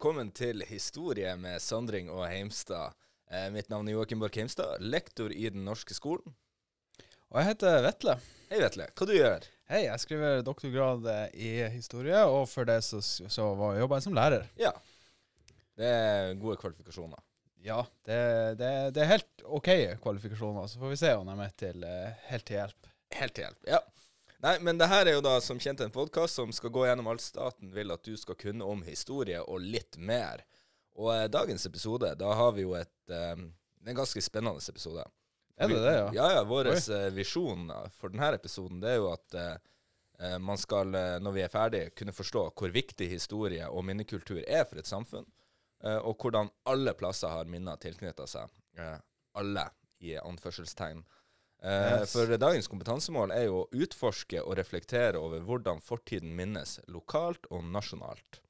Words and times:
velkommen 0.00 0.30
til 0.32 0.62
Historie 0.64 1.34
med 1.36 1.60
Sandring 1.60 2.06
og 2.08 2.22
Heimstad. 2.24 2.94
Eh, 3.28 3.50
mitt 3.52 3.66
navn 3.68 3.84
er 3.84 3.98
Joakim 3.98 4.22
Borch 4.22 4.38
Heimstad, 4.38 4.80
lektor 4.80 5.28
i 5.28 5.50
Den 5.52 5.66
norske 5.66 5.92
skolen. 5.92 6.32
Og 7.28 7.36
jeg 7.36 7.50
heter 7.50 7.82
Vetle. 7.84 8.14
Hei, 8.48 8.62
Vetle. 8.62 8.86
Hva 8.96 9.06
du 9.10 9.12
gjør 9.12 9.44
Hei, 9.68 9.82
jeg 9.84 10.00
skriver 10.00 10.40
doktorgrad 10.46 11.04
eh, 11.04 11.26
i 11.36 11.50
historie, 11.74 12.16
og 12.24 12.48
for 12.48 12.64
det 12.64 12.78
så, 12.86 13.02
så 13.04 13.50
var- 13.60 13.76
jobber 13.76 14.00
jeg 14.00 14.06
som 14.08 14.16
lærer. 14.16 14.48
Ja. 14.56 14.72
Det 15.76 15.92
er 15.98 16.32
gode 16.40 16.56
kvalifikasjoner. 16.64 17.20
Ja, 17.60 17.82
det, 18.08 18.22
det, 18.56 18.72
det 18.96 19.04
er 19.04 19.12
helt 19.18 19.44
OK 19.44 19.68
kvalifikasjoner, 20.00 20.64
så 20.72 20.80
får 20.80 20.94
vi 20.96 21.00
se 21.02 21.12
om 21.20 21.28
de 21.28 21.36
er 21.44 21.52
til, 21.60 21.84
eh, 21.84 22.16
helt 22.32 22.48
til 22.48 22.56
hjelp. 22.56 22.88
Helt 23.20 23.36
til 23.36 23.44
hjelp. 23.50 23.60
Ja. 23.76 23.84
Nei, 24.40 24.54
men 24.64 24.78
det 24.80 24.88
her 24.88 25.04
er 25.04 25.18
jo 25.18 25.24
da 25.24 25.34
som 25.44 25.58
kjent 25.60 25.82
en 25.84 25.92
podkast 25.92 26.38
som 26.38 26.52
skal 26.56 26.72
gå 26.72 26.86
gjennom 26.88 27.10
alt 27.12 27.20
staten 27.20 27.74
vil 27.74 27.92
at 27.92 28.04
du 28.06 28.14
skal 28.16 28.38
kunne 28.40 28.64
om 28.64 28.80
historie 28.86 29.40
og 29.42 29.60
litt 29.60 29.98
mer. 30.00 30.40
Og 30.96 31.10
eh, 31.12 31.26
dagens 31.32 31.66
episode, 31.68 32.14
da 32.16 32.30
har 32.38 32.54
vi 32.56 32.64
jo 32.64 32.72
et 32.78 33.12
eh, 33.12 33.36
En 33.88 33.96
ganske 33.96 34.20
spennende 34.20 34.60
episode. 34.68 35.04
Er 35.56 35.68
det 35.68 35.80
det, 35.80 35.92
ja? 35.96 36.08
Ja, 36.16 36.30
ja. 36.38 36.40
Vår 36.48 36.68
eh, 36.72 37.10
visjon 37.16 37.70
for 37.96 38.12
denne 38.12 38.32
episoden 38.36 38.80
det 38.80 38.94
er 38.94 38.98
jo 38.98 39.10
at 39.12 39.36
eh, 39.36 39.54
eh, 40.20 40.38
man 40.40 40.60
skal, 40.60 40.94
eh, 40.96 41.18
når 41.20 41.36
vi 41.36 41.44
er 41.44 41.52
ferdig, 41.52 41.82
kunne 41.96 42.12
forstå 42.16 42.46
hvor 42.56 42.72
viktig 42.74 43.08
historie 43.12 43.68
og 43.68 43.84
minnekultur 43.88 44.40
er 44.46 44.64
for 44.68 44.80
et 44.80 44.88
samfunn, 44.88 45.28
eh, 45.84 45.96
og 46.00 46.16
hvordan 46.20 46.48
alle 46.68 46.96
plasser 46.96 47.32
har 47.32 47.48
minner 47.48 47.80
tilknytta 47.80 48.28
seg. 48.28 48.52
Alle, 49.36 49.66
i 50.00 50.16
anførselstegn. 50.16 51.04
Eh, 51.62 52.00
Yes. 52.00 52.12
For 52.12 52.26
dagens 52.40 52.68
kompetansemål 52.68 53.32
er 53.36 53.44
jo 53.50 53.58
å 53.64 53.68
utforske 53.84 54.40
og 54.40 54.56
reflektere 54.56 55.20
over 55.20 55.42
hvordan 55.44 55.82
fortiden 55.84 56.32
minnes 56.36 56.78
lokalt 56.88 57.44
og 57.50 57.64
nasjonalt. 57.68 58.40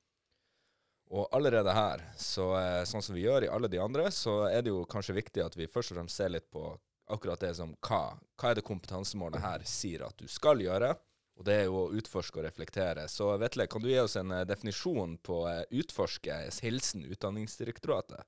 Og 1.10 1.26
allerede 1.34 1.72
her, 1.74 2.04
så, 2.16 2.52
eh, 2.54 2.84
sånn 2.86 3.02
som 3.02 3.16
vi 3.16 3.24
gjør 3.24 3.44
i 3.44 3.50
alle 3.50 3.68
de 3.68 3.80
andre, 3.82 4.04
så 4.14 4.44
er 4.46 4.62
det 4.62 4.70
jo 4.70 4.84
kanskje 4.86 5.16
viktig 5.16 5.42
at 5.44 5.56
vi 5.58 5.66
først 5.66 5.90
og 5.90 5.96
fremst 5.98 6.16
ser 6.16 6.30
litt 6.30 6.46
på 6.52 6.78
akkurat 7.10 7.40
det 7.42 7.56
som 7.56 7.74
hva. 7.82 8.14
Hva 8.38 8.50
er 8.52 8.54
det 8.60 8.64
kompetansemålet 8.68 9.40
her 9.42 9.64
sier 9.66 10.06
at 10.06 10.16
du 10.16 10.28
skal 10.30 10.62
gjøre? 10.62 10.92
Og 11.40 11.44
det 11.44 11.54
er 11.56 11.64
jo 11.64 11.88
å 11.88 11.92
utforske 11.98 12.38
og 12.38 12.44
reflektere. 12.44 13.08
Så 13.08 13.32
Vetle, 13.40 13.66
kan 13.66 13.82
du 13.82 13.88
gi 13.88 13.98
oss 13.98 14.14
en 14.20 14.30
eh, 14.30 14.44
definisjon 14.44 15.18
på 15.18 15.40
utforske, 15.72 16.36
hilsen 16.62 17.02
Utdanningsdirektoratet? 17.10 18.22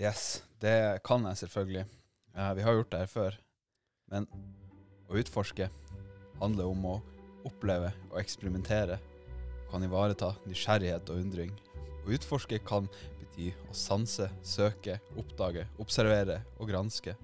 Yes, 0.00 0.42
det 0.58 1.02
kan 1.04 1.26
jeg 1.28 1.36
selvfølgelig. 1.42 1.84
Vi 2.32 2.62
har 2.64 2.72
gjort 2.78 2.90
det 2.94 2.98
her 3.02 3.10
før. 3.12 3.34
Men 4.12 4.28
å 5.08 5.16
utforske 5.18 5.70
handler 6.40 6.68
om 6.68 6.84
å 6.86 6.98
oppleve 7.48 7.92
og 8.10 8.18
eksperimentere. 8.20 8.98
Kan 9.72 9.84
ivareta 9.86 10.34
nysgjerrighet 10.44 11.08
og 11.10 11.22
undring. 11.24 11.52
Å 12.04 12.12
utforske 12.12 12.58
kan 12.66 12.88
bety 13.20 13.50
å 13.70 13.76
sanse, 13.76 14.28
søke, 14.44 14.98
oppdage, 15.18 15.64
observere 15.80 16.42
og 16.58 16.68
granske. 16.70 17.16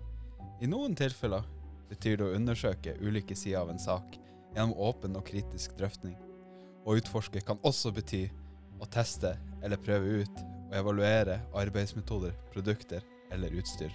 I 0.64 0.70
noen 0.70 0.96
tilfeller 0.98 1.44
betyr 1.90 2.18
det 2.18 2.26
å 2.26 2.34
undersøke 2.36 2.96
ulike 3.04 3.36
sider 3.36 3.60
av 3.62 3.72
en 3.72 3.82
sak 3.82 4.16
gjennom 4.54 4.74
åpen 4.80 5.16
og 5.18 5.26
kritisk 5.28 5.76
drøftning. 5.78 6.16
Å 6.88 6.96
utforske 6.96 7.42
kan 7.44 7.60
også 7.68 7.92
bety 7.94 8.24
å 8.80 8.88
teste 8.88 9.34
eller 9.62 9.80
prøve 9.82 10.22
ut 10.22 10.44
og 10.68 10.76
evaluere 10.80 11.40
arbeidsmetoder, 11.56 12.34
produkter 12.52 13.04
eller 13.34 13.54
utstyr. 13.60 13.92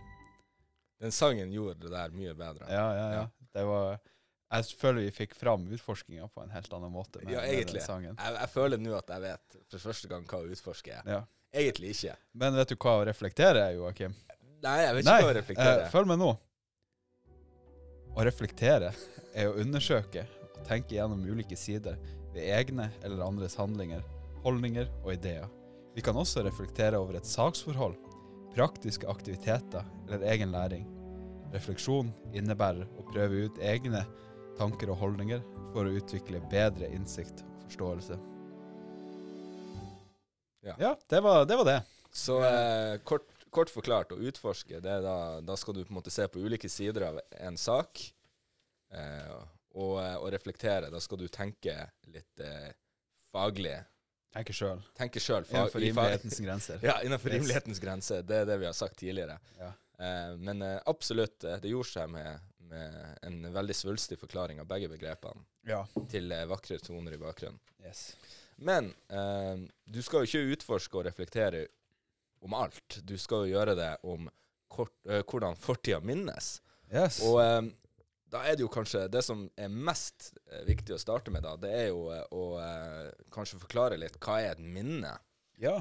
Den 1.03 1.11
sangen 1.11 1.51
gjorde 1.51 1.75
det 1.83 1.91
der 1.91 2.13
mye 2.15 2.33
bedre. 2.39 2.67
Ja, 2.71 2.87
ja, 2.95 3.07
ja. 3.17 3.23
Det 3.53 3.63
var 3.67 3.97
Jeg 4.53 4.77
føler 4.79 5.01
vi 5.07 5.11
fikk 5.11 5.33
fram 5.35 5.63
utforskinga 5.75 6.27
på 6.31 6.43
en 6.45 6.51
helt 6.53 6.71
annen 6.77 6.91
måte 6.93 7.19
med, 7.23 7.33
Ja, 7.33 7.41
med 7.41 7.49
den 7.49 7.59
egentlig. 7.59 7.81
sangen. 7.83 8.15
Jeg, 8.19 8.35
jeg 8.39 8.49
føler 8.53 8.79
nå 8.81 8.93
at 8.97 9.09
jeg 9.09 9.23
vet 9.25 9.57
for 9.73 9.83
første 9.89 10.11
gang 10.11 10.27
hva 10.29 10.39
å 10.43 10.51
utforske 10.53 10.93
er. 10.99 11.09
Ja. 11.09 11.21
Egentlig 11.53 11.91
ikke. 11.95 12.15
Men 12.37 12.55
vet 12.57 12.71
du 12.71 12.75
hva 12.77 12.93
å 13.01 13.05
reflektere 13.09 13.65
er, 13.67 13.75
Joakim? 13.77 14.13
Nei, 14.63 14.77
jeg 14.85 14.95
vet 14.95 15.03
ikke 15.07 15.17
hva 15.25 15.31
å 15.33 15.37
reflektere 15.39 15.81
eh, 15.83 15.89
følg 15.93 16.07
med 16.13 16.21
nå. 16.21 16.29
Å 18.13 18.25
reflektere 18.27 18.91
er 19.33 19.49
å 19.49 19.57
undersøke 19.61 20.23
og 20.53 20.61
tenke 20.69 20.95
gjennom 20.99 21.23
ulike 21.25 21.57
sider 21.57 21.97
ved 22.33 22.45
egne 22.53 22.87
eller 23.03 23.25
andres 23.25 23.57
handlinger, 23.59 24.05
holdninger 24.45 24.87
og 25.03 25.11
ideer. 25.15 25.49
Vi 25.97 26.01
kan 26.05 26.17
også 26.17 26.41
reflektere 26.45 26.97
over 27.01 27.17
et 27.19 27.27
saksforhold, 27.29 27.97
praktiske 28.53 29.09
aktiviteter 29.09 29.85
eller 30.07 30.25
egen 30.33 30.51
læring. 30.53 30.85
Refleksjon 31.53 32.11
innebærer 32.33 32.87
å 32.97 33.05
prøve 33.11 33.47
ut 33.47 33.59
egne 33.61 34.03
tanker 34.57 34.91
og 34.93 35.01
holdninger 35.01 35.41
for 35.73 35.87
å 35.87 35.95
utvikle 35.97 36.41
bedre 36.51 36.89
innsikt 36.93 37.43
og 37.45 37.67
forståelse. 37.67 38.19
Ja. 40.63 40.95
det 41.09 41.19
var 41.19 41.45
det. 41.45 41.55
Var 41.59 41.65
det. 41.67 41.79
Så 42.13 42.37
eh, 42.45 42.97
kort, 43.03 43.25
kort 43.51 43.71
forklart, 43.73 44.13
å 44.13 44.21
utforske, 44.21 44.79
det 44.79 44.91
er 44.99 45.01
da, 45.03 45.17
da 45.43 45.57
skal 45.59 45.75
du 45.75 45.81
på 45.83 45.91
en 45.91 45.97
måte 45.97 46.13
se 46.13 46.27
på 46.29 46.39
ulike 46.39 46.69
sider 46.71 47.09
av 47.09 47.19
en 47.41 47.57
sak. 47.59 47.99
Eh, 48.93 49.33
og, 49.73 49.97
og 49.97 50.29
reflektere. 50.33 50.91
Da 50.93 51.01
skal 51.01 51.19
du 51.19 51.27
tenke 51.33 51.73
litt 52.13 52.43
eh, 52.43 52.71
faglig. 53.31 53.79
Tenker 54.33 54.53
sjøl. 54.57 54.79
Tenke 54.97 55.21
sjøl. 55.21 55.45
Innenfor 55.49 55.79
rimelighetens 55.83 56.39
grenser. 56.41 56.79
Ja, 56.89 56.95
innenfor 57.05 57.29
Yes. 57.29 57.37
rimelighetens 57.41 57.79
grenser. 57.83 58.23
Det 58.25 58.39
er 58.41 58.45
det 58.49 58.57
vi 58.63 58.65
har 58.65 58.73
sagt 58.77 58.97
tidligere. 58.99 59.35
Ja. 59.59 59.71
Eh, 59.99 60.33
men 60.41 60.61
eh, 60.65 60.79
absolutt, 60.89 61.43
eh, 61.45 61.59
det 61.61 61.69
gjorde 61.69 61.91
seg 61.91 62.09
med, 62.09 62.39
med 62.71 62.95
en 63.29 63.37
veldig 63.53 63.75
svulstig 63.77 64.17
forklaring 64.19 64.59
av 64.63 64.67
begge 64.71 64.89
begrepene 64.89 65.43
Ja. 65.69 65.83
til 66.09 66.31
eh, 66.33 66.45
vakre 66.49 66.79
toner 66.81 67.13
i 67.13 67.21
bakgrunnen. 67.21 67.59
Yes. 67.85 68.15
Men 68.57 68.89
eh, 69.09 69.67
du 69.85 70.01
skal 70.01 70.23
jo 70.25 70.29
ikke 70.31 70.57
utforske 70.57 70.97
og 70.97 71.05
reflektere 71.11 71.67
om 72.43 72.53
alt. 72.57 72.99
Du 73.05 73.13
skal 73.21 73.45
jo 73.45 73.53
gjøre 73.55 73.75
det 73.77 73.91
om 74.03 74.25
kort, 74.73 74.95
eh, 75.05 75.21
hvordan 75.29 75.55
fortida 75.55 76.01
minnes. 76.01 76.55
yes. 76.91 77.21
Og 77.29 77.37
eh, 77.43 77.61
da 78.33 78.41
er 78.49 78.57
det 78.57 78.63
jo 78.65 78.69
kanskje 78.73 79.05
det 79.13 79.21
som 79.25 79.43
er 79.61 79.69
mest 79.69 80.31
eh, 80.51 80.63
viktig 80.67 80.95
å 80.95 80.99
starte 81.01 81.31
med, 81.33 81.43
da, 81.45 81.53
det 81.61 81.69
er 81.83 81.87
jo 81.91 82.07
eh, 82.13 82.23
å 82.33 82.45
eh, 82.59 83.11
kanskje 83.33 83.59
forklare 83.61 83.99
litt 84.01 84.17
hva 84.23 84.39
er 84.41 84.55
et 84.55 84.63
minne. 84.63 85.13
ja. 85.61 85.79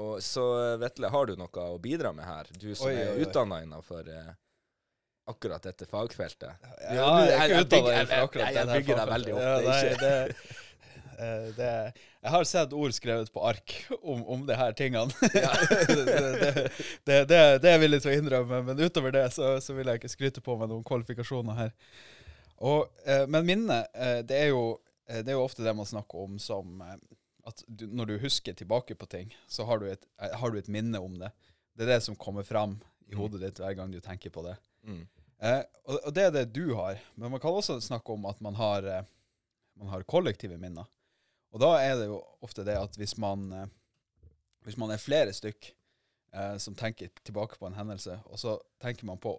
Og 0.00 0.18
så, 0.24 0.42
Vetle, 0.82 1.08
har 1.14 1.28
du 1.28 1.36
noe 1.38 1.64
å 1.70 1.76
bidra 1.78 2.10
med 2.12 2.24
her? 2.26 2.48
Du 2.58 2.72
som 2.74 2.88
Oi, 2.88 2.96
er 2.98 3.20
utdanna 3.22 3.60
innenfor 3.62 4.08
eh, 4.10 4.32
akkurat 5.30 5.62
dette 5.62 5.86
fagfeltet. 5.86 6.56
Ja, 6.90 7.04
jeg 7.22 7.36
er 7.36 7.52
jeg- 7.54 7.68
jeg 7.70 8.54
jeg- 8.56 8.66
bygger 8.74 8.96
deg 8.98 9.08
veldig 9.12 9.34
ofte, 9.36 9.62
Ja, 9.62 9.70
nei, 9.70 9.94
det, 10.00 10.10
eh, 10.10 10.56
det, 11.56 11.70
jeg 12.22 12.32
har 12.32 12.46
sett 12.48 12.72
ord 12.76 12.94
skrevet 12.96 13.32
på 13.32 13.42
ark 13.44 13.74
om, 13.98 14.22
om 14.24 14.46
de 14.48 14.56
her 14.56 14.72
tingene. 14.78 15.12
det, 15.32 16.04
det, 16.06 16.52
det, 17.04 17.18
det, 17.28 17.40
det 17.64 17.72
er 17.72 17.84
jeg 17.84 18.00
å 18.00 18.14
innrømme, 18.14 18.62
men 18.70 18.80
utover 18.80 19.14
det 19.14 19.26
så, 19.36 19.56
så 19.60 19.76
vil 19.76 19.90
jeg 19.90 20.00
ikke 20.00 20.12
skryte 20.12 20.44
på 20.44 20.56
meg 20.60 20.70
noen 20.72 20.86
kvalifikasjoner 20.86 21.58
her. 21.64 21.74
Og, 22.60 22.90
eh, 23.08 23.24
men 23.28 23.46
minne, 23.48 23.82
eh, 23.94 24.20
det, 24.26 24.36
er 24.36 24.52
jo, 24.52 24.64
eh, 25.08 25.22
det 25.24 25.32
er 25.32 25.38
jo 25.38 25.46
ofte 25.46 25.64
det 25.64 25.76
man 25.76 25.88
snakker 25.88 26.26
om 26.26 26.36
som 26.42 26.82
eh, 26.84 26.98
at 27.48 27.64
du, 27.66 27.86
når 27.86 28.12
du 28.12 28.18
husker 28.22 28.56
tilbake 28.56 28.94
på 28.94 29.08
ting, 29.10 29.32
så 29.48 29.64
har 29.68 29.80
du, 29.80 29.88
et, 29.90 30.04
eh, 30.22 30.36
har 30.36 30.52
du 30.52 30.58
et 30.60 30.68
minne 30.68 31.00
om 31.00 31.16
det. 31.20 31.32
Det 31.76 31.86
er 31.86 31.94
det 31.94 32.02
som 32.04 32.18
kommer 32.20 32.44
fram 32.46 32.78
i 33.10 33.16
hodet 33.18 33.40
ditt 33.42 33.60
hver 33.62 33.74
gang 33.78 33.92
du 33.92 34.00
tenker 34.04 34.32
på 34.34 34.44
det. 34.44 34.56
Mm. 34.86 35.02
Eh, 35.40 35.62
og, 35.86 35.96
og 35.96 36.14
det 36.14 36.26
er 36.26 36.34
det 36.34 36.46
du 36.54 36.74
har. 36.78 37.00
Men 37.16 37.32
man 37.32 37.42
kan 37.42 37.56
også 37.56 37.80
snakke 37.82 38.12
om 38.12 38.28
at 38.30 38.40
man 38.44 38.58
har, 38.58 38.86
eh, 38.86 39.08
man 39.80 39.92
har 39.94 40.06
kollektive 40.08 40.60
minner. 40.60 40.88
Og 41.52 41.60
da 41.60 41.72
er 41.82 41.96
det 41.98 42.06
jo 42.06 42.20
ofte 42.46 42.64
det 42.64 42.76
at 42.78 42.96
hvis 42.96 43.16
man, 43.18 43.52
eh, 43.52 43.66
hvis 44.64 44.76
man 44.78 44.90
er 44.94 45.02
flere 45.02 45.32
stykk 45.34 45.72
eh, 46.32 46.56
som 46.62 46.74
tenker 46.78 47.10
tilbake 47.24 47.58
på 47.58 47.66
en 47.66 47.74
hendelse, 47.78 48.20
og 48.26 48.38
så 48.38 48.58
tenker 48.82 49.06
man 49.06 49.18
på 49.18 49.36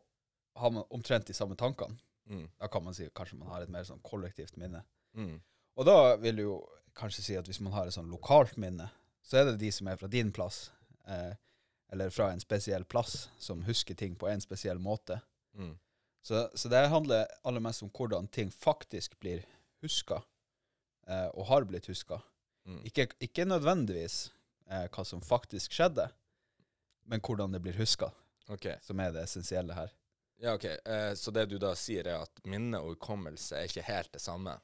har 0.60 0.70
man 0.76 0.84
omtrent 0.92 1.28
de 1.28 1.34
samme 1.34 1.56
tankene, 1.56 1.98
Mm. 2.30 2.48
da 2.60 2.68
kan 2.68 2.84
man 2.84 2.94
si 2.94 3.10
kanskje 3.10 3.36
man 3.40 3.48
har 3.50 3.62
et 3.64 3.70
mer 3.70 3.84
sånn 3.84 4.00
kollektivt 4.06 4.56
minne. 4.56 4.84
Mm. 5.18 5.42
Og 5.76 5.86
da 5.86 6.16
vil 6.22 6.36
du 6.36 6.42
jo 6.44 6.58
kanskje 6.96 7.24
si 7.26 7.36
at 7.36 7.48
hvis 7.50 7.60
man 7.60 7.74
har 7.74 7.88
et 7.88 7.96
sånn 7.96 8.12
lokalt 8.14 8.58
minne, 8.62 8.90
så 9.26 9.40
er 9.40 9.46
det 9.50 9.58
de 9.60 9.72
som 9.72 9.88
er 9.88 9.98
fra 9.98 10.08
din 10.08 10.30
plass, 10.32 10.72
eh, 11.08 11.34
eller 11.92 12.10
fra 12.14 12.30
en 12.32 12.40
spesiell 12.40 12.86
plass, 12.86 13.30
som 13.40 13.64
husker 13.64 13.96
ting 13.96 14.16
på 14.16 14.30
en 14.30 14.40
spesiell 14.42 14.80
måte. 14.80 15.20
Mm. 15.58 15.74
Så, 16.24 16.48
så 16.56 16.70
det 16.70 16.86
handler 16.94 17.26
aller 17.44 17.60
mest 17.60 17.84
om 17.84 17.90
hvordan 17.90 18.30
ting 18.32 18.52
faktisk 18.54 19.18
blir 19.20 19.44
huska, 19.82 20.22
eh, 21.12 21.28
og 21.36 21.50
har 21.52 21.68
blitt 21.68 21.90
huska. 21.92 22.22
Mm. 22.66 22.82
Ikke, 22.88 23.08
ikke 23.20 23.46
nødvendigvis 23.48 24.24
eh, 24.70 24.88
hva 24.88 25.06
som 25.08 25.24
faktisk 25.26 25.76
skjedde, 25.76 26.08
men 27.12 27.24
hvordan 27.26 27.54
det 27.56 27.62
blir 27.64 27.78
huska, 27.80 28.12
okay. 28.48 28.78
som 28.86 29.00
er 29.04 29.14
det 29.16 29.26
essensielle 29.26 29.76
her. 29.76 29.94
Ja, 30.42 30.56
ok. 30.58 30.66
Eh, 30.66 31.14
så 31.16 31.32
det 31.32 31.46
du 31.52 31.58
da 31.62 31.76
sier, 31.78 32.08
er 32.08 32.24
at 32.26 32.44
minne 32.50 32.80
og 32.82 32.96
hukommelse 32.96 33.60
er 33.60 33.70
ikke 33.70 33.86
helt 33.86 34.14
det 34.14 34.22
samme? 34.24 34.56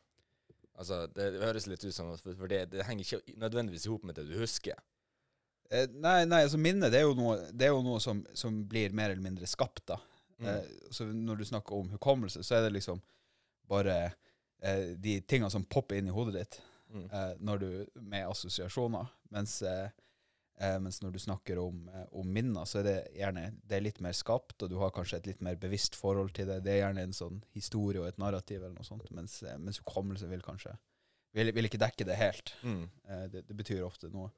Altså, 0.77 1.03
det, 1.13 1.31
det 1.35 1.41
høres 1.41 1.67
litt 1.69 1.83
ut 1.85 1.95
som 1.95 2.11
For 2.21 2.49
det, 2.49 2.67
det 2.73 2.85
henger 2.85 3.05
ikke 3.05 3.37
nødvendigvis 3.41 3.87
i 3.87 3.91
hop 3.91 4.05
med 4.05 4.17
det 4.17 4.27
du 4.29 4.35
husker. 4.37 4.77
Eh, 5.69 5.89
nei, 5.91 6.21
nei, 6.29 6.43
altså 6.45 6.59
minne 6.61 6.89
det 6.93 7.01
er 7.01 7.07
jo 7.07 7.15
noe, 7.17 7.37
det 7.51 7.67
er 7.67 7.73
jo 7.75 7.83
noe 7.85 7.99
som, 8.01 8.21
som 8.37 8.61
blir 8.69 8.93
mer 8.95 9.11
eller 9.11 9.25
mindre 9.25 9.49
skapt. 9.49 9.83
da. 9.89 9.99
Mm. 10.37 10.49
Eh, 10.53 10.91
så 10.93 11.05
når 11.09 11.41
du 11.41 11.45
snakker 11.49 11.77
om 11.77 11.89
hukommelse, 11.93 12.43
så 12.45 12.57
er 12.57 12.67
det 12.67 12.77
liksom 12.77 13.01
bare 13.69 13.97
eh, 14.61 14.95
de 14.97 15.19
tingene 15.21 15.51
som 15.53 15.65
popper 15.65 15.99
inn 16.01 16.07
i 16.11 16.15
hodet 16.15 16.39
ditt 16.41 16.61
Mm. 16.87 17.09
eh, 17.11 17.33
når 17.43 17.57
du, 17.59 17.71
med 17.99 18.29
assosiasjoner. 18.29 19.09
Mens 19.35 19.61
eh, 19.61 19.89
Eh, 20.57 20.79
mens 20.81 21.03
når 21.03 21.11
du 21.13 21.19
snakker 21.21 21.59
om, 21.61 21.83
om 22.17 22.29
minner, 22.33 22.65
så 22.65 22.79
er 22.79 22.85
det 22.87 22.93
gjerne 23.13 23.43
det 23.61 23.75
er 23.77 23.83
litt 23.85 23.99
mer 24.01 24.15
skapt, 24.17 24.63
og 24.65 24.71
du 24.71 24.79
har 24.81 24.89
kanskje 24.89 25.19
et 25.19 25.27
litt 25.29 25.41
mer 25.45 25.53
bevisst 25.61 25.93
forhold 25.93 26.31
til 26.33 26.47
det. 26.49 26.63
Det 26.65 26.71
er 26.73 26.79
gjerne 26.79 27.03
en 27.05 27.13
sånn 27.13 27.35
historie 27.53 28.01
og 28.01 28.07
et 28.09 28.17
narrativ 28.17 28.63
eller 28.63 28.73
noe 28.73 28.87
sånt, 28.87 29.05
mens, 29.13 29.35
mens 29.61 29.77
hukommelse 29.83 30.25
vil 30.31 30.41
kanskje 30.41 30.73
vil, 31.37 31.51
vil 31.53 31.69
ikke 31.69 31.77
dekke 31.83 32.07
det 32.09 32.17
helt. 32.17 32.55
Mm. 32.65 32.89
Eh, 33.05 33.23
det, 33.35 33.43
det 33.51 33.57
betyr 33.59 33.83
ofte 33.85 34.09
noe, 34.09 34.31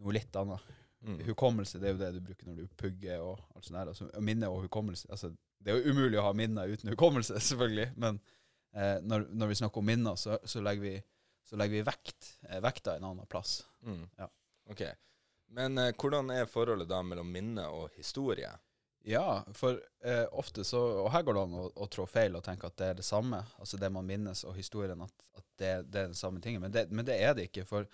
noe 0.00 0.16
litt 0.16 0.40
annet. 0.40 0.72
Mm. 1.04 1.20
Hukommelse 1.28 1.82
det 1.82 1.90
er 1.90 1.96
jo 1.98 2.00
det 2.00 2.10
du 2.16 2.20
bruker 2.30 2.48
når 2.48 2.62
du 2.62 2.74
pugger 2.80 3.20
og 3.20 3.44
alt 3.52 3.68
sånt. 3.68 3.76
der. 3.76 3.92
Altså, 3.92 4.08
minne 4.24 4.48
og 4.48 4.64
hukommelse 4.70 5.10
altså, 5.12 5.34
Det 5.60 5.74
er 5.74 5.82
jo 5.82 5.92
umulig 5.92 6.16
å 6.16 6.24
ha 6.30 6.32
minner 6.32 6.72
uten 6.72 6.94
hukommelse, 6.94 7.36
selvfølgelig. 7.50 7.90
Men 8.00 8.22
når, 8.72 9.26
når, 9.36 9.50
vi 9.50 9.56
snakker 9.60 9.82
om 9.82 9.86
minner, 9.86 10.16
så, 10.16 10.38
så, 10.48 10.62
legger 10.64 10.82
vi, 10.86 10.92
så 11.44 11.58
legger 11.60 11.76
vi 11.76 11.86
vekt, 11.86 12.28
eh, 12.48 12.60
vekta 12.64 12.96
en 12.96 13.04
annen 13.10 13.28
plass. 13.28 13.58
Mm. 13.84 14.06
Ja. 14.16 14.28
Ok. 14.72 14.84
Men 15.52 15.78
eh, 15.78 15.92
hvordan 15.98 16.30
er 16.32 16.48
forholdet 16.48 16.88
da 16.88 17.02
mellom 17.04 17.28
minne 17.32 17.66
og 17.68 17.90
historie? 17.98 18.50
Ja, 19.04 19.42
for 19.58 19.80
eh, 20.06 20.24
ofte 20.30 20.62
så 20.64 20.78
Og 21.02 21.08
her 21.10 21.24
går 21.26 21.34
det 21.34 21.40
an 21.42 21.56
å, 21.58 21.64
å, 21.74 21.88
trå 21.90 22.04
feil 22.06 22.36
og 22.38 22.44
tenke 22.46 22.68
at 22.68 22.76
det 22.78 22.88
er 22.88 23.00
det 23.00 23.06
samme. 23.06 23.42
Altså 23.58 23.80
det 23.80 23.90
man 23.92 24.06
minnes, 24.06 24.44
og 24.46 24.56
historien, 24.56 25.00
at, 25.02 25.26
at 25.36 25.46
det, 25.58 25.72
det, 25.90 26.04
er 26.04 26.12
den 26.12 26.18
samme 26.18 26.40
tingen. 26.40 26.62
Men 26.62 26.74
det, 26.74 26.86
men 26.90 27.06
det, 27.08 27.18
er 27.18 27.34
det 27.36 27.48
ikke. 27.50 27.66
For 27.68 27.88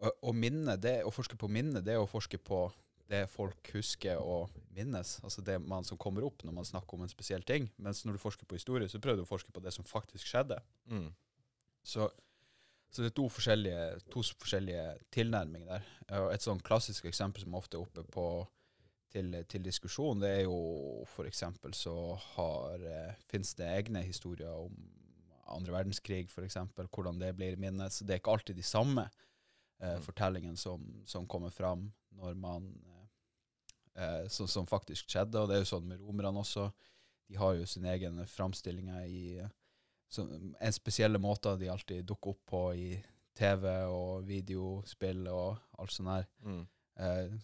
å, 0.00 0.14
å, 0.30 0.32
minne, 0.34 0.78
det, 0.80 1.02
å 1.04 1.12
forske 1.14 1.36
på 1.38 1.50
minne, 1.52 1.84
det 1.84 1.94
er 1.94 2.02
å 2.02 2.10
forske 2.10 2.40
på 2.40 2.64
det 3.12 3.26
folk 3.30 3.72
husker 3.76 4.20
og 4.20 4.50
minnes. 4.74 5.18
Altså 5.22 5.44
det 5.44 5.58
man 5.62 5.84
som 5.86 6.00
kommer 6.00 6.24
opp 6.26 6.42
når 6.46 6.56
man 6.56 6.68
snakker 6.68 6.96
om 6.96 7.04
en 7.04 7.12
spesiell 7.12 7.44
ting. 7.46 7.68
Mens 7.76 8.02
når 8.06 8.16
du 8.16 8.24
forsker 8.24 8.48
på 8.48 8.58
historie, 8.58 8.88
så 8.88 9.00
prøver 9.02 9.22
du 9.22 9.26
å 9.26 9.32
forske 9.32 9.52
på 9.54 9.62
det 9.64 9.74
som 9.76 9.86
faktisk 9.88 10.32
skjedde. 10.32 10.58
Mm. 10.90 11.10
Så 11.86 12.10
så 12.92 13.00
det 13.00 13.08
er 13.08 13.14
to 13.16 13.28
forskjellige, 13.32 13.84
to 14.12 14.20
forskjellige 14.20 14.82
tilnærminger 15.16 15.70
der. 15.70 15.86
Og 16.18 16.26
et 16.34 16.44
sånn 16.44 16.60
klassisk 16.60 17.06
eksempel 17.08 17.40
som 17.40 17.54
ofte 17.56 17.78
er 17.78 17.86
oppe 17.86 18.04
på, 18.12 18.24
til, 19.14 19.32
til 19.48 19.64
diskusjon, 19.64 20.20
det 20.20 20.32
er 20.34 20.42
jo 20.44 20.58
f.eks. 21.06 21.40
så 21.78 21.94
har, 22.34 22.84
eh, 22.84 23.14
finnes 23.32 23.54
det 23.56 23.70
egne 23.78 24.04
historier 24.04 24.52
om 24.52 24.76
andre 25.56 25.72
verdenskrig, 25.78 26.28
f.eks. 26.28 26.58
Hvordan 26.84 27.20
det 27.20 27.32
blir 27.38 27.56
minnet. 27.60 27.96
Så 27.96 28.04
det 28.04 28.16
er 28.16 28.20
ikke 28.20 28.36
alltid 28.36 28.60
de 28.60 28.66
samme 28.66 29.06
eh, 29.80 29.96
mm. 29.96 30.04
fortellingene 30.04 30.60
som, 30.60 30.84
som, 31.08 31.24
kommer 31.24 31.50
fram 31.50 31.88
når 32.20 32.36
man 32.36 32.68
eh, 33.96 34.28
som, 34.28 34.48
som, 34.48 34.66
faktisk 34.66 35.10
skjedde. 35.10 35.40
Og 35.40 35.50
det 35.50 35.56
er 35.56 35.64
jo 35.64 35.72
sånn 35.74 35.88
med 35.88 36.02
romerne 36.02 36.42
også. 36.42 36.68
De 37.28 37.38
har 37.40 37.56
jo 37.56 37.68
sine 37.68 37.92
egne 37.92 38.26
framstillinger 38.28 39.06
i 39.08 39.24
som, 40.12 40.28
en 40.60 40.74
spesielle 40.76 41.20
måter 41.22 41.56
de 41.56 41.70
alltid 41.72 42.04
dukker 42.04 42.34
opp 42.34 42.42
på 42.52 42.62
i 42.76 42.90
TV 43.38 43.64
og 43.88 44.26
videospill 44.28 45.24
og 45.32 45.56
alt 45.80 45.94
sånt 45.94 46.12
her. 46.12 46.28
Mm. 46.44 46.66
Eh, 47.00 47.38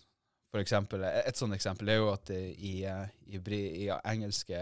for 0.49 0.61
eksempel, 0.61 1.05
et 1.05 1.37
sånt 1.37 1.57
eksempel 1.57 1.93
er 1.93 2.01
jo 2.01 2.11
at 2.13 2.31
i, 2.33 2.75
i, 2.85 3.39
i 3.39 3.89
engelske, 3.97 4.61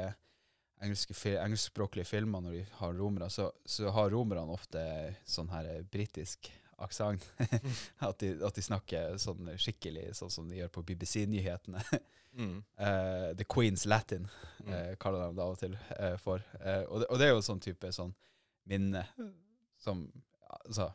engelske 0.82 1.34
engelskspråklige 1.42 2.08
filmer, 2.08 2.42
når 2.42 2.56
de 2.56 2.62
har 2.80 2.94
romere, 2.98 3.30
så, 3.30 3.50
så 3.66 3.90
har 3.94 4.10
romerne 4.14 4.54
ofte 4.54 4.82
sånn 5.26 5.50
her 5.54 5.70
britisk 5.90 6.50
aksent. 6.76 7.24
at, 8.08 8.22
at, 8.22 8.54
de 8.54 8.64
snakker 8.64 9.16
sånn 9.20 9.52
skikkelig, 9.60 10.10
sånn 10.18 10.32
som 10.32 10.50
de 10.50 10.60
gjør 10.60 10.72
på 10.74 10.84
BBC-nyhetene. 10.90 11.82
mm. 12.36 12.58
uh, 12.80 13.32
The 13.38 13.46
Queen's 13.48 13.86
Latin, 13.88 14.28
uh, 14.66 14.92
kaller 15.00 15.26
de 15.26 15.38
det 15.38 15.46
av 15.46 15.56
og 15.56 15.58
til 15.62 15.78
uh, 15.96 16.14
for. 16.22 16.44
Og 16.60 17.02
det, 17.02 17.08
og, 17.08 17.18
det, 17.18 17.26
er 17.28 17.34
jo 17.34 17.42
sånn 17.46 17.64
type 17.64 17.92
sånn 17.94 18.14
minne 18.66 19.04
som 19.78 20.00
altså, 20.64 20.88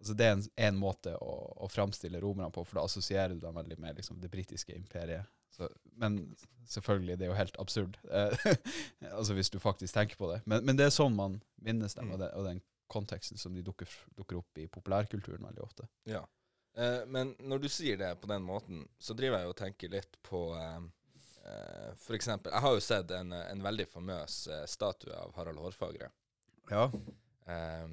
altså 0.00 0.14
Det 0.18 0.26
er 0.26 0.34
en, 0.36 0.42
en 0.68 0.80
måte 0.80 1.14
å, 1.16 1.36
å 1.64 1.68
framstille 1.72 2.20
romerne 2.20 2.52
på, 2.52 2.64
for 2.68 2.80
da 2.80 2.88
assosierer 2.88 3.34
du 3.34 3.40
dem 3.40 3.56
veldig 3.56 3.78
med 3.80 4.00
liksom, 4.00 4.20
det 4.20 4.30
britiske 4.32 4.74
imperiet. 4.76 5.30
Så, 5.52 5.68
men 6.00 6.18
selvfølgelig, 6.68 7.18
det 7.20 7.26
er 7.26 7.30
jo 7.32 7.36
helt 7.36 7.56
absurd, 7.60 7.96
altså 9.18 9.34
hvis 9.36 9.50
du 9.52 9.58
faktisk 9.60 9.94
tenker 9.94 10.16
på 10.16 10.30
det. 10.30 10.38
Men, 10.48 10.64
men 10.64 10.78
det 10.78 10.86
er 10.88 10.94
sånn 10.94 11.16
man 11.16 11.40
minnes 11.60 11.96
dem, 11.96 12.08
mm. 12.08 12.14
og, 12.14 12.22
den, 12.22 12.30
og 12.38 12.46
den 12.48 12.62
konteksten 12.92 13.40
som 13.40 13.54
de 13.54 13.64
dukker, 13.64 13.88
dukker 14.16 14.38
opp 14.42 14.60
i 14.60 14.68
populærkulturen 14.68 15.44
veldig 15.48 15.64
ofte. 15.64 15.88
Ja. 16.08 16.22
Eh, 16.76 17.02
men 17.06 17.34
når 17.38 17.64
du 17.64 17.68
sier 17.68 17.96
det 18.00 18.14
på 18.20 18.28
den 18.30 18.44
måten, 18.44 18.84
så 18.98 19.16
driver 19.16 19.42
jeg 19.42 19.52
og 19.52 19.58
tenker 19.58 19.92
litt 19.92 20.18
på 20.24 20.44
eh, 20.56 20.80
eh 21.48 21.92
For 22.00 22.16
eksempel, 22.16 22.52
jeg 22.52 22.64
har 22.64 22.74
jo 22.76 22.84
sett 22.84 23.10
en, 23.16 23.32
en 23.32 23.62
veldig 23.62 23.88
famøs 23.90 24.46
eh, 24.48 24.64
statue 24.70 25.16
av 25.16 25.34
Harald 25.36 25.60
Hårfagre. 25.60 26.10
Ja. 26.70 26.88
Eh, 27.46 27.88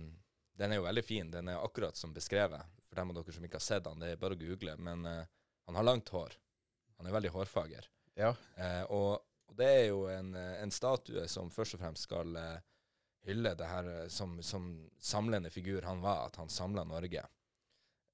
den 0.59 0.71
er 0.71 0.79
jo 0.79 0.87
veldig 0.87 1.05
fin. 1.05 1.31
Den 1.31 1.47
er 1.47 1.63
akkurat 1.63 1.95
som 1.95 2.13
beskrevet. 2.13 2.75
For 2.83 2.99
dem 2.99 3.11
av 3.11 3.19
dere 3.19 3.35
som 3.35 3.45
ikke 3.45 3.59
har 3.59 3.67
sett 3.67 3.85
den, 3.85 3.99
det 4.03 4.13
er 4.13 4.21
bare 4.21 4.35
å 4.37 4.41
google. 4.41 4.75
Men 4.77 5.05
eh, 5.05 5.25
han 5.67 5.79
har 5.79 5.87
langt 5.87 6.11
hår. 6.15 6.35
Han 6.99 7.07
er 7.07 7.15
veldig 7.15 7.31
hårfager. 7.31 7.87
Ja. 8.19 8.33
og, 8.91 9.21
og, 9.47 9.53
det 9.55 9.67
er 9.71 9.85
jo 9.93 10.01
en, 10.11 10.33
en 10.35 10.71
statue 10.75 11.21
som 11.31 11.47
først 11.53 11.77
og 11.77 11.79
fremst 11.79 12.03
skal 12.03 12.35
eh, 12.35 12.57
hylle 13.25 13.53
det 13.55 13.67
her 13.67 13.89
eh, 13.95 14.07
som, 14.07 14.37
som 14.43 14.89
samlende 14.99 15.49
figur 15.49 15.81
han 15.81 16.01
var, 16.01 16.25
at 16.27 16.35
han 16.35 16.49
samla 16.49 16.83
Norge. 16.83 17.25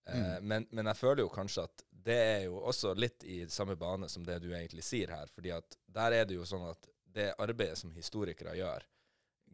Eh, 0.09 0.19
mm. 0.19 0.47
Men, 0.47 0.67
men, 0.71 0.85
jeg 0.85 0.97
føler 0.97 1.23
jo 1.25 1.33
kanskje 1.33 1.67
at 1.67 1.85
det 2.05 2.17
er 2.21 2.41
jo 2.45 2.59
også 2.69 2.93
litt 2.93 3.23
i 3.23 3.43
samme 3.49 3.75
bane 3.75 4.09
som 4.09 4.25
det 4.25 4.39
du 4.43 4.51
egentlig 4.53 4.83
sier 4.85 5.13
her. 5.13 5.29
fordi 5.33 5.51
at 5.55 5.77
der 5.85 6.11
er 6.11 6.25
det 6.25 6.37
jo 6.37 6.45
sånn 6.45 6.67
at 6.69 6.89
det 7.15 7.31
arbeidet 7.39 7.79
som 7.79 7.93
historikere 7.95 8.57
gjør, 8.57 8.83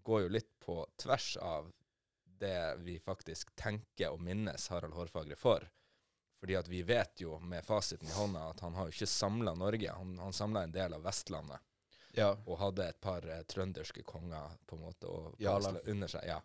går 0.03 0.23
jo 0.23 0.33
litt 0.33 0.49
på 0.59 0.81
tvers 0.97 1.35
av 1.37 1.69
det 2.41 2.75
vi 2.81 2.97
faktisk 2.99 3.53
tenker 3.55 4.15
og 4.15 4.21
minnes 4.25 4.67
Harald 4.73 4.97
Hårfagre 4.97 5.37
for. 5.37 5.67
Fordi 6.41 6.55
at 6.57 6.67
vi 6.67 6.81
vet 6.81 7.21
jo 7.21 7.37
med 7.39 7.65
fasiten 7.65 8.09
i 8.09 8.15
hånda 8.17 8.47
at 8.49 8.63
han 8.65 8.73
har 8.73 8.89
jo 8.89 8.95
ikke 8.95 9.07
samla 9.07 9.53
Norge. 9.53 9.91
Han, 9.93 10.15
han 10.17 10.33
samla 10.33 10.63
en 10.65 10.73
del 10.73 10.97
av 10.97 11.03
Vestlandet. 11.05 11.61
Ja. 12.17 12.31
Og 12.45 12.59
hadde 12.59 12.87
et 12.89 12.99
par 13.01 13.25
eh, 13.27 13.43
trønderske 13.47 14.03
konger 14.07 14.57
på 14.67 14.77
en 14.77 14.83
måte 14.83 15.07
og 15.11 15.37
ja, 15.41 15.57
under 15.85 16.11
seg. 16.11 16.27
ja. 16.27 16.41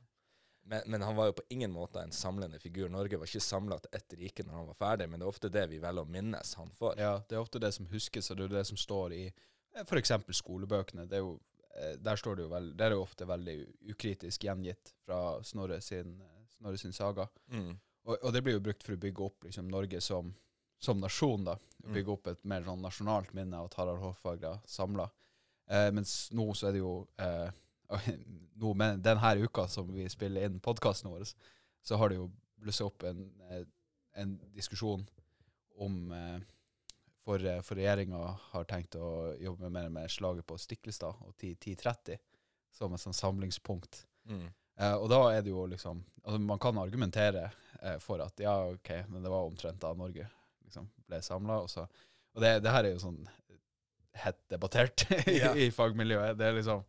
Men, 0.69 0.83
men, 0.87 1.03
han 1.03 1.17
var 1.17 1.27
jo 1.27 1.33
på 1.33 1.43
ingen 1.49 1.71
måte 1.71 2.01
en 2.03 2.13
samlende 2.13 2.59
figur. 2.59 2.89
Norge 2.91 3.17
var 3.17 3.29
ikke 3.31 3.41
samla 3.41 3.79
til 3.79 3.93
ett 3.95 4.15
rike 4.19 4.43
når 4.43 4.55
han 4.57 4.71
var 4.73 4.79
ferdig, 4.81 5.07
men 5.11 5.21
det 5.21 5.27
er 5.27 5.31
ofte 5.31 5.51
det 5.55 5.63
vi 5.71 5.79
velger 5.79 6.03
å 6.03 6.11
minnes 6.11 6.55
han 6.59 6.73
for. 6.75 6.99
Ja, 6.99 7.21
det 7.29 7.37
er 7.37 7.43
ofte 7.43 7.61
det 7.63 7.71
som 7.77 7.87
huskes, 7.93 8.31
og 8.31 8.41
det 8.41 8.49
er 8.49 8.57
det 8.57 8.65
som 8.67 8.81
står 8.81 9.15
i 9.15 9.21
eh, 9.29 9.85
f.eks. 9.85 10.11
skolebøkene. 10.41 11.07
Det 11.07 11.21
er 11.21 11.23
jo, 11.23 11.37
eh, 11.71 11.93
der 12.03 12.19
står 12.19 12.39
det 12.39 12.47
jo 12.49 12.51
vel, 12.51 12.73
der 12.75 12.91
er 12.91 12.99
jo 12.99 13.05
ofte 13.05 13.29
veldig 13.31 13.57
ukritisk 13.95 14.49
gjengitt 14.49 14.91
fra 15.07 15.21
Snorre 15.47 15.79
sin, 15.87 16.17
Snorre 16.57 16.83
sin 16.83 16.97
saga. 16.97 17.29
Mm. 17.47 17.77
Og, 18.07 18.17
og, 18.17 18.33
det 18.35 18.43
blir 18.43 18.59
jo 18.59 18.65
brukt 18.67 18.83
for 18.87 18.97
å 18.99 19.03
bygge 19.07 19.23
opp 19.23 19.47
liksom, 19.47 19.71
Norge 19.71 20.03
som, 20.03 20.35
som 20.83 20.99
nasjon. 20.99 21.47
da. 21.47 21.55
Mm. 21.85 21.93
Bygge 21.95 22.15
opp 22.17 22.33
et 22.33 22.43
mer 22.43 22.67
sånn 22.67 22.83
nasjonalt 22.83 23.31
minne 23.39 23.63
av 23.63 23.71
at 23.71 23.79
Harald 23.79 24.03
Hårfagre 24.03 24.57
samla. 24.67 25.07
Eh, 25.67 25.91
mens 25.93 26.29
nå 26.37 26.47
så 26.55 26.69
er 26.69 26.77
det 26.77 26.83
jo 26.83 26.97
eh, 27.23 27.49
nå 28.61 28.73
men 28.79 29.03
denne 29.03 29.35
uka 29.43 29.67
som 29.71 29.89
vi 29.95 30.09
spiller 30.11 30.47
inn 30.47 30.61
podkasten 30.63 31.11
vår, 31.11 31.27
så 31.83 31.99
har 32.01 32.11
det 32.11 32.21
jo 32.21 32.31
blussa 32.63 32.87
opp 32.87 33.07
en, 33.07 33.25
eh, 33.51 33.65
en, 34.23 34.37
diskusjon 34.55 35.05
om 35.83 36.13
eh, 36.13 36.39
for, 37.27 37.43
eh, 37.43 37.61
for 37.67 37.79
regjeringa 37.79 38.23
har 38.53 38.69
tenkt 38.71 38.97
å 38.99 39.35
jobbe 39.43 39.71
mer 39.71 39.91
med 39.93 40.11
slaget 40.11 40.47
på 40.47 40.59
Stiklestad 40.59 41.19
og 41.27 41.35
1030 41.35 42.21
som 42.77 42.95
et 42.95 43.03
sånn 43.03 43.17
samlingspunkt. 43.17 44.05
Mm. 44.31 44.47
Eh, 44.77 44.95
og 44.95 45.09
da 45.11 45.21
er 45.33 45.45
det 45.45 45.53
jo 45.55 45.63
liksom 45.71 46.03
altså 46.27 46.39
Man 46.43 46.59
kan 46.61 46.79
argumentere 46.79 47.47
eh, 47.81 47.97
for 48.03 48.21
at 48.21 48.41
ja, 48.43 48.55
OK, 48.75 48.91
men 49.09 49.23
det 49.23 49.31
var 49.33 49.47
omtrent 49.47 49.81
da 49.81 49.93
Norge 49.97 50.27
liksom 50.67 50.89
ble 51.07 51.21
samla. 51.23 51.61
Og, 51.63 51.99
og 52.35 52.43
det, 52.43 52.59
det, 52.65 52.73
her 52.75 52.85
er 52.85 52.97
jo 52.97 53.05
sånn 53.07 53.21
hett 54.23 54.41
debattert 54.53 55.07
i, 55.27 55.39
ja. 55.39 55.53
i, 55.55 55.71
fagmiljøet. 55.75 56.39
Det, 56.39 56.49
er 56.49 56.59
liksom, 56.59 56.83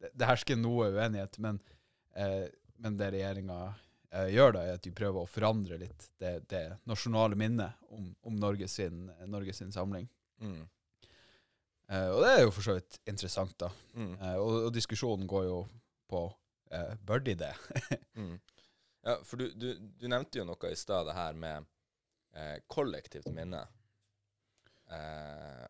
det, 0.00 0.12
det 0.14 0.30
hersker 0.30 0.58
noe 0.60 0.90
uenighet, 0.94 1.38
men, 1.42 1.60
eh, 2.16 2.48
men 2.80 2.98
det 3.00 3.12
regjeringa 3.14 3.60
eh, 3.66 4.28
gjør, 4.34 4.56
da, 4.56 4.66
er 4.66 4.80
at 4.80 4.84
de 4.86 4.94
prøver 4.96 5.22
å 5.22 5.30
forandre 5.30 5.80
litt 5.80 6.10
det, 6.22 6.34
det 6.50 6.64
nasjonale 6.90 7.38
minnet 7.38 7.90
om, 7.94 8.10
om 8.26 8.36
Norges, 8.40 8.76
sin, 8.80 9.08
Norges 9.30 9.62
sin 9.62 9.72
samling. 9.74 10.08
Mm. 10.40 10.62
Eh, 11.90 12.08
og 12.14 12.22
det 12.22 12.30
er 12.32 12.44
jo 12.44 12.54
for 12.54 12.66
så 12.66 12.76
vidt 12.78 13.00
interessant, 13.10 13.56
da. 13.58 13.70
Mm. 13.98 14.14
Eh, 14.14 14.36
og, 14.38 14.54
og, 14.68 14.70
diskusjonen 14.74 15.26
går 15.30 15.48
jo 15.48 15.58
på 16.10 16.22
eh, 16.70 16.94
bør 17.06 17.24
de 17.26 17.34
det? 17.42 17.52
mm. 18.20 18.36
Ja, 19.06 19.16
for 19.24 19.40
du, 19.40 19.48
du, 19.56 19.72
du, 19.96 20.06
nevnte 20.12 20.38
jo 20.38 20.46
noe 20.46 20.70
i 20.70 20.78
stad, 20.78 21.08
det 21.08 21.16
her 21.16 21.36
med 21.38 21.66
eh, 22.36 22.56
kollektivt 22.70 23.30
minne. 23.34 23.64
Eh, 24.90 25.66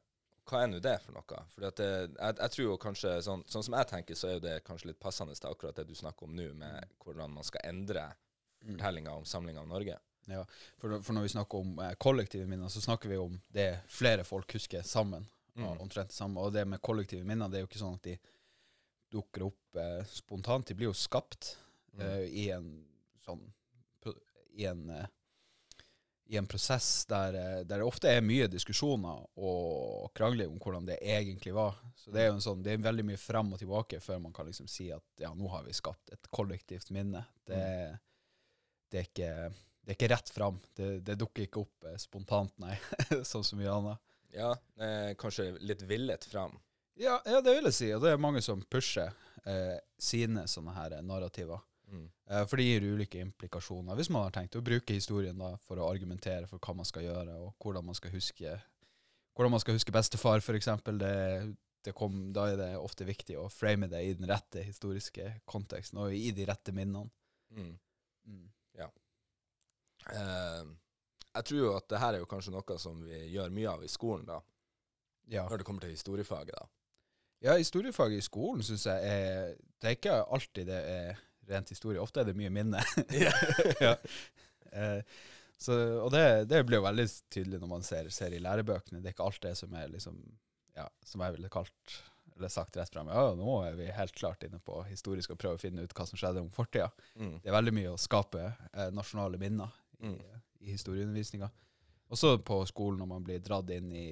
hva 0.50 0.64
er 0.64 0.70
nå 0.70 0.80
det 0.82 0.96
for 1.04 1.16
noe? 1.16 1.42
For 1.54 1.66
jeg, 1.66 2.10
jeg, 2.18 2.52
tror 2.54 2.66
jo 2.66 2.76
kanskje, 2.82 3.14
sånn, 3.24 3.44
sånn, 3.50 3.64
som 3.66 3.76
jeg 3.78 3.90
tenker, 3.92 4.18
så 4.18 4.28
er 4.28 4.36
jo 4.36 4.44
det 4.44 4.56
kanskje 4.66 4.90
litt 4.90 5.00
passende 5.02 5.36
til 5.38 5.50
akkurat 5.50 5.78
det 5.78 5.86
du 5.88 5.94
snakker 5.98 6.26
om 6.26 6.36
nå, 6.36 6.50
med 6.58 6.94
hvordan 7.04 7.34
man 7.36 7.46
skal 7.46 7.64
endre 7.70 8.08
mm. 8.10 8.72
fortellinga 8.72 9.16
om 9.16 9.28
samlinga 9.28 9.62
av 9.62 9.70
Norge. 9.70 9.98
Ja, 10.30 10.44
for, 10.78 11.00
for, 11.02 11.16
når 11.16 11.26
vi 11.26 11.32
snakker 11.34 11.62
om 11.64 11.78
eh, 11.82 11.94
kollektive 12.02 12.46
minner, 12.50 12.68
så 12.72 12.82
snakker 12.84 13.10
vi 13.10 13.18
om 13.18 13.38
det 13.54 13.70
flere 13.90 14.26
folk 14.26 14.52
husker 14.58 14.84
sammen. 14.86 15.26
Mm. 15.54 15.78
Omtrent 15.78 16.12
det 16.12 16.16
samme. 16.16 16.42
Og 16.42 16.52
det 16.54 16.66
med 16.68 16.82
kollektive 16.84 17.26
minner, 17.26 17.50
det 17.50 17.60
er 17.60 17.64
jo 17.64 17.70
ikke 17.70 17.82
sånn 17.82 17.96
at 17.98 18.06
de 18.06 18.18
dukker 19.10 19.48
opp 19.48 19.80
eh, 19.80 20.02
spontant. 20.10 20.68
De 20.68 20.76
blir 20.78 20.90
jo 20.90 20.96
skapt 20.96 21.54
mm. 21.94 22.04
eh, 22.04 22.26
i 22.44 22.50
en 22.54 22.70
sånn 23.26 23.42
I 24.58 24.66
en 24.70 24.86
eh, 24.94 25.08
i 26.30 26.36
en 26.36 26.46
prosess 26.46 27.06
der, 27.10 27.34
eh, 27.34 27.60
der 27.66 27.80
det 27.80 27.86
ofte 27.86 28.10
er 28.10 28.20
mye 28.22 28.46
diskusjoner 28.46 29.24
og 29.42 30.12
krangling 30.14 30.52
om 30.52 30.60
hvordan 30.62 30.86
det 30.86 31.00
egentlig 31.02 31.54
var. 31.56 31.80
Så 31.98 32.12
det 32.14 32.22
er 32.22 32.28
jo 32.28 32.36
en 32.36 32.44
sånn, 32.44 32.60
det 32.62 32.76
er 32.76 32.84
veldig 32.84 33.04
mye 33.08 33.18
frem 33.18 33.50
og 33.50 33.58
tilbake 33.58 33.98
før 34.04 34.20
man 34.22 34.36
kan 34.36 34.46
liksom 34.46 34.68
si 34.70 34.86
at 34.94 35.24
ja, 35.24 35.32
nå 35.34 35.50
har 35.50 35.66
vi 35.66 35.74
skapt 35.74 36.14
et 36.14 36.30
kollektivt 36.30 36.92
minne. 36.94 37.24
Det, 37.42 37.58
det, 38.92 39.02
er, 39.02 39.08
ikke, 39.10 39.32
det 39.82 39.90
er 39.90 39.98
ikke 39.98 40.12
rett 40.14 40.30
fram. 40.30 40.60
Det, 40.70 40.92
det 41.08 41.18
dukker 41.18 41.48
ikke 41.48 41.64
opp 41.64 41.90
eh, 41.90 41.98
spontant, 41.98 42.54
nei, 42.62 42.78
sånn 43.10 43.42
som 43.42 43.48
så 43.50 43.58
mye 43.58 43.74
annet. 43.74 44.06
Ja, 44.30 44.52
eh, 44.78 45.10
kanskje 45.18 45.50
litt 45.66 45.82
villet 45.82 46.30
fram. 46.30 46.54
Ja, 46.94 47.18
ja, 47.26 47.40
det 47.42 47.56
vil 47.56 47.66
jeg 47.72 47.74
si. 47.74 47.90
Og 47.96 48.06
det 48.06 48.14
er 48.14 48.22
mange 48.22 48.44
som 48.46 48.62
pusher 48.70 49.10
eh, 49.50 49.80
sine 49.98 50.46
sånne 50.46 50.78
her 50.78 51.00
narrativer. 51.02 51.58
Mm. 51.90 52.04
Eh, 52.30 52.44
for 52.46 52.60
det 52.60 52.66
gir 52.66 52.86
ulike 52.86 53.22
implikasjoner, 53.24 53.98
hvis 53.98 54.10
man 54.14 54.26
har 54.26 54.34
tenkt 54.36 54.58
å 54.58 54.64
bruke 54.64 54.94
historien 54.94 55.38
da, 55.38 55.54
for 55.66 55.80
å 55.80 55.88
argumentere 55.90 56.46
for 56.50 56.62
hva 56.62 56.76
man 56.78 56.88
skal 56.88 57.06
gjøre, 57.06 57.38
og 57.42 57.56
hvordan 57.58 57.90
man 57.90 57.98
skal 57.98 58.14
huske 58.14 58.58
hvordan 59.34 59.54
man 59.54 59.62
skal 59.62 59.76
huske 59.76 59.92
bestefar, 59.94 60.42
f.eks. 60.42 60.68
Det, 61.00 61.12
det 61.86 61.92
kom, 61.96 62.26
da 62.34 62.48
er 62.50 62.58
det 62.60 62.70
ofte 62.76 63.06
viktig 63.08 63.38
å 63.40 63.46
frame 63.48 63.88
det 63.88 64.02
i 64.04 64.16
den 64.18 64.28
rette 64.28 64.60
historiske 64.66 65.30
konteksten, 65.48 66.02
og 66.02 66.12
i 66.12 66.32
de 66.36 66.44
rette 66.50 66.74
minnene. 66.76 67.08
Mm. 67.56 67.70
Mm. 68.28 68.48
Eh, 70.08 70.66
jeg 71.34 71.46
tror 71.46 71.60
jo 71.60 71.72
at 71.76 71.88
det 71.92 72.02
her 72.02 72.16
er 72.16 72.22
jo 72.22 72.28
kanskje 72.30 72.52
noe 72.54 72.76
som 72.80 73.00
vi 73.06 73.22
gjør 73.34 73.52
mye 73.54 73.72
av 73.72 73.84
i 73.84 73.90
skolen, 73.90 74.26
da. 74.28 74.40
Ja. 75.30 75.46
Når 75.46 75.60
det 75.60 75.66
kommer 75.68 75.84
til 75.84 75.94
historiefaget, 75.94 76.56
da. 76.56 76.66
ja, 77.44 77.56
historiefaget 77.56 78.18
i 78.18 78.24
skolen 78.26 78.64
syns 78.66 78.88
jeg 78.88 79.10
er 79.12 79.52
Det 79.78 79.86
er 79.86 79.94
ikke 79.94 80.16
alltid 80.26 80.66
det 80.66 80.78
er 80.90 81.20
rent 81.50 81.72
historie. 81.72 82.00
Ofte 82.02 82.22
er 82.22 82.30
det 82.30 82.36
mye 82.38 82.50
minne. 82.54 82.82
ja. 83.84 83.94
Eh, 84.72 85.00
så, 85.60 85.74
og 86.04 86.10
det, 86.14 86.24
det 86.48 86.62
blir 86.64 86.78
jo 86.80 86.86
veldig 86.86 87.04
tydelig 87.32 87.58
når 87.60 87.68
man 87.74 87.82
ser, 87.84 88.08
ser 88.14 88.32
i 88.32 88.40
lærebøkene. 88.40 89.02
Det 89.02 89.10
er 89.10 89.16
ikke 89.16 89.26
alt 89.28 89.42
det 89.44 89.56
som 89.60 89.74
er 89.76 89.90
liksom 89.92 90.22
Ja, 90.78 90.86
som 91.04 91.20
jeg 91.20 91.34
ville 91.34 91.50
kalt 91.52 91.96
eller 92.38 92.48
sagt 92.48 92.76
rett 92.78 92.88
frem. 92.94 93.10
Ja, 93.12 93.34
nå 93.36 93.56
er 93.66 93.74
vi 93.76 93.90
helt 93.92 94.14
klart 94.16 94.46
inne 94.46 94.56
på 94.64 94.78
historisk 94.88 95.34
og 95.34 95.40
prøve 95.42 95.58
å 95.58 95.60
finne 95.60 95.82
ut 95.84 95.92
hva 95.92 96.06
som 96.08 96.16
skjedde 96.16 96.40
om 96.40 96.46
fortida. 96.54 96.86
Mm. 97.20 97.34
Det 97.42 97.50
er 97.50 97.56
veldig 97.58 97.74
mye 97.76 97.90
å 97.92 97.98
skape 98.00 98.46
eh, 98.46 98.86
nasjonale 98.96 99.36
minner 99.42 99.74
i, 100.00 100.06
Mm. 100.14 100.16
i 100.64 100.70
historieundervisninga. 100.72 101.50
Også 102.08 102.38
på 102.40 102.62
skolen 102.70 103.02
når 103.02 103.08
man 103.10 103.26
blir 103.26 103.42
dratt 103.44 103.68
inn 103.76 103.90
i 103.92 104.06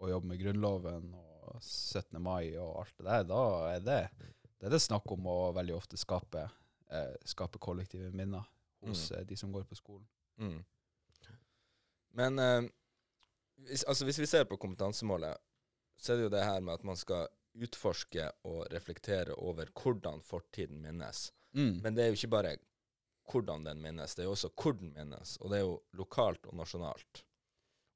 å 0.00 0.08
jobbe 0.08 0.30
med 0.30 0.40
Grunnloven 0.40 1.10
og 1.18 1.58
17. 1.60 2.16
mai 2.24 2.56
og 2.56 2.70
alt 2.80 2.94
det 2.96 3.04
der, 3.10 3.26
da 3.28 3.42
er 3.74 3.84
det, 3.84 3.98
det, 4.46 4.64
er 4.70 4.72
det 4.72 4.80
snakk 4.86 5.12
om 5.12 5.28
å 5.28 5.36
veldig 5.58 5.76
ofte 5.76 6.00
skape, 6.00 6.46
eh, 6.90 7.14
skape 7.24 7.58
kollektive 7.58 8.10
minner 8.12 8.44
hos 8.86 9.10
eh, 9.12 9.24
de 9.26 9.36
som 9.36 9.52
går 9.52 9.64
på 9.64 9.74
skolen. 9.78 10.06
Mm. 10.38 10.64
Men 12.16 12.38
eh, 12.38 12.62
hvis, 13.68 13.84
altså 13.84 14.04
hvis 14.04 14.18
vi 14.18 14.26
ser 14.26 14.44
på 14.44 14.56
kompetansemålet, 14.60 15.36
så 15.96 16.12
er 16.12 16.16
det 16.20 16.26
jo 16.28 16.32
det 16.36 16.44
her 16.44 16.60
med 16.60 16.74
at 16.74 16.84
man 16.84 16.96
skal 16.96 17.28
utforske 17.56 18.28
og 18.44 18.66
reflektere 18.72 19.32
over 19.40 19.70
hvordan 19.72 20.20
fortiden 20.24 20.80
minnes. 20.84 21.30
Mm. 21.56 21.78
Men 21.82 21.94
det 21.96 22.04
er 22.04 22.10
jo 22.12 22.18
ikke 22.18 22.34
bare 22.36 22.56
hvordan 23.32 23.64
den 23.66 23.80
minnes, 23.82 24.14
det 24.14 24.22
er 24.22 24.28
jo 24.28 24.34
også 24.36 24.52
hvor 24.54 24.76
den 24.78 24.92
minnes. 24.94 25.36
Og 25.40 25.50
det 25.50 25.58
er 25.60 25.64
jo 25.64 25.78
lokalt 25.98 26.46
og 26.46 26.54
nasjonalt. 26.60 27.24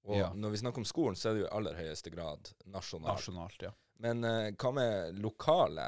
Og 0.09 0.17
Ja. 0.17 0.31
når 0.33 0.51
vi 0.51 0.57
snakker 0.63 0.81
om 0.81 0.85
skolen, 0.89 1.17
så 1.17 1.29
er 1.29 1.35
det 1.35 1.43
jo 1.43 1.47
i 1.47 1.57
aller 1.57 1.77
høyeste 1.77 2.11
grad 2.11 2.49
nasjonalt. 2.65 3.19
Nasjonalt, 3.21 3.63
ja. 3.63 3.73
Men 4.01 4.25
eh, 4.25 4.53
hva 4.57 4.71
med 4.73 5.19
lokale 5.21 5.85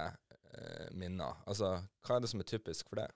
minner? 0.92 1.34
Altså, 1.46 1.72
hva 2.06 2.16
er 2.16 2.20
det 2.24 2.30
som 2.32 2.40
er 2.40 2.48
typisk 2.48 2.88
for 2.88 2.96
det? 3.02 3.08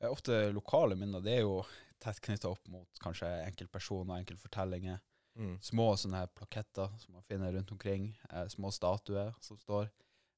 Eh, 0.00 0.08
Ofte 0.10 0.52
lokale 0.52 0.96
minner, 0.98 1.20
det 1.22 1.36
er 1.38 1.44
jo 1.46 1.60
tett 2.02 2.18
knytta 2.20 2.48
opp 2.50 2.66
mot 2.68 2.98
kanskje 3.02 3.28
enkeltpersoner, 3.46 4.18
enkeltfortellinger. 4.24 5.00
Mm. 5.34 5.54
små 5.64 5.94
sånne 5.96 6.18
her 6.18 6.26
plaketter 6.36 6.90
som 7.00 7.14
man 7.14 7.22
finner 7.24 7.52
rundt 7.54 7.70
omkring, 7.72 8.10
eh, 8.30 8.46
små 8.52 8.68
statuer 8.70 9.30
som 9.40 9.56
står, 9.56 9.86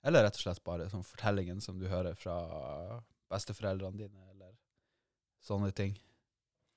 eller 0.07 0.23
rett 0.23 0.37
og 0.39 0.43
slett 0.45 0.61
bare 0.63 0.87
sånn 0.93 1.03
fortellingen 1.03 1.61
som 1.61 1.81
du 1.81 1.89
hører 1.91 2.15
fra 2.15 2.37
besteforeldrene 3.33 3.99
dine, 3.99 4.29
eller 4.31 4.53
sånne 5.43 5.73
ting. 5.75 5.97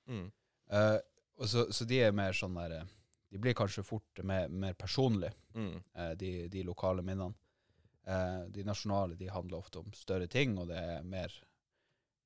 Mm. 0.09 0.31
Eh, 0.71 0.97
så, 1.45 1.67
så 1.71 1.85
de 1.85 1.99
er 2.07 2.11
mer 2.17 2.33
sånn 2.33 2.55
der 2.57 2.79
eh, 2.79 2.87
De 3.29 3.37
blir 3.43 3.53
kanskje 3.53 3.83
fort 3.85 4.23
mer, 4.23 4.47
mer 4.49 4.73
personlige, 4.73 5.33
Mm. 5.53 5.83
eh, 5.93 6.11
de, 6.15 6.47
de 6.47 6.63
lokale 6.63 7.01
minnene. 7.03 7.35
Eh, 8.07 8.39
de 8.55 8.63
nasjonale 8.67 9.17
de 9.19 9.27
handler 9.31 9.59
ofte 9.59 9.81
om 9.83 9.91
større 9.95 10.29
ting, 10.31 10.55
og 10.61 10.69
det 10.71 10.79
er 10.79 11.05
mer, 11.07 11.33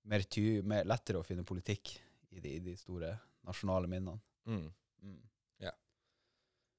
mer, 0.10 0.26
ty, 0.30 0.62
mer 0.62 0.86
lettere 0.90 1.22
å 1.22 1.26
finne 1.26 1.48
politikk 1.48 1.96
i 2.32 2.40
de, 2.40 2.56
i 2.60 2.64
de 2.64 2.78
store 2.80 3.16
nasjonale 3.48 3.90
minnene. 3.92 4.22
Mm. 4.46 4.68
Mm. 5.02 5.22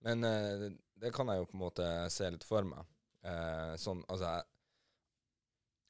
Men 0.03 0.25
eh, 0.25 0.73
det 0.95 1.13
kan 1.15 1.29
jeg 1.31 1.39
jo 1.39 1.49
på 1.51 1.57
en 1.57 1.63
måte 1.63 1.89
se 2.11 2.31
litt 2.31 2.47
for 2.47 2.67
meg. 2.67 2.89
Eh, 3.23 3.75
sånn, 3.79 4.03
altså 4.11 4.33
jeg, 4.33 4.49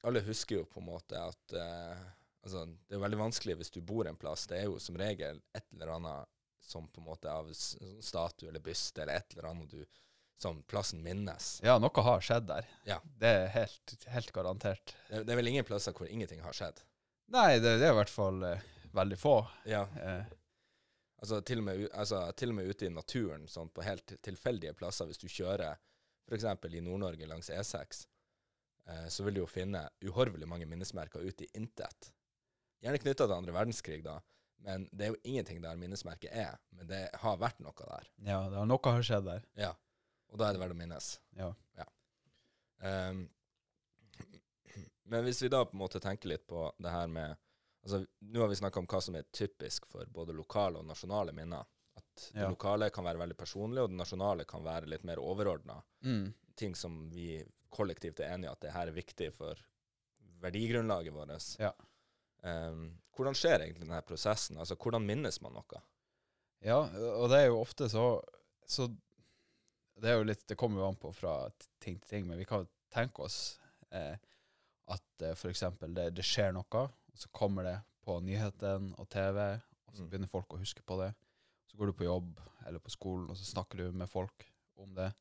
Alle 0.05 0.21
husker 0.27 0.59
jo 0.59 0.67
på 0.69 0.81
en 0.83 0.85
måte 0.91 1.17
at 1.17 1.55
eh, 1.57 2.03
altså, 2.43 2.67
Det 2.85 2.93
er 2.93 3.01
veldig 3.01 3.17
vanskelig 3.23 3.55
hvis 3.57 3.73
du 3.73 3.81
bor 3.81 4.07
en 4.09 4.19
plass. 4.19 4.45
Det 4.49 4.59
er 4.59 4.67
jo 4.67 4.77
som 4.83 4.99
regel 4.99 5.41
et 5.57 5.65
eller 5.73 5.95
annet 5.95 6.29
som 6.63 6.85
på 6.87 7.01
en 7.01 7.09
måte 7.09 7.31
av 7.31 7.49
sånn 7.57 7.97
statue 8.05 8.47
eller 8.51 8.63
byste 8.63 9.03
eller 9.03 9.19
et 9.19 9.33
eller 9.33 9.49
annet 9.49 9.73
du 9.73 9.81
som 10.43 10.59
plassen 10.67 11.01
minnes. 11.03 11.55
Ja, 11.63 11.77
noe 11.81 12.03
har 12.05 12.23
skjedd 12.23 12.49
der. 12.49 12.67
Ja. 12.87 12.99
Det 13.19 13.31
er 13.31 13.51
helt, 13.55 13.95
helt 14.11 14.31
garantert. 14.35 14.95
Det, 15.07 15.23
det 15.23 15.33
er 15.33 15.39
vel 15.39 15.51
ingen 15.53 15.67
plasser 15.67 15.95
hvor 15.95 16.09
ingenting 16.09 16.43
har 16.43 16.55
skjedd. 16.57 16.83
Nei, 17.33 17.57
det, 17.63 17.77
det 17.79 17.87
er 17.87 17.95
i 17.95 17.99
hvert 18.01 18.11
fall 18.11 18.43
uh, 18.43 18.71
veldig 18.95 19.19
få. 19.19 19.37
Ja, 19.69 19.85
Uh, 19.95 20.39
altså 21.23 21.39
til 21.47 21.61
med, 21.63 21.85
altså, 21.95 22.25
til 22.35 22.51
og 22.51 22.57
med 22.57 22.67
ute 22.67 22.89
i 22.89 22.91
naturen, 22.91 23.45
sånn 23.47 23.69
på 23.71 23.85
helt 23.85 24.17
tilfeldige 24.25 24.75
plasser. 24.75 25.07
Hvis 25.07 25.21
du 25.21 25.29
kjører 25.31 25.79
f.eks. 26.27 26.43
i 26.67 26.81
Nord-Norge 26.83 27.29
langs 27.29 27.47
E6, 27.53 28.03
uh, 28.89 29.07
så 29.07 29.23
vil 29.23 29.39
du 29.39 29.45
jo 29.45 29.47
finne 29.47 29.85
uhorvelig 30.03 30.49
mange 30.51 30.67
minnesmerker 30.67 31.23
ute 31.23 31.47
i 31.47 31.51
intet. 31.55 32.11
Gjerne 32.83 32.99
knytta 32.99 33.29
til 33.29 33.37
andre 33.37 33.55
verdenskrig, 33.55 34.01
da, 34.03 34.17
men 34.63 34.89
det 34.91 35.05
er 35.05 35.13
jo 35.13 35.21
ingenting 35.23 35.63
der 35.63 35.79
minnesmerket 35.79 36.31
er. 36.31 36.59
Men 36.75 36.87
det 36.91 37.05
har 37.23 37.39
vært 37.39 37.63
noe 37.63 37.75
der. 37.79 38.11
ja, 38.27 38.41
det 38.51 38.59
har 38.59 38.67
noe 38.67 38.95
har 38.97 39.07
skjedd 39.07 39.27
der. 39.27 39.47
Ja. 39.59 39.71
Og 40.33 40.39
da 40.41 40.47
er 40.49 40.55
det 40.57 40.61
verdt 40.63 40.73
å 40.75 40.79
minnes. 40.79 41.07
Ja. 41.37 41.51
Um, 42.83 43.29
men 45.07 45.23
hvis 45.27 45.41
vi 45.43 45.49
da 45.51 45.61
på 45.65 45.75
en 45.77 45.81
måte 45.83 46.01
tenker 46.03 46.31
litt 46.33 46.45
på 46.49 46.65
det 46.81 46.91
her 46.91 47.07
med 47.11 47.37
Altså, 47.83 47.99
Nå 48.31 48.39
har 48.39 48.47
vi 48.47 48.55
snakka 48.55 48.79
om 48.79 48.85
hva 48.87 48.99
som 49.03 49.15
er 49.19 49.25
typisk 49.35 49.83
for 49.91 50.07
både 50.15 50.31
lokale 50.35 50.79
og 50.79 50.85
nasjonale 50.87 51.33
minner. 51.35 51.65
At 51.99 52.29
det 52.31 52.39
Ja. 52.39 52.47
lokale 52.49 52.87
kan 52.95 53.03
være 53.03 53.19
veldig 53.19 53.35
personlig, 53.35 53.81
og 53.83 53.89
det 53.91 53.97
nasjonale 53.99 54.45
kan 54.47 54.63
være 54.63 54.87
litt 54.87 55.03
mer 55.03 55.19
overordna. 55.19 55.81
Mm. 56.01 56.33
Ting 56.55 56.75
som 56.79 57.09
vi 57.11 57.43
kollektivt 57.69 58.21
er 58.23 58.31
enige 58.37 58.51
at 58.53 58.61
det 58.61 58.71
her 58.71 58.87
er 58.87 58.95
viktig 58.95 59.33
for 59.35 59.59
verdigrunnlaget 60.39 61.11
vårt. 61.13 61.59
Ja. 61.59 61.73
Um, 62.41 62.99
hvordan 63.17 63.35
skjer 63.35 63.59
egentlig 63.65 63.83
denne 63.83 64.01
prosessen? 64.07 64.57
Altså, 64.57 64.75
Hvordan 64.79 65.05
minnes 65.05 65.41
man 65.41 65.51
noe? 65.59 65.81
ja, 66.63 66.77
og 67.19 67.29
det 67.29 67.41
er 67.41 67.47
jo 67.47 67.59
ofte 67.59 67.89
så, 67.91 68.21
så 68.65 68.87
Det 70.01 70.09
er 70.09 70.17
jo 70.17 70.27
litt, 70.27 70.45
det 70.49 70.57
kommer 70.59 70.81
jo 70.81 70.87
an 70.89 70.99
på 70.99 71.11
fra 71.15 71.35
ting 71.83 71.99
til 72.01 72.09
ting, 72.09 72.27
men 72.27 72.39
vi 72.41 72.47
kan 72.49 72.65
tenke 72.93 73.25
oss 73.25 73.59
eh, 73.93 74.15
at 74.91 75.25
eh, 75.25 75.35
f.eks. 75.35 75.63
Det, 75.83 76.09
det 76.17 76.25
skjer 76.25 76.55
noe, 76.55 76.85
og 76.87 77.19
så 77.19 77.29
kommer 77.35 77.67
det 77.67 77.77
på 78.03 78.17
nyhetene 78.25 78.97
og 78.99 79.09
TV, 79.13 79.39
og 79.87 79.95
så 79.95 80.03
Mm. 80.03 80.09
begynner 80.09 80.31
folk 80.31 80.53
å 80.55 80.57
huske 80.57 80.81
på 80.81 80.97
det. 80.97 81.11
Så 81.69 81.77
går 81.77 81.91
du 81.91 81.93
på 81.93 82.07
jobb 82.07 82.39
eller 82.65 82.81
på 82.81 82.89
skolen, 82.89 83.29
og 83.29 83.37
så 83.37 83.45
snakker 83.45 83.77
du 83.77 83.91
med 83.91 84.09
folk 84.09 84.47
om 84.75 84.95
det. 84.97 85.11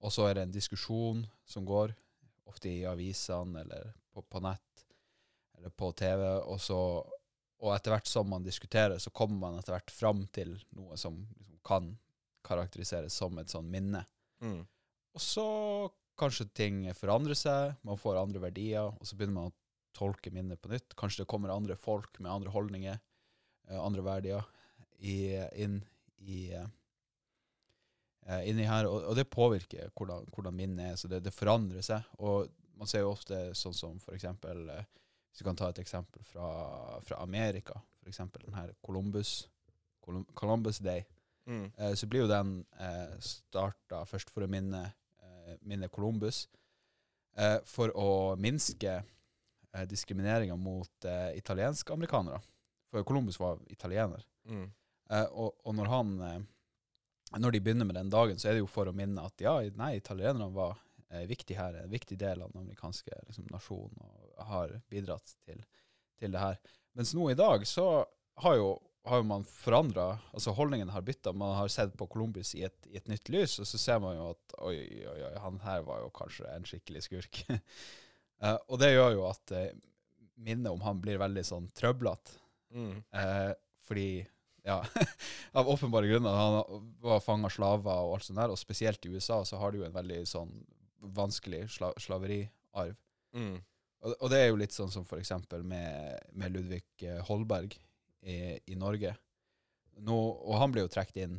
Og 0.00 0.12
så 0.12 0.24
er 0.28 0.34
det 0.34 0.42
en 0.46 0.54
diskusjon 0.54 1.26
som 1.44 1.66
går, 1.68 1.92
ofte 2.48 2.70
i 2.70 2.86
avisene 2.88 3.60
eller 3.60 3.92
på, 4.14 4.22
på 4.22 4.40
nett 4.40 4.86
eller 5.58 5.68
på 5.68 5.92
TV, 5.92 6.24
og 6.48 6.60
så 6.60 6.80
og 7.58 7.72
etter 7.74 7.90
hvert 7.90 8.06
som 8.06 8.28
man 8.30 8.44
diskuterer, 8.46 9.00
så 9.02 9.10
kommer 9.10 9.38
man 9.42 9.58
etter 9.58 9.74
hvert 9.74 9.90
fram 9.90 10.26
til 10.30 10.54
noe 10.78 10.96
som 10.96 11.16
liksom 11.18 11.58
kan 11.66 11.88
karakteriseres 12.48 13.14
som 13.14 13.38
et 13.40 13.52
sånn 13.52 13.68
minne. 13.70 14.02
Mm. 14.44 14.62
Og 15.14 15.22
så 15.22 15.46
kanskje 16.18 16.48
ting 16.56 16.82
forandrer 16.98 17.38
seg, 17.38 17.76
man 17.86 18.00
får 18.00 18.20
andre 18.20 18.42
verdier, 18.48 18.90
og 18.90 19.06
så 19.06 19.16
begynner 19.16 19.38
man 19.38 19.52
å 19.52 19.56
tolke 19.98 20.32
minnet 20.34 20.60
på 20.62 20.72
nytt. 20.72 20.96
Kanskje 20.98 21.22
det 21.22 21.30
kommer 21.30 21.54
andre 21.54 21.76
folk 21.78 22.18
med 22.22 22.32
andre 22.32 22.52
holdninger, 22.54 22.98
eh, 23.68 23.78
andre 23.78 24.04
verdier, 24.06 24.50
i, 24.98 25.38
inn 25.62 25.80
i 26.26 26.48
eh, 26.54 26.66
inni 28.50 28.66
her, 28.66 28.88
og, 28.90 29.10
og 29.10 29.16
det 29.16 29.28
påvirker 29.30 29.92
hvordan, 29.96 30.26
hvordan 30.34 30.56
minnet 30.56 30.92
er, 30.92 30.96
så 31.00 31.10
det, 31.10 31.22
det 31.24 31.34
forandrer 31.34 31.84
seg. 31.86 32.06
Og 32.18 32.48
man 32.78 32.90
ser 32.90 33.04
jo 33.04 33.12
ofte 33.14 33.38
sånn 33.58 33.76
som 33.76 34.00
for 34.02 34.16
eksempel, 34.18 34.66
eh, 34.74 34.88
hvis 35.30 35.42
vi 35.42 35.48
kan 35.48 35.58
ta 35.58 35.70
et 35.70 35.80
eksempel 35.82 36.24
fra, 36.26 36.48
fra 37.06 37.22
Amerika, 37.22 37.78
for 38.00 38.10
eksempel 38.10 38.44
den 38.46 38.58
her 38.58 38.74
Columbus, 38.84 39.46
Columbus 40.34 40.80
Day, 40.82 41.04
Mm. 41.48 41.70
eh, 41.76 41.94
så 41.96 42.06
blir 42.06 42.26
jo 42.26 42.30
den 42.30 42.58
eh, 42.76 43.14
starta 43.24 44.02
først 44.06 44.30
for 44.30 44.44
å 44.44 44.50
minne, 44.52 44.82
eh, 45.24 45.54
minne 45.64 45.88
Columbus, 45.88 46.42
eh, 47.36 47.56
for 47.64 47.94
å 47.96 48.36
minske 48.36 48.98
eh, 48.98 49.86
diskrimineringa 49.88 50.56
mot 50.60 51.08
eh, 51.08 51.30
italienske 51.38 51.92
amerikanere. 51.94 52.42
For 52.92 53.04
Columbus 53.08 53.40
var 53.40 53.62
italiener. 53.72 54.24
Mm. 54.44 54.66
Eh, 55.10 55.24
og, 55.32 55.56
og 55.64 55.74
når 55.76 55.92
han 55.92 56.14
Når 57.36 57.52
de 57.52 57.60
begynner 57.60 57.84
med 57.84 57.94
den 57.94 58.08
dagen, 58.08 58.38
så 58.40 58.48
er 58.48 58.54
det 58.56 58.62
jo 58.62 58.68
for 58.72 58.88
å 58.88 58.92
minne 58.96 59.20
at 59.20 59.40
ja, 59.44 59.58
nei, 59.76 59.98
italienerne 59.98 60.46
var 60.54 60.78
viktig 61.28 61.58
her, 61.58 61.74
en 61.76 61.90
viktig 61.92 62.16
del 62.16 62.40
av 62.40 62.52
den 62.52 62.62
amerikanske 62.62 63.10
liksom, 63.26 63.44
nasjonen 63.52 64.00
og 64.00 64.46
har 64.48 64.72
bidratt 64.88 65.34
til, 65.44 65.60
til 66.16 66.32
det 66.32 66.40
her. 66.40 66.56
Mens 66.96 67.12
nå 67.12 67.28
i 67.28 67.36
dag 67.36 67.66
så 67.68 67.84
har 68.40 68.56
jo 68.56 68.70
har 69.08 69.20
jo 69.20 69.26
man 69.28 69.44
forandra 69.48 70.06
Altså 70.32 70.52
holdningen 70.56 70.90
har 70.92 71.04
bytta. 71.04 71.32
Man 71.32 71.56
har 71.56 71.68
sett 71.72 71.96
på 71.98 72.06
Columbus 72.10 72.54
i 72.54 72.64
et, 72.68 72.88
i 72.90 72.96
et, 73.00 73.08
nytt 73.10 73.28
lys, 73.32 73.58
og 73.62 73.68
så 73.68 73.80
ser 73.80 74.00
man 74.04 74.16
jo 74.16 74.30
at 74.32 74.56
oi, 74.68 74.78
oi, 75.08 75.18
oi, 75.28 75.34
han 75.42 75.60
her 75.64 75.84
var 75.86 76.02
jo 76.04 76.10
kanskje 76.14 76.48
en 76.52 76.66
skikkelig 76.68 77.04
skurk. 77.08 77.42
uh, 77.48 78.56
og 78.70 78.78
det 78.82 78.92
gjør 78.94 79.16
jo 79.16 79.28
at 79.28 79.54
uh, 79.56 79.70
minnet 80.38 80.70
om 80.72 80.82
han 80.86 81.00
blir 81.02 81.20
veldig 81.20 81.44
sånn 81.46 81.70
trøblete. 81.76 82.36
Mm. 82.74 82.98
Uh, 83.14 83.52
fordi 83.88 84.10
ja, 84.68 84.82
av 85.58 85.68
åpenbare 85.68 86.10
grunner. 86.10 86.38
Han 86.38 86.92
var 87.02 87.24
fanga 87.24 87.50
slaver 87.52 88.04
og 88.04 88.18
alt 88.18 88.28
sånt 88.28 88.40
der, 88.40 88.52
og 88.52 88.60
spesielt 88.60 89.04
i 89.06 89.14
USA 89.14 89.40
så 89.48 89.60
har 89.60 89.72
du 89.72 89.82
jo 89.82 89.88
en 89.88 89.96
veldig 89.96 90.22
sånn 90.28 90.52
vanskelig 91.16 91.64
sla 91.78 91.92
slaveriarv. 92.00 92.96
Mm. 93.36 93.58
Og, 94.04 94.14
og, 94.14 94.26
det 94.30 94.40
er 94.42 94.50
jo 94.50 94.58
litt 94.60 94.74
sånn 94.74 94.92
som 94.92 95.06
for 95.08 95.18
eksempel 95.18 95.64
med, 95.66 96.18
med 96.38 96.54
Ludvig 96.54 97.06
Holberg 97.26 97.74
i, 98.22 98.58
i 98.72 98.76
Norge. 98.78 99.14
Nå, 100.04 100.16
og 100.16 100.58
han 100.60 100.74
ble 100.74 100.84
jo 100.84 100.90
trukket 100.92 101.24
inn 101.24 101.38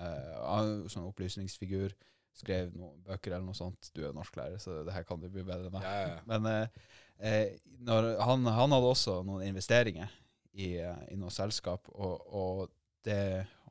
uh, 0.00 0.86
sånn 0.90 1.08
opplysningsfigur. 1.08 1.94
Skrev 2.38 2.70
noen 2.76 3.00
bøker 3.06 3.34
eller 3.34 3.48
noe 3.48 3.58
sånt. 3.58 3.90
Du 3.94 4.04
er 4.06 4.14
norsklærer, 4.14 4.60
så 4.62 4.82
det 4.86 4.94
her 4.94 5.06
kan 5.08 5.20
du 5.20 5.28
bli 5.32 5.44
bedre 5.46 5.72
meg. 5.74 5.84
Ja, 5.84 6.14
ja. 6.14 6.22
Men 6.28 6.48
uh, 6.48 7.44
når, 7.84 8.14
han, 8.22 8.46
han, 8.46 8.74
hadde 8.76 8.94
også 8.94 9.20
noen 9.26 9.48
investeringer 9.48 10.12
i, 10.54 10.76
i 10.78 11.18
noe 11.18 11.34
selskap, 11.34 11.90
og, 11.94 12.26
og, 12.34 12.64
det, 13.06 13.20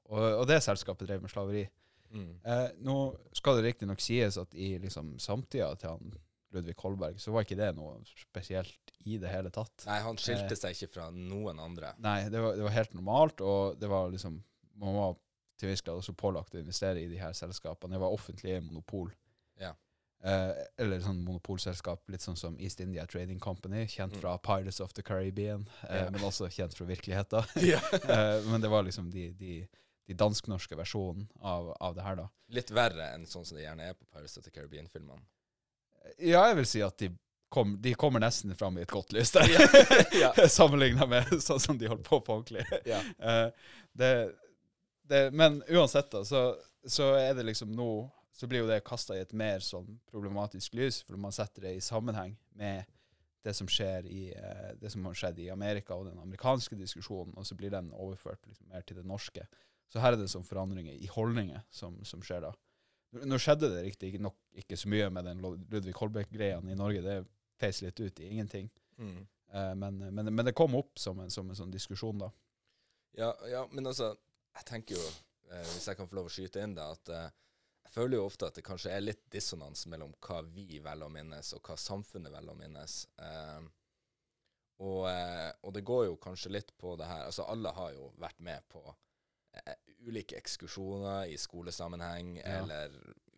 og, 0.07 0.19
og, 0.19 0.45
det, 0.49 0.61
selskapet 0.65 1.07
drev 1.09 1.23
med 1.23 1.31
slaveri. 1.31 1.65
Mm. 2.11 2.29
Uh, 2.43 2.67
nå 2.87 2.97
skal 3.35 3.57
det 3.57 3.69
riktignok 3.69 4.03
sies 4.03 4.37
at 4.39 4.53
i 4.55 4.75
liksom, 4.79 5.15
samtida 5.19 5.73
til 5.79 5.95
han 5.95 6.13
Ludvig 6.55 6.77
Kolberg, 6.79 7.19
så 7.19 7.33
var 7.35 7.43
ikke 7.43 7.57
det 7.59 7.73
noe 7.75 7.97
spesielt 8.07 8.93
i 9.07 9.17
det 9.21 9.31
hele 9.31 9.51
tatt. 9.53 9.85
Nei, 9.87 9.99
han 10.05 10.19
skilte 10.19 10.55
uh, 10.55 10.59
seg 10.59 10.75
ikke 10.75 10.93
fra 10.95 11.07
noen 11.13 11.59
andre. 11.63 11.93
Nei, 12.03 12.21
det 12.31 12.43
var, 12.43 12.55
det 12.55 12.63
var, 12.67 12.75
helt 12.75 12.95
normalt, 12.95 13.43
og 13.43 13.79
det 13.79 13.89
var 13.91 14.11
liksom 14.13 14.41
Man 14.77 14.93
var 14.93 15.15
til 15.57 15.71
viss 15.71 15.81
grad 15.81 15.97
også 15.97 16.13
pålagt 16.13 16.53
å 16.53 16.59
investere 16.61 17.01
i 17.01 17.09
de 17.09 17.17
her 17.17 17.33
selskapene. 17.33 17.95
Det 17.95 18.01
var 18.03 18.13
offentlige 18.13 18.61
monopol. 18.61 19.09
Ja. 19.57 19.71
Eh, 20.25 20.51
eller 20.81 21.01
sånn 21.01 21.19
monopolselskap, 21.25 22.03
litt 22.13 22.23
sånn 22.25 22.37
som 22.37 22.55
East 22.61 22.81
India 22.81 23.05
Trading 23.09 23.39
Company, 23.41 23.85
kjent 23.89 24.15
mm. 24.15 24.21
fra 24.21 24.35
Pirates 24.41 24.79
of 24.81 24.93
the 24.97 25.05
Caribbean, 25.05 25.67
eh, 25.89 26.03
ja. 26.03 26.11
men 26.13 26.25
også 26.25 26.49
kjent 26.53 26.77
fra 26.77 26.87
virkeligheten. 26.89 27.45
uh, 28.09 28.45
men 28.51 28.61
det 28.61 28.71
var 28.73 28.85
liksom 28.85 29.11
de, 29.13 29.29
de, 29.37 29.59
de 30.09 30.17
dansk-norske 30.17 30.77
versjonen 30.79 31.25
av, 31.41 31.69
av, 31.79 31.97
det 31.97 32.05
her, 32.05 32.21
da. 32.21 32.29
Litt 32.53 32.73
verre 32.73 33.11
enn 33.13 33.27
sånn 33.29 33.45
som 33.45 33.59
det 33.59 33.67
gjerne 33.67 33.91
er 33.91 33.97
på 33.97 34.09
Pirates 34.09 34.37
of 34.37 34.45
the 34.45 34.53
Caribbean-filmene? 34.53 35.25
Ja, 36.17 36.43
jeg 36.49 36.59
vil 36.61 36.69
si 36.69 36.83
at 36.85 36.97
de, 37.01 37.11
kom, 37.53 37.75
de 37.81 37.93
kommer 37.99 38.23
nesten 38.23 38.55
fram 38.57 38.77
i 38.79 38.83
et 38.85 38.91
godt 38.91 39.13
lys 39.15 39.31
der, 39.35 39.53
ja. 40.21 40.33
sammenligna 40.57 41.07
med 41.09 41.31
sånn 41.43 41.61
som 41.63 41.79
de 41.79 41.89
holdt 41.91 42.05
på 42.07 42.21
på 42.21 42.39
ordentlig. 42.39 42.65
Ja. 42.87 43.01
Det, 43.97 44.11
det, 45.09 45.23
men 45.33 45.61
uansett, 45.69 46.11
da, 46.13 46.23
så, 46.27 46.51
så 46.87 47.13
er 47.19 47.33
det 47.37 47.47
liksom 47.47 47.71
nå 47.75 47.91
så 48.37 48.47
blir 48.47 48.61
jo 48.61 48.69
det 48.69 48.83
kasta 48.85 49.15
i 49.17 49.23
et 49.23 49.33
mer 49.33 49.63
sånn 49.65 49.95
problematisk 50.11 50.75
lys, 50.77 50.99
for 51.07 51.17
man 51.17 51.33
setter 51.33 51.65
det 51.65 51.71
i 51.73 51.81
sammenheng 51.81 52.35
med 52.59 52.85
det 53.47 53.53
som 53.57 53.69
skjer 53.71 54.05
i, 54.05 54.27
uh, 54.35 54.75
det 54.77 54.91
som 54.93 55.05
har 55.09 55.17
skjedd 55.17 55.39
i 55.41 55.49
Amerika 55.49 55.95
og 55.95 56.05
den 56.09 56.19
amerikanske 56.21 56.77
diskusjonen, 56.77 57.33
og 57.33 57.47
så 57.47 57.57
blir 57.57 57.73
den 57.73 57.89
overført 57.95 58.43
liksom 58.45 58.69
mer 58.69 58.85
til 58.85 58.99
det 58.99 59.07
norske. 59.09 59.47
Så 59.89 60.03
her 60.03 60.13
er 60.13 60.21
det 60.21 60.29
sånn 60.29 60.45
forandringer 60.45 60.93
i 60.93 61.09
holdninger 61.09 61.63
som, 61.73 61.97
som 62.05 62.21
skjer 62.21 62.45
da. 62.45 62.53
Nå 63.11 63.39
skjedde 63.39 63.69
det 63.71 63.85
riktig 63.85 64.17
nok 64.19 64.35
ikke 64.59 64.77
så 64.77 64.89
mye 64.91 65.07
med 65.13 65.29
den 65.29 65.41
Ludvig 65.41 65.95
Holbæk-greia 65.95 66.59
i 66.59 66.77
Norge. 66.77 67.01
Det 67.05 67.17
feis 67.57 67.79
litt 67.81 67.99
ut 67.99 68.19
i 68.19 68.31
ingenting. 68.33 68.67
Mm. 68.97 69.21
Uh, 69.53 69.73
men, 69.79 70.01
men, 70.11 70.33
men, 70.33 70.43
det 70.45 70.55
kom 70.57 70.75
opp 70.75 70.99
som 70.99 71.19
en, 71.23 71.31
som 71.31 71.47
en, 71.47 71.55
sånn 71.55 71.71
diskusjon, 71.71 72.19
da. 72.19 72.27
Ja, 73.17 73.31
ja, 73.49 73.63
men 73.71 73.87
altså, 73.87 74.11
jeg 74.59 74.67
tenker 74.67 74.99
jo, 74.99 75.05
uh, 75.53 75.63
hvis 75.71 75.87
jeg 75.87 75.97
kan 75.97 76.09
få 76.09 76.19
lov 76.19 76.27
å 76.27 76.33
skyte 76.33 76.61
inn 76.61 76.75
det, 76.75 76.83
at 76.83 77.13
uh, 77.15 77.29
jeg 77.87 77.93
føler 77.93 78.19
jo 78.19 78.25
ofte 78.27 78.49
at 78.49 78.57
det 78.57 78.65
kanskje 78.67 78.91
er 78.91 79.03
litt 79.05 79.21
dissonans 79.31 79.85
mellom 79.87 80.11
hva 80.19 80.41
vi 80.43 80.81
velger 80.83 81.07
å 81.07 81.11
minnes, 81.11 81.53
og 81.55 81.63
hva 81.63 81.77
samfunnet 81.79 82.33
velger 82.33 82.51
å 82.51 82.59
minnes. 82.59 82.95
Eh, 83.23 83.67
og, 84.83 85.05
eh, 85.07 85.51
og, 85.61 85.71
det 85.77 85.85
går 85.87 86.03
jo 86.09 86.17
kanskje 86.19 86.51
litt 86.51 86.73
på 86.77 86.91
det 86.99 87.07
her 87.09 87.23
Altså, 87.25 87.47
alle 87.49 87.71
har 87.73 87.93
jo 87.95 88.11
vært 88.21 88.43
med 88.43 88.67
på 88.69 88.83
eh, 88.83 88.97
ulike 90.07 90.37
ekskursjoner 90.37 91.31
i 91.33 91.37
skolesammenheng, 91.39 92.35
ja. 92.37 92.59
eller 92.61 92.93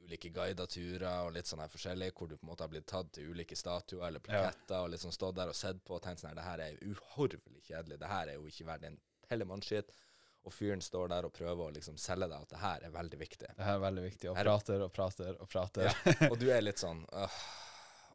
ulike 0.05 0.31
guida 0.33 0.65
turer 0.69 1.27
og 1.27 1.33
litt 1.35 1.49
sånn 1.49 1.61
her 1.63 1.71
forskjellig, 1.71 2.11
hvor 2.17 2.29
du 2.29 2.35
på 2.37 2.45
en 2.45 2.51
måte 2.51 2.65
har 2.65 2.73
blitt 2.73 2.87
tatt 2.89 3.11
til 3.15 3.31
ulike 3.33 3.57
statuer 3.57 4.07
eller 4.07 4.23
plaketter 4.25 4.77
ja. 4.77 4.83
og 4.83 4.93
liksom 4.93 5.13
stått 5.13 5.37
der 5.37 5.51
og 5.51 5.57
sett 5.57 5.81
på 5.85 5.97
og 5.97 6.03
tenkt 6.05 6.23
sånn 6.23 6.31
her, 6.33 6.39
det 6.39 6.47
her 6.47 6.63
er 6.65 6.83
uhorvelig 6.85 7.65
kjedelig, 7.69 7.99
det 8.01 8.11
her 8.11 8.31
er 8.31 8.39
jo 8.39 8.49
ikke 8.49 8.69
verdt 8.69 8.89
en 8.89 9.01
tellemannskitt 9.29 9.93
og 10.47 10.53
fyren 10.55 10.81
står 10.81 11.09
der 11.11 11.27
og 11.27 11.33
prøver 11.35 11.67
å 11.67 11.73
liksom 11.75 11.97
selge 11.99 12.29
deg 12.31 12.45
at 12.45 12.53
det 12.53 12.59
her 12.61 12.85
er 12.87 12.93
veldig 12.93 13.17
viktig. 13.19 13.49
Det 13.57 13.65
her 13.65 13.77
er 13.77 13.81
veldig 13.83 14.03
viktig, 14.05 14.29
og 14.31 14.37
her, 14.39 14.47
prater 14.47 14.83
og 14.85 14.93
prater 14.95 15.33
og 15.35 15.49
prater. 15.51 15.89
Ja, 15.89 16.13
og 16.29 16.37
du 16.39 16.47
er 16.53 16.63
litt 16.63 16.81
sånn 16.81 17.03
øh. 17.21 17.41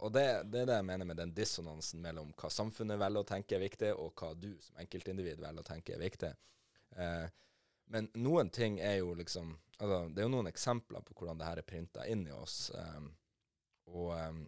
Og 0.04 0.10
det, 0.12 0.24
det, 0.50 0.64
er 0.64 0.68
det 0.68 0.78
jeg 0.80 0.84
mener 0.88 1.06
med 1.06 1.16
den 1.16 1.30
dissonansen 1.32 2.00
mellom 2.02 2.32
hva 2.36 2.48
samfunnet 2.50 2.98
velger 3.00 3.22
å 3.22 3.28
tenke 3.28 3.54
er 3.56 3.62
viktig, 3.62 3.92
og 3.94 4.18
hva 4.18 4.32
du 4.36 4.50
som 4.60 4.80
enkeltindivid 4.82 5.38
velger 5.40 5.62
å 5.62 5.68
tenke 5.68 5.94
er 5.94 6.02
viktig. 6.02 6.32
Eh, 6.98 7.28
men 7.92 8.08
noen 8.14 8.50
ting 8.50 8.78
er 8.80 8.96
jo 9.02 9.14
liksom 9.14 9.52
altså, 9.78 10.08
Det 10.08 10.22
er 10.22 10.28
jo 10.28 10.32
noen 10.32 10.50
eksempler 10.50 11.04
på 11.04 11.16
hvordan 11.18 11.38
det 11.38 11.48
her 11.48 11.60
er 11.60 11.66
printa 11.68 12.06
inn 12.06 12.26
i 12.26 12.32
oss. 12.32 12.70
Um, 12.74 13.10
og, 13.92 14.14
um, 14.18 14.40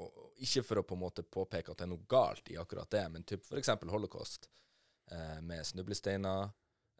og, 0.00 0.18
ikke 0.44 0.64
for 0.66 0.80
å 0.80 0.84
på 0.84 0.98
en 0.98 1.04
måte 1.04 1.24
påpeke 1.24 1.72
at 1.72 1.80
det 1.80 1.86
er 1.86 1.92
noe 1.94 2.10
galt 2.10 2.50
i 2.52 2.58
akkurat 2.60 2.90
det, 2.90 3.06
men 3.14 3.24
typ 3.24 3.46
f.eks. 3.46 3.72
holocaust 3.90 4.50
uh, 5.12 5.40
med 5.40 5.64
snublesteiner 5.66 6.52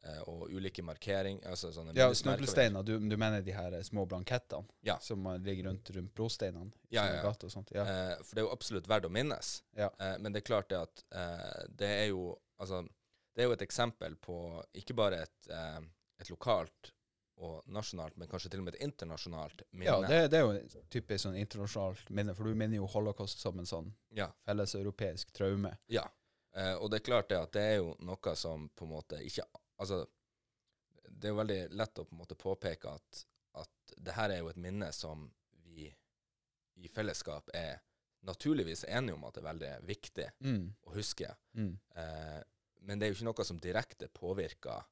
Eh, 0.05 0.21
og 0.29 0.51
ulike 0.53 0.83
markeringer 0.85 1.49
altså 1.49 1.71
sånne 1.73 1.95
Ja, 1.97 2.11
snublesteiner. 2.15 2.85
Du, 2.85 2.99
du, 3.01 3.17
mener 3.17 3.41
de 3.45 3.55
her 3.57 3.77
små 3.87 4.05
blankettene 4.09 4.69
ja. 4.85 4.99
som 5.01 5.25
ligger 5.41 5.71
rundt, 5.71 5.91
rundt 5.97 6.13
brosteinene? 6.15 6.73
Ja, 6.93 7.07
ja, 7.09 7.23
ja. 7.23 7.63
ja. 7.73 7.85
Eh, 7.85 8.11
for 8.21 8.35
det 8.37 8.43
er 8.43 8.45
jo 8.45 8.53
absolutt 8.53 8.91
verdt 8.91 9.09
å 9.09 9.13
minnes. 9.13 9.55
Ja. 9.79 9.89
Eh, 9.97 10.19
men 10.21 10.35
det 10.35 10.43
er 10.43 10.49
klart 10.51 10.69
det 10.73 10.83
at 10.83 11.05
eh, 11.11 11.63
det 11.81 11.93
er 12.05 12.09
jo 12.13 12.33
Altså, 12.55 12.85
det 13.35 13.43
er 13.43 13.51
jo 13.51 13.55
et 13.57 13.65
eksempel 13.67 14.17
på 14.23 14.37
ikke 14.79 14.97
bare 14.99 15.25
et, 15.27 15.49
eh, 15.51 15.81
et 16.23 16.31
lokalt 16.31 16.93
og 17.43 17.63
nasjonalt, 17.75 18.17
men 18.17 18.29
kanskje 18.31 18.53
til 18.53 18.63
og 18.63 18.69
med 18.69 18.77
et 18.77 18.85
internasjonalt 18.87 19.65
minne. 19.73 19.91
Ja, 19.91 19.97
det, 20.07 20.19
det 20.31 20.39
er 20.39 20.45
jo 20.45 20.83
typisk 20.93 21.25
sånn 21.25 21.39
internasjonalt 21.41 22.11
minne, 22.15 22.35
for 22.39 22.47
du 22.47 22.55
minner 22.55 22.79
jo 22.79 22.91
holocaust 22.93 23.43
som 23.43 23.59
en 23.59 23.67
sånn 23.67 23.91
ja. 24.15 24.29
felleseuropeisk 24.47 25.33
traume. 25.35 25.75
Ja, 25.91 26.05
eh, 26.55 26.77
og 26.79 26.93
det 26.93 27.01
er 27.01 27.09
klart 27.11 27.33
det 27.33 27.41
at 27.41 27.55
det 27.57 27.65
er 27.73 27.81
jo 27.81 27.97
noe 28.07 28.37
som 28.39 28.69
på 28.75 28.89
en 28.89 28.97
måte 28.97 29.23
ikke 29.25 29.49
Altså, 29.75 30.05
det 31.09 31.27
er 31.27 31.33
jo 31.33 31.39
veldig 31.41 31.57
lett 31.75 31.99
å 31.99 32.05
på 32.07 32.15
en 32.15 32.21
måte 32.21 32.37
påpeke 32.39 32.93
at, 32.95 33.25
at 33.59 33.95
det 33.99 34.15
her 34.15 34.31
er 34.31 34.39
jo 34.39 34.53
et 34.53 34.61
minne 34.63 34.87
som 34.95 35.25
vi 35.67 35.89
i 36.79 36.91
fellesskap 36.95 37.51
er 37.59 37.81
naturligvis 38.23 38.85
enige 38.89 39.17
om 39.19 39.27
at 39.27 39.35
det 39.35 39.43
er 39.43 39.49
veldig 39.49 39.73
viktig 39.89 40.29
mm. 40.47 40.63
å 40.87 40.95
huske. 40.95 41.33
Mm. 41.59 41.73
Eh, 41.99 42.39
men 42.85 42.99
det 42.99 43.07
er 43.07 43.13
jo 43.13 43.19
ikke 43.19 43.31
noe 43.31 43.47
som 43.49 43.61
direkte 43.63 44.09
påvirker 44.13 44.83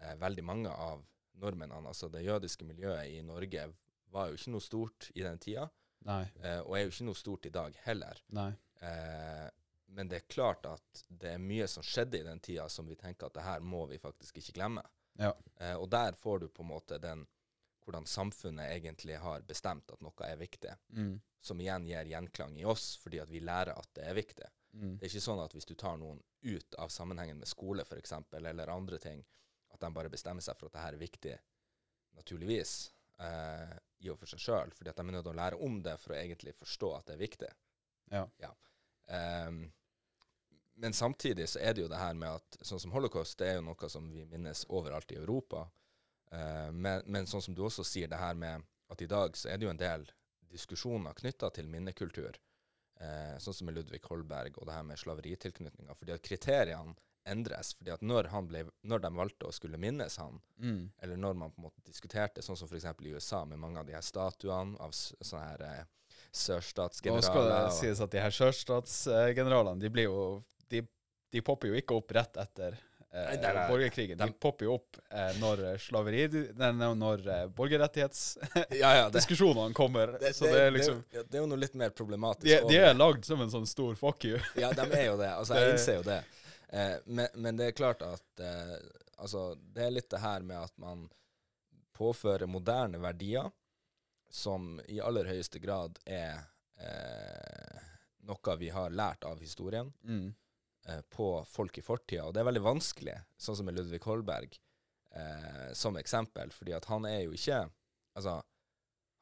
eh, 0.00 0.14
veldig 0.20 0.44
mange 0.46 0.70
av 0.70 1.02
nordmennene. 1.42 1.90
Altså 1.90 2.08
det 2.12 2.24
jødiske 2.24 2.66
miljøet 2.68 3.10
i 3.10 3.22
Norge 3.26 3.66
var 4.14 4.30
jo 4.30 4.38
ikke 4.38 4.54
noe 4.54 4.64
stort 4.64 5.10
i 5.14 5.24
den 5.26 5.40
tida, 5.42 5.68
eh, 6.06 6.60
og 6.60 6.76
er 6.76 6.86
jo 6.86 6.94
ikke 6.94 7.08
noe 7.10 7.18
stort 7.18 7.48
i 7.50 7.54
dag 7.54 7.78
heller. 7.86 8.22
Eh, 8.80 9.46
men 9.94 10.10
det 10.10 10.20
er 10.20 10.30
klart 10.30 10.66
at 10.66 11.04
det 11.08 11.34
er 11.34 11.42
mye 11.42 11.66
som 11.70 11.84
skjedde 11.86 12.20
i 12.20 12.26
den 12.26 12.42
tida 12.42 12.66
som 12.72 12.86
vi 12.88 12.96
tenker 12.98 13.28
at 13.28 13.36
det 13.36 13.46
her 13.46 13.62
må 13.62 13.84
vi 13.90 14.00
faktisk 14.02 14.40
ikke 14.40 14.58
glemme. 14.58 14.82
Ja. 15.18 15.32
Eh, 15.60 15.76
og 15.78 15.88
der 15.90 16.16
får 16.18 16.44
du 16.44 16.48
på 16.50 16.64
en 16.64 16.72
måte 16.72 16.98
den 17.02 17.26
hvordan 17.84 18.06
samfunnet 18.08 18.72
egentlig 18.72 19.18
har 19.20 19.42
bestemt 19.44 19.90
at 19.92 20.00
noe 20.00 20.26
er 20.26 20.38
viktig, 20.40 20.72
mm. 20.96 21.14
som 21.44 21.60
igjen 21.60 21.84
gir 21.84 22.08
gjenklang 22.08 22.56
i 22.56 22.64
oss 22.64 22.94
fordi 23.02 23.20
at 23.20 23.28
vi 23.28 23.42
lærer 23.44 23.76
at 23.76 23.90
det 23.98 24.06
er 24.08 24.16
viktig. 24.16 24.48
Mm. 24.74 24.96
Det 24.98 25.06
er 25.06 25.12
ikke 25.12 25.22
sånn 25.22 25.42
at 25.44 25.54
hvis 25.54 25.68
du 25.68 25.74
tar 25.78 25.98
noen 26.00 26.18
ut 26.42 26.76
av 26.82 26.90
sammenhengen 26.90 27.38
med 27.38 27.50
skole 27.50 27.84
f.eks., 27.86 28.12
eller 28.34 28.72
andre 28.72 28.98
ting, 28.98 29.22
at 29.74 29.80
de 29.80 29.90
bare 29.94 30.10
bestemmer 30.10 30.42
seg 30.44 30.58
for 30.58 30.70
at 30.70 30.76
det 30.76 30.82
her 30.84 30.96
er 30.96 31.02
viktig, 31.02 31.36
naturligvis, 32.18 32.74
eh, 33.22 33.76
i 34.04 34.10
og 34.12 34.18
for 34.20 34.30
seg 34.30 34.42
sjøl, 34.42 34.74
fordi 34.74 34.90
at 34.90 34.98
de 34.98 35.06
er 35.06 35.16
nødt 35.16 35.24
til 35.26 35.34
å 35.34 35.38
lære 35.38 35.60
om 35.66 35.78
det 35.82 35.94
for 36.02 36.14
å 36.14 36.18
egentlig 36.18 36.54
forstå 36.58 36.90
at 36.98 37.08
det 37.08 37.16
er 37.16 37.22
viktig. 37.22 37.50
Ja. 38.12 38.26
ja. 38.42 38.50
Um, 39.46 39.64
men 40.74 40.92
samtidig 40.92 41.48
så 41.48 41.62
er 41.62 41.74
det 41.74 41.84
jo 41.84 41.90
det 41.90 42.00
her 42.00 42.16
med 42.18 42.40
at 42.40 42.58
sånn 42.66 42.82
som 42.82 42.94
holocaust, 42.94 43.38
det 43.38 43.50
er 43.50 43.58
jo 43.58 43.68
noe 43.68 43.90
som 43.90 44.10
vi 44.10 44.26
minnes 44.28 44.64
overalt 44.68 45.14
i 45.14 45.18
Europa. 45.20 45.68
Uh, 46.32 46.70
men, 46.74 47.04
men, 47.06 47.30
sånn 47.30 47.42
som 47.44 47.56
du 47.56 47.62
også 47.64 47.86
sier, 47.86 48.10
det 48.10 48.20
her 48.20 48.34
med 48.38 48.66
at 48.90 49.02
i 49.02 49.10
dag 49.10 49.38
så 49.38 49.50
er 49.50 49.58
det 49.58 49.68
jo 49.68 49.72
en 49.72 49.80
del 49.80 50.08
diskusjoner 50.54 51.16
knytta 51.18 51.50
til 51.54 51.70
minnekultur. 51.70 52.36
Uh, 53.00 53.34
sånn 53.42 53.54
som 53.54 53.66
med 53.66 53.74
Ludvig 53.74 54.00
Holberg 54.06 54.54
og 54.58 54.66
det 54.68 54.74
her 54.76 54.84
med 54.86 54.96
slaveritilknytninga. 55.00 55.94
Fordi 55.98 56.12
at 56.14 56.22
kriteriene 56.22 56.94
endres. 57.26 57.72
fordi 57.74 57.90
at 57.90 58.02
når, 58.02 58.28
han 58.30 58.46
ble, 58.46 58.62
når 58.84 59.00
de 59.00 59.10
valgte 59.16 59.46
å 59.48 59.52
skulle 59.52 59.78
minnes 59.80 60.16
han, 60.20 60.40
Mm. 60.60 60.90
eller 61.02 61.16
når 61.16 61.34
man 61.34 61.50
på 61.50 61.58
en 61.58 61.64
måte 61.70 61.82
diskuterte, 61.84 62.42
sånn 62.42 62.56
som 62.56 62.68
f.eks. 62.68 62.84
i 63.00 63.12
USA 63.14 63.44
med 63.44 63.58
mange 63.58 63.78
av 63.80 63.86
de 63.86 63.92
her 63.96 64.02
statuene 64.04 64.76
av 64.78 64.90
sånne 64.92 65.40
her 65.48 65.62
eh, 65.62 65.84
Nå 67.16 67.22
skal 67.22 67.44
det 67.48 67.64
og- 67.64 67.72
sies 67.72 68.00
at 68.00 68.10
de 68.10 68.20
her 68.20 68.30
sørstatsgeneralene, 68.30 69.80
de 69.80 69.88
blir 69.90 70.04
jo 70.08 70.44
de, 70.70 70.82
de 71.32 71.40
popper 71.40 71.68
jo 71.72 71.74
ikke 71.80 71.96
opp 71.96 72.12
rett 72.12 72.36
etter 72.36 72.78
eh, 73.14 73.26
Nei, 73.28 73.36
nei, 73.42 73.52
nei. 73.54 73.64
borgerkrigen. 73.70 74.18
De 74.18 74.26
popper 74.42 74.66
jo 74.66 74.74
opp 74.80 74.96
eh, 75.10 75.32
når 75.40 75.62
eh, 75.70 75.76
slaveri 75.78 76.24
når- 76.58 77.48
borgerrettighetsdiskusjonene 77.56 78.74
ja, 78.80 79.68
ja, 79.68 79.72
kommer. 79.76 80.16
det, 80.20 80.32
så 80.36 80.44
det 80.50 80.60
er 80.66 80.70
liksom 80.74 81.02
det, 81.10 81.18
er 81.22 81.24
det 81.30 81.38
er 81.38 81.42
jo 81.44 81.50
noe 81.52 81.60
litt 81.62 81.74
mer 81.78 81.90
problematisk. 81.90 82.48
de, 82.50 82.68
de 82.74 82.76
er 82.82 82.94
lagd 82.98 83.24
som 83.28 83.40
en 83.44 83.50
sånn 83.52 83.66
stor 83.70 83.94
fuck 84.00 84.24
you. 84.28 84.38
Ja, 84.62 84.72
de 84.72 84.86
er 84.90 85.06
jo 85.12 85.16
det. 85.20 85.30
Altså, 85.34 85.54
jeg 85.60 85.76
innser 85.76 86.00
jo 86.00 86.06
det. 86.10 86.20
Eh, 86.74 86.96
men, 87.06 87.28
men 87.34 87.56
det 87.60 87.70
er 87.70 87.76
klart 87.78 88.02
at 88.02 88.40
eh, 88.42 88.76
altså, 89.22 89.54
det 89.74 89.84
er 89.86 89.90
litt 89.94 90.10
det 90.10 90.22
her 90.24 90.42
med 90.42 90.58
at 90.64 90.74
man 90.82 91.06
påfører 91.94 92.46
moderne 92.50 92.98
verdier 92.98 93.50
som 94.34 94.80
i 94.90 94.96
aller 94.98 95.28
høyeste 95.30 95.60
grad 95.62 95.98
er 96.10 96.40
eh, 96.82 97.82
noe 98.26 98.56
vi 98.58 98.70
har 98.74 98.90
lært 98.90 99.22
av 99.28 99.38
historien, 99.44 99.92
Mm. 100.02 100.32
Eh, 100.88 101.00
på 101.10 101.28
folk 101.48 101.78
i 101.78 101.84
fortida. 101.84 102.26
Og 102.28 102.34
det 102.34 102.42
er 102.42 102.48
veldig 102.50 102.64
vanskelig, 102.64 103.16
sånn 103.36 103.58
som 103.58 103.68
med 103.68 103.78
Ludvig 103.78 104.02
Holberg, 104.06 104.56
eh, 105.14 105.68
som 105.72 105.96
eksempel, 106.00 106.52
fordi 106.54 106.76
at 106.76 106.88
han 106.92 107.08
er 107.10 107.24
jo 107.26 107.34
ikke 107.36 107.64
Altså, 108.14 108.36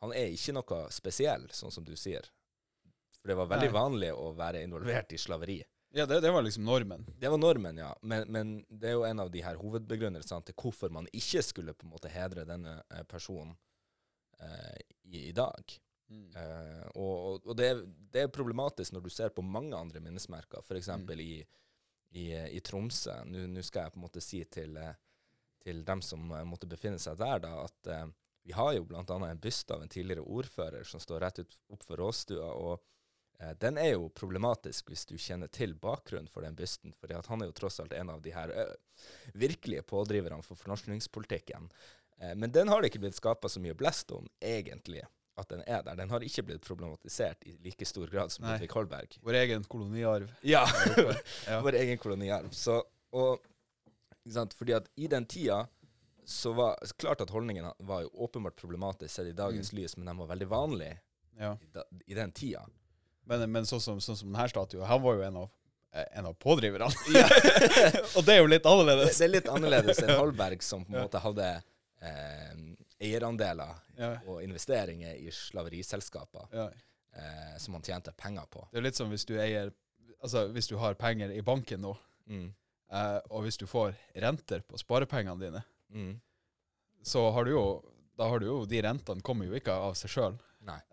han 0.05 0.11
er 0.12 0.35
ikke 0.35 0.53
noe 0.53 0.79
spesiell, 0.92 1.46
sånn 1.48 1.72
som 1.72 1.85
du 1.87 1.94
sier. 1.96 2.27
For 3.22 3.31
det 3.31 3.37
var 3.38 3.46
veldig 3.55 3.70
Nei. 3.70 3.77
vanlig 3.77 4.11
å 4.12 4.27
være 4.37 4.61
involvert 4.66 5.14
i 5.16 5.20
slaveri. 5.22 5.62
Ja, 5.96 6.07
det, 6.07 6.18
det 6.20 6.31
var 6.31 6.42
liksom 6.42 6.64
normen. 6.64 7.07
Det 7.20 7.29
var 7.29 7.38
normen, 7.38 7.79
ja. 7.79 7.90
Men, 8.03 8.27
men 8.33 8.53
det 8.68 8.90
er 8.90 8.96
jo 8.96 9.05
en 9.05 9.20
av 9.20 9.31
de 9.31 9.42
her 9.44 9.57
hovedbegrunnelsene 9.61 10.44
til 10.48 10.57
hvorfor 10.61 10.92
man 10.92 11.09
ikke 11.12 11.42
skulle 11.44 11.75
på 11.77 11.87
en 11.87 11.92
måte 11.92 12.12
hedre 12.12 12.44
denne 12.48 12.79
eh, 12.90 13.03
personen 13.09 13.55
eh, 14.40 14.79
i, 15.05 15.29
i 15.29 15.33
dag. 15.37 15.77
Mm. 16.12 16.29
Eh, 16.37 16.87
og 17.01 17.46
og, 17.46 17.57
det, 17.57 17.68
er, 17.72 17.83
det 18.12 18.27
er 18.27 18.33
problematisk 18.33 18.92
når 18.92 19.07
du 19.07 19.11
ser 19.12 19.33
på 19.35 19.44
mange 19.44 19.77
andre 19.77 20.03
minnesmerker, 20.05 20.61
f.eks. 20.61 20.90
Mm. 20.92 21.11
i, 21.18 21.33
i, 22.12 22.27
i 22.59 22.61
Tromsø. 22.61 23.22
Nå 23.25 23.64
skal 23.64 23.87
jeg 23.87 23.94
på 23.94 24.01
en 24.01 24.07
måte 24.07 24.25
si 24.25 24.42
til, 24.44 24.77
eh, 24.77 24.94
til 25.62 25.85
dem 25.88 26.03
som 26.05 26.31
eh, 26.31 26.44
måtte 26.48 26.70
befinne 26.70 27.01
seg 27.03 27.18
der, 27.20 27.42
da, 27.46 27.55
at 27.64 27.92
eh, 27.92 28.07
vi 28.42 28.57
har 28.59 28.72
jo 28.75 28.87
bl.a. 28.90 29.05
en 29.07 29.42
byste 29.42 29.75
av 29.75 29.85
en 29.85 29.92
tidligere 29.92 30.27
ordfører 30.27 30.88
som 30.88 31.01
står 31.01 31.22
rett 31.22 31.44
ut 31.44 31.61
opp 31.72 31.87
for 31.87 32.03
råstua. 32.03 32.51
og 32.51 32.75
eh, 33.38 33.55
den 33.62 33.81
er 33.81 33.94
jo 33.94 34.11
problematisk 34.11 34.90
hvis 34.90 35.07
du 35.09 35.16
kjenner 35.16 35.48
til 35.48 35.77
bakgrunnen 35.79 36.31
for 36.31 36.44
den 36.44 36.59
bysten, 36.59 36.92
for 36.98 37.14
han 37.31 37.42
er 37.42 37.53
jo 37.53 37.59
tross 37.62 37.81
alt 37.81 37.96
en 37.96 38.12
av 38.12 38.22
de 38.22 38.35
her 38.35 38.53
virkelige 39.38 39.87
pådriverne 39.88 40.42
for 40.44 40.59
fornorskningspolitikken. 40.59 41.70
Men 42.38 42.53
den 42.55 42.68
har 42.70 42.79
det 42.79 42.92
ikke 42.92 43.01
blitt 43.03 43.16
skapa 43.18 43.48
så 43.51 43.59
mye 43.59 43.75
blest 43.75 44.12
om, 44.14 44.29
egentlig, 44.38 45.01
at 45.40 45.49
den 45.49 45.62
er 45.66 45.83
der. 45.87 45.97
Den 45.97 46.11
har 46.12 46.21
ikke 46.25 46.42
blitt 46.45 46.64
problematisert 46.66 47.45
i 47.49 47.55
like 47.64 47.87
stor 47.88 48.07
grad 48.12 48.33
som. 48.33 48.45
Ludvig 48.45 48.68
Holberg. 48.75 49.16
Vår 49.25 49.38
egen 49.45 49.64
koloniarv. 49.64 50.29
Ja. 50.45 50.66
Ja. 51.47 51.61
vår 51.64 51.79
egen 51.81 51.99
koloniarv. 52.03 52.51
Så, 52.53 52.83
og? 53.16 53.38
Fordi 54.55 54.75
at 54.77 54.87
i 55.03 55.09
den 55.11 55.25
tida 55.27 55.64
så 56.25 56.53
var 56.55 56.77
klart 57.01 57.21
at 57.25 57.31
holdningene 57.35 57.73
var 57.83 58.05
jo 58.05 58.11
åpenbart 58.23 58.55
problematisk 58.61 59.11
sett 59.14 59.27
i 59.33 59.33
dagens 59.35 59.73
lys, 59.75 59.97
men 59.97 60.07
de 60.07 60.14
var 60.21 60.29
veldig 60.31 60.47
vanlige 60.53 60.99
Ja. 61.40 61.57
i, 61.61 61.66
da, 61.75 61.83
i 62.07 62.14
den 62.14 62.31
tida. 62.33 62.62
Men, 63.27 63.42
men 63.51 63.66
sånn 63.66 63.81
som, 63.83 63.99
sånn 64.05 64.16
som 64.21 64.31
denne 64.31 64.47
statuen, 64.53 64.85
han 64.87 65.03
var 65.03 65.18
jo 65.18 65.25
en 65.27 65.37
av, 65.42 65.49
eh, 65.95 66.07
en 66.21 66.29
av 66.31 66.37
pådriverne. 66.38 66.87
og 68.16 68.23
det 68.29 68.37
er 68.37 68.40
jo 68.45 68.47
litt 68.53 68.62
Det, 68.62 68.71
annerledes. 68.71 69.18
det 69.18 69.27
er 69.27 69.33
litt 69.35 69.51
annerledes 69.51 70.03
enn 70.05 70.14
Holberg, 70.21 70.62
som 70.62 70.85
på 70.87 70.95
en 70.95 71.03
måte 71.09 71.23
hadde 71.25 71.49
eh, 72.03 72.55
eierandeler 73.03 73.75
Ja. 73.99 74.12
og 74.27 74.43
investeringer 74.45 75.15
i 75.19 75.31
slaveriselskaper 75.31 76.49
Ja. 76.53 76.69
eh, 77.15 77.57
som 77.59 77.75
han 77.75 77.83
tjente 77.83 78.12
penger 78.17 78.47
på. 78.51 78.67
Det 78.73 78.79
er 78.79 78.83
litt 78.88 78.97
som 78.97 79.11
hvis 79.11 79.27
du 79.27 79.35
eier 79.38 79.73
Altså 80.23 80.45
hvis 80.55 80.69
du 80.69 80.77
har 80.79 80.95
penger 80.95 81.33
i 81.35 81.41
banken 81.43 81.81
nå, 81.83 81.97
Mm. 82.29 82.53
eh, 82.93 83.21
og 83.31 83.43
hvis 83.43 83.57
du 83.59 83.67
får 83.67 83.95
renter 84.15 84.61
på 84.62 84.79
sparepengene 84.79 85.41
dine, 85.41 85.65
Mm. 85.91 86.21
så 87.03 87.33
har 87.33 87.45
du 87.45 87.51
jo 87.51 87.85
da 88.17 88.29
har 88.29 88.38
du 88.38 88.47
jo, 88.47 88.65
De 88.67 88.81
rentene 88.83 89.21
kommer 89.23 89.47
jo 89.47 89.53
ikke 89.59 89.73
av 89.73 89.95
seg 89.95 90.11
sjøl. 90.11 90.38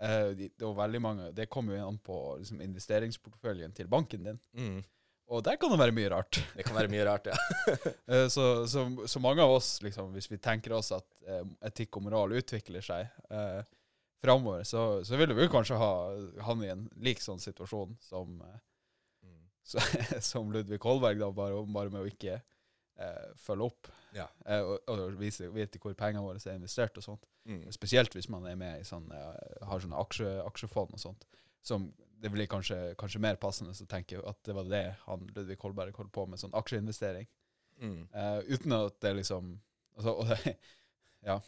Eh, 0.01 0.33
de, 0.33 0.49
det, 0.57 0.99
mange, 1.01 1.31
det 1.35 1.47
kommer 1.49 1.77
jo 1.77 1.87
an 1.87 1.99
på 1.99 2.39
liksom, 2.39 2.59
investeringsporteføljen 2.61 3.71
til 3.75 3.87
banken 3.87 4.23
din. 4.23 4.39
Mm. 4.55 4.83
Og 5.29 5.43
der 5.45 5.59
kan 5.61 5.69
det 5.69 5.77
være 5.77 5.93
mye 5.93 6.09
rart. 6.09 6.39
Det 6.57 6.63
kan 6.65 6.73
være 6.77 6.89
mye 6.89 7.03
rart, 7.05 7.27
ja. 7.29 7.35
Eh, 8.09 8.27
så, 8.33 8.45
så, 8.67 8.85
så 9.05 9.19
mange 9.21 9.43
av 9.45 9.51
oss, 9.59 9.75
liksom, 9.85 10.09
hvis 10.15 10.29
vi 10.31 10.39
tenker 10.41 10.73
oss 10.73 10.89
at 10.95 11.05
eh, 11.29 11.43
etikk 11.69 11.99
og 11.99 12.07
moral 12.07 12.33
utvikler 12.39 12.81
seg 12.81 13.05
eh, 13.29 13.59
framover, 14.23 14.63
så, 14.65 15.03
så 15.05 15.19
vil 15.19 15.35
vi 15.37 15.45
kanskje 15.53 15.77
ha 15.79 15.91
han 16.47 16.63
i 16.65 16.71
en 16.73 16.87
lik 17.05 17.21
sånn 17.21 17.41
situasjon 17.43 17.97
som, 18.09 18.39
eh, 18.47 18.57
Mm. 19.19 19.39
så, 19.69 19.81
som 20.23 20.49
Ludvig 20.53 20.79
Holberg, 20.87 21.19
da, 21.19 21.27
bare, 21.35 21.59
bare 21.75 21.91
med 21.93 22.01
å 22.05 22.07
ikke 22.09 22.37
eh, 22.39 23.25
følge 23.37 23.67
opp 23.67 23.89
Ja. 24.15 24.25
eh, 24.47 24.63
og, 24.63 24.77
og 24.89 25.17
vise, 25.19 25.49
vite 25.53 25.77
hvor 25.83 25.93
pengene 25.99 26.23
våre 26.25 26.39
er 26.41 26.55
investert 26.57 26.97
og 26.97 27.05
sånt. 27.05 27.27
Mm. 27.45 27.65
Spesielt 27.75 28.15
hvis 28.17 28.29
man 28.31 28.47
er 28.49 28.55
med 28.57 28.79
i 28.81 28.87
sånn, 28.87 29.11
eh, 29.13 29.65
har 29.67 29.83
sånne 29.83 29.99
aksje, 29.99 30.31
aksjefond 30.47 30.95
og 30.97 31.03
sånt. 31.03 31.27
Som 31.61 31.89
det 32.19 32.31
blir 32.33 32.49
kanskje, 32.51 32.77
kanskje 32.99 33.21
mer 33.23 33.39
passende 33.39 33.71
å 33.71 33.89
tenke 33.89 34.19
at 34.27 34.41
det 34.45 34.55
var 34.55 34.67
det 34.67 34.83
han 35.05 35.27
Ludvig 35.35 35.59
Holberg 35.63 35.95
holdt 35.95 36.11
på 36.15 36.25
med, 36.27 36.41
sånn 36.41 36.55
aksjeinvestering. 36.57 37.27
Mm. 37.79 38.01
Uh, 38.11 38.39
uten 38.49 38.75
at 38.75 38.97
det 39.03 39.13
liksom 39.21 39.53
altså, 39.95 40.15
og 40.19 40.27
det, 40.33 40.57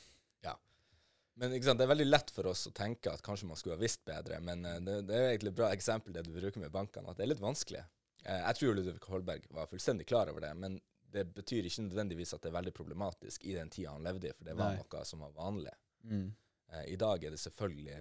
Men 1.42 1.56
ikke 1.56 1.70
sant, 1.70 1.80
det 1.80 1.86
er 1.88 1.94
veldig 1.94 2.10
lett 2.10 2.32
for 2.36 2.52
oss 2.52 2.68
å 2.70 2.74
tenke 2.76 3.10
at 3.10 3.24
kanskje 3.26 3.48
man 3.50 3.58
skulle 3.58 3.78
ha 3.78 3.82
visst 3.82 4.04
bedre, 4.06 4.38
men 4.44 4.66
eh, 4.68 4.82
det, 4.84 4.98
det 5.08 5.16
er 5.18 5.30
egentlig 5.32 5.54
et 5.54 5.58
bra 5.58 5.70
eksempel 5.74 6.14
det 6.14 6.26
du 6.28 6.34
bruker 6.36 6.62
med 6.62 6.74
bankene, 6.74 7.10
at 7.10 7.18
det 7.18 7.24
er 7.26 7.32
litt 7.32 7.42
vanskelig. 7.42 7.82
Uh, 8.22 8.36
jeg 8.36 8.58
tror 8.60 8.76
Ludvig 8.78 9.08
Holberg 9.10 9.48
var 9.56 9.70
fullstendig 9.72 10.06
klar 10.12 10.30
over 10.30 10.44
det, 10.44 10.52
men 10.60 10.76
det 11.12 11.26
betyr 11.34 11.66
ikke 11.68 11.88
nødvendigvis 11.88 12.36
at 12.36 12.44
det 12.44 12.52
er 12.52 12.58
veldig 12.60 12.76
problematisk 12.76 13.48
i 13.48 13.56
den 13.58 13.72
tida 13.74 13.96
han 13.96 14.06
levde 14.06 14.30
i, 14.30 14.36
for 14.38 14.48
det 14.48 14.56
var 14.60 14.76
Nei. 14.76 14.84
noe 14.84 15.08
som 15.08 15.24
var 15.26 15.34
vanlig. 15.36 15.74
mm, 16.06 16.30
Eh, 16.72 16.86
I 16.94 16.96
dag 16.96 17.24
er 17.24 17.34
det 17.34 17.40
selvfølgelig 17.42 17.98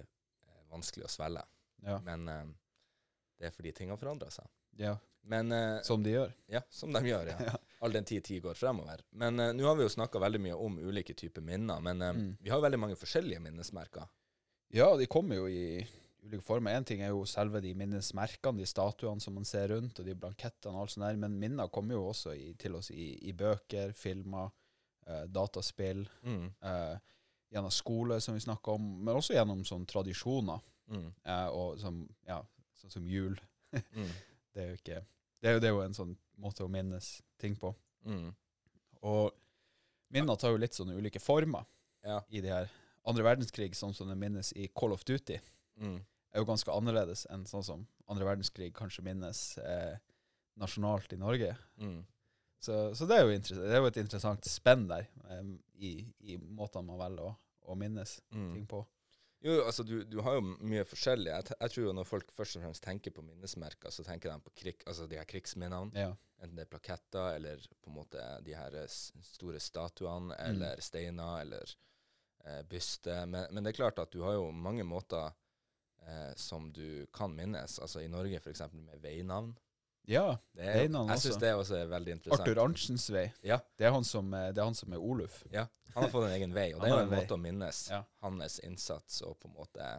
vanskelig 0.71 1.07
å 1.07 1.11
svelge, 1.11 1.41
ja, 1.83 1.97
men 2.05 2.29
det 3.41 3.49
er 3.49 3.55
fordi 3.55 3.71
ting 3.73 3.89
har 3.89 3.97
forandra 3.97 4.29
seg. 4.31 4.45
ja, 4.77 4.93
Men 5.25 5.51
eh, 5.51 5.79
som 5.85 6.01
de 6.05 6.13
gjør. 6.13 6.31
ja, 6.49 6.61
som 6.69 6.93
de 6.93 7.01
gjør, 7.07 7.27
ja. 7.33 7.55
All 7.81 7.91
den 7.93 8.05
tid 8.05 8.23
tid 8.23 8.43
går 8.43 8.53
fremover. 8.57 9.01
Men 9.17 9.39
eh, 9.41 9.51
nå 9.57 9.65
har 9.65 9.75
vi 9.79 9.83
jo 9.87 9.89
snakka 9.95 10.21
veldig 10.21 10.41
mye 10.41 10.57
om 10.57 10.77
ulike 10.81 11.15
typer 11.17 11.41
minner, 11.45 11.81
men 11.81 12.01
eh, 12.01 12.13
Mm. 12.13 12.37
vi 12.41 12.49
har 12.53 12.61
jo 12.61 12.65
veldig 12.67 12.79
mange 12.79 12.95
forskjellige 13.01 13.41
minnesmerker. 13.41 14.05
Ja, 14.73 14.91
de 14.97 15.05
kommer 15.11 15.35
jo 15.41 15.47
i 15.49 15.81
ulike 16.23 16.43
former. 16.45 16.71
Én 16.77 16.85
ting 16.85 17.01
er 17.01 17.09
jo 17.09 17.25
selve 17.25 17.59
de 17.61 17.73
minnesmerkene, 17.75 18.61
de 18.61 18.65
statuene 18.69 19.19
som 19.21 19.33
man 19.33 19.45
ser 19.45 19.67
rundt, 19.73 19.99
og 19.99 20.05
de 20.05 20.13
blankettene 20.15 20.75
og 20.77 20.83
alt 20.85 20.93
sånt 20.93 21.07
der, 21.07 21.17
men 21.17 21.39
minner 21.41 21.67
kommer 21.73 21.97
jo 21.97 22.05
også 22.11 22.35
i, 22.37 22.53
til 22.61 22.75
oss 22.77 22.91
i, 22.93 23.15
i 23.27 23.33
bøker, 23.33 23.93
filmer, 23.97 24.51
eh, 25.07 25.25
dataspill, 25.27 26.05
Mm. 26.23 26.51
eh, 26.61 26.97
gjennom 27.51 27.71
skole, 27.73 28.21
som 28.21 28.33
vi 28.37 28.39
snakka 28.45 28.71
om, 28.77 28.85
men 29.03 29.15
også 29.17 29.33
gjennom 29.35 29.65
sånne 29.65 29.89
tradisjoner, 29.89 30.61
Mm. 30.91 31.09
eh, 31.25 31.47
og 31.49 31.79
som, 31.79 32.01
ja, 32.27 32.41
sånn 32.81 32.91
som 32.99 33.07
jul. 33.07 33.37
Mm. 33.95 34.09
Det 34.51 34.59
er 34.61 34.65
jo 34.73 34.77
ikke 34.81 34.95
det 35.41 35.47
er, 35.47 35.53
jo- 35.55 35.59
det 35.63 35.67
er 35.69 35.71
jo 35.73 35.81
en 35.85 35.93
sånn 35.95 36.09
måte 36.43 36.65
å 36.65 36.69
minnes 36.69 37.21
ting 37.39 37.53
på. 37.55 37.69
Mm. 38.05 38.33
Og 39.07 39.31
minner 40.11 40.35
tar 40.37 40.51
jo 40.51 40.59
litt 40.59 40.75
sånne 40.75 40.97
ulike 40.99 41.21
former 41.23 41.63
Ja. 42.03 42.19
i 42.29 42.41
de 42.43 42.49
her 42.51 42.67
andre 43.07 43.23
verdenskrig, 43.23 43.71
sånn 43.77 43.93
som 43.95 44.09
det 44.11 44.17
minnes 44.19 44.51
i 44.59 44.67
Call 44.75 44.91
of 44.93 45.05
Duty. 45.07 45.39
Mm. 45.79 46.01
er 46.33 46.39
jo 46.43 46.45
ganske 46.45 46.71
annerledes 46.71 47.25
enn 47.31 47.45
sånn 47.47 47.63
som 47.65 47.87
andre 48.11 48.25
verdenskrig 48.27 48.73
kanskje 48.75 49.03
minnes 49.07 49.57
eh, 49.57 49.95
nasjonalt 50.59 51.11
i 51.15 51.17
Norge. 51.19 51.55
Mm. 51.79 52.03
Så, 52.61 52.93
så 52.95 53.07
det, 53.09 53.17
er 53.17 53.23
jo 53.25 53.39
det 53.39 53.71
er 53.73 53.79
jo 53.81 53.87
et 53.89 53.97
interessant 54.03 54.45
spenn 54.47 54.85
der 54.91 55.07
eh, 55.29 55.43
i, 55.79 55.91
i 56.27 56.37
måtene 56.37 56.85
man 56.91 56.99
velger 57.01 57.31
å, 57.31 57.33
å 57.71 57.75
minnes 57.79 58.19
Mm. 58.35 58.51
ting 58.53 58.67
på. 58.67 58.83
Jo, 59.41 59.55
altså 59.65 59.83
du, 59.87 60.03
du 60.05 60.19
har 60.21 60.35
jo 60.37 60.41
mye 60.61 60.83
forskjellig. 60.85 61.31
Jeg, 61.33 61.53
jeg 61.59 61.73
tror 61.73 61.85
jo 61.87 61.93
når 61.97 62.05
folk 62.05 62.31
først 62.35 62.57
og 62.59 62.61
fremst 62.65 62.83
tenker 62.85 63.13
på 63.15 63.23
minnesmerker, 63.25 63.89
så 63.89 64.03
tenker 64.05 64.29
de 64.29 64.43
på 64.45 64.53
krig, 64.61 64.83
altså 64.85 65.07
de 65.09 65.17
her 65.17 65.25
krigsminnene. 65.25 65.89
Ja. 65.97 66.11
Enten 66.41 66.57
det 66.59 66.67
er 66.67 66.69
plaketter, 66.75 67.35
eller 67.39 67.63
på 67.81 67.89
en 67.89 67.95
måte 67.97 68.25
de 68.45 68.53
her 68.57 68.75
eh, 68.83 68.87
store 69.33 69.59
statuene, 69.61 70.35
Mm. 70.37 70.45
eller 70.51 70.81
steiner, 70.81 71.41
eller 71.41 71.73
eh, 72.45 72.61
byster. 72.69 73.25
Men, 73.25 73.47
men 73.53 73.63
det 73.65 73.73
er 73.73 73.79
klart 73.81 73.99
at 74.01 74.13
du 74.13 74.21
har 74.25 74.37
jo 74.37 74.51
mange 74.53 74.85
måter 74.85 75.33
eh, 76.05 76.31
som 76.37 76.69
du 76.73 77.05
kan 77.13 77.33
minnes. 77.33 77.79
Altså 77.81 78.01
i 78.05 78.07
Norge 78.13 78.39
f.eks. 78.41 78.61
med 78.73 79.01
veinavn. 79.01 79.55
Ja. 80.07 80.37
Det 80.55 80.63
er, 80.65 80.79
Veinavn 80.81 81.09
jeg 81.09 81.19
syns 81.19 81.35
også. 81.35 81.39
det 81.43 81.51
også 81.55 81.75
er 81.81 81.85
veldig 81.91 82.11
interessant. 82.17 82.41
Arthur 82.47 82.61
Arntzens 82.63 83.09
vei. 83.13 83.25
Ja. 83.43 83.57
Det 83.77 83.85
er 83.87 83.91
han 83.95 84.03
som, 84.03 84.33
eh, 84.33 84.47
det 84.51 84.57
er, 84.61 84.63
han 84.65 84.75
som 84.75 84.93
er 84.93 84.97
Oluf. 85.03 85.43
Ja, 85.51 85.67
han 85.93 86.03
har 86.03 86.09
fått 86.13 86.25
en 86.29 86.35
egen 86.37 86.53
vei, 86.53 86.73
og 86.73 86.81
det 86.83 86.89
er 86.89 86.95
jo 86.95 87.03
en 87.05 87.13
en 87.13 87.19
måte 87.19 87.35
å 87.37 87.41
minnes 87.41 87.83
Ja. 87.91 88.03
hans 88.21 88.59
innsats 88.59 89.21
og 89.27 89.37
på 89.39 89.47
en 89.51 89.55
måte 89.59 89.91